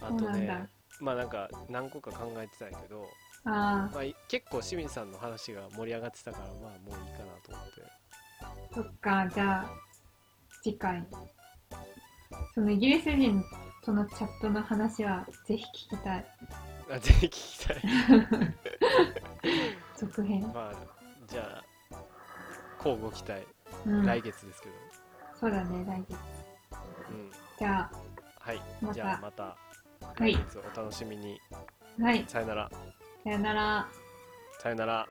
[0.00, 0.68] あとね
[1.00, 3.06] まあなんか何個か考えてたんやけど、
[3.44, 7.82] あまあ、い結構清水さんの話が盛り上がってたからまあもういいかなと思って。
[8.40, 9.70] あそっかじゃあ
[10.62, 11.06] 次回。
[12.54, 13.44] そのイギリス人
[13.84, 16.26] とのチャットの話はぜひ聞きたい。
[16.90, 17.82] あぜひ聞きたい。
[19.96, 20.95] 続編、まあ
[21.26, 21.64] じゃあ
[22.78, 23.46] 交互期待、
[23.86, 24.74] うん、来月ですけど。
[25.38, 26.18] そうだね来月。
[27.10, 27.30] うん。
[27.58, 27.90] じゃ
[28.38, 28.60] はい。
[28.80, 28.94] また。
[28.94, 29.56] じゃあまたは
[30.26, 31.40] い来月お楽しみに、
[32.00, 32.24] あはい。
[32.28, 32.70] さよなら。
[33.24, 33.88] さよなら。
[34.60, 35.08] さよなら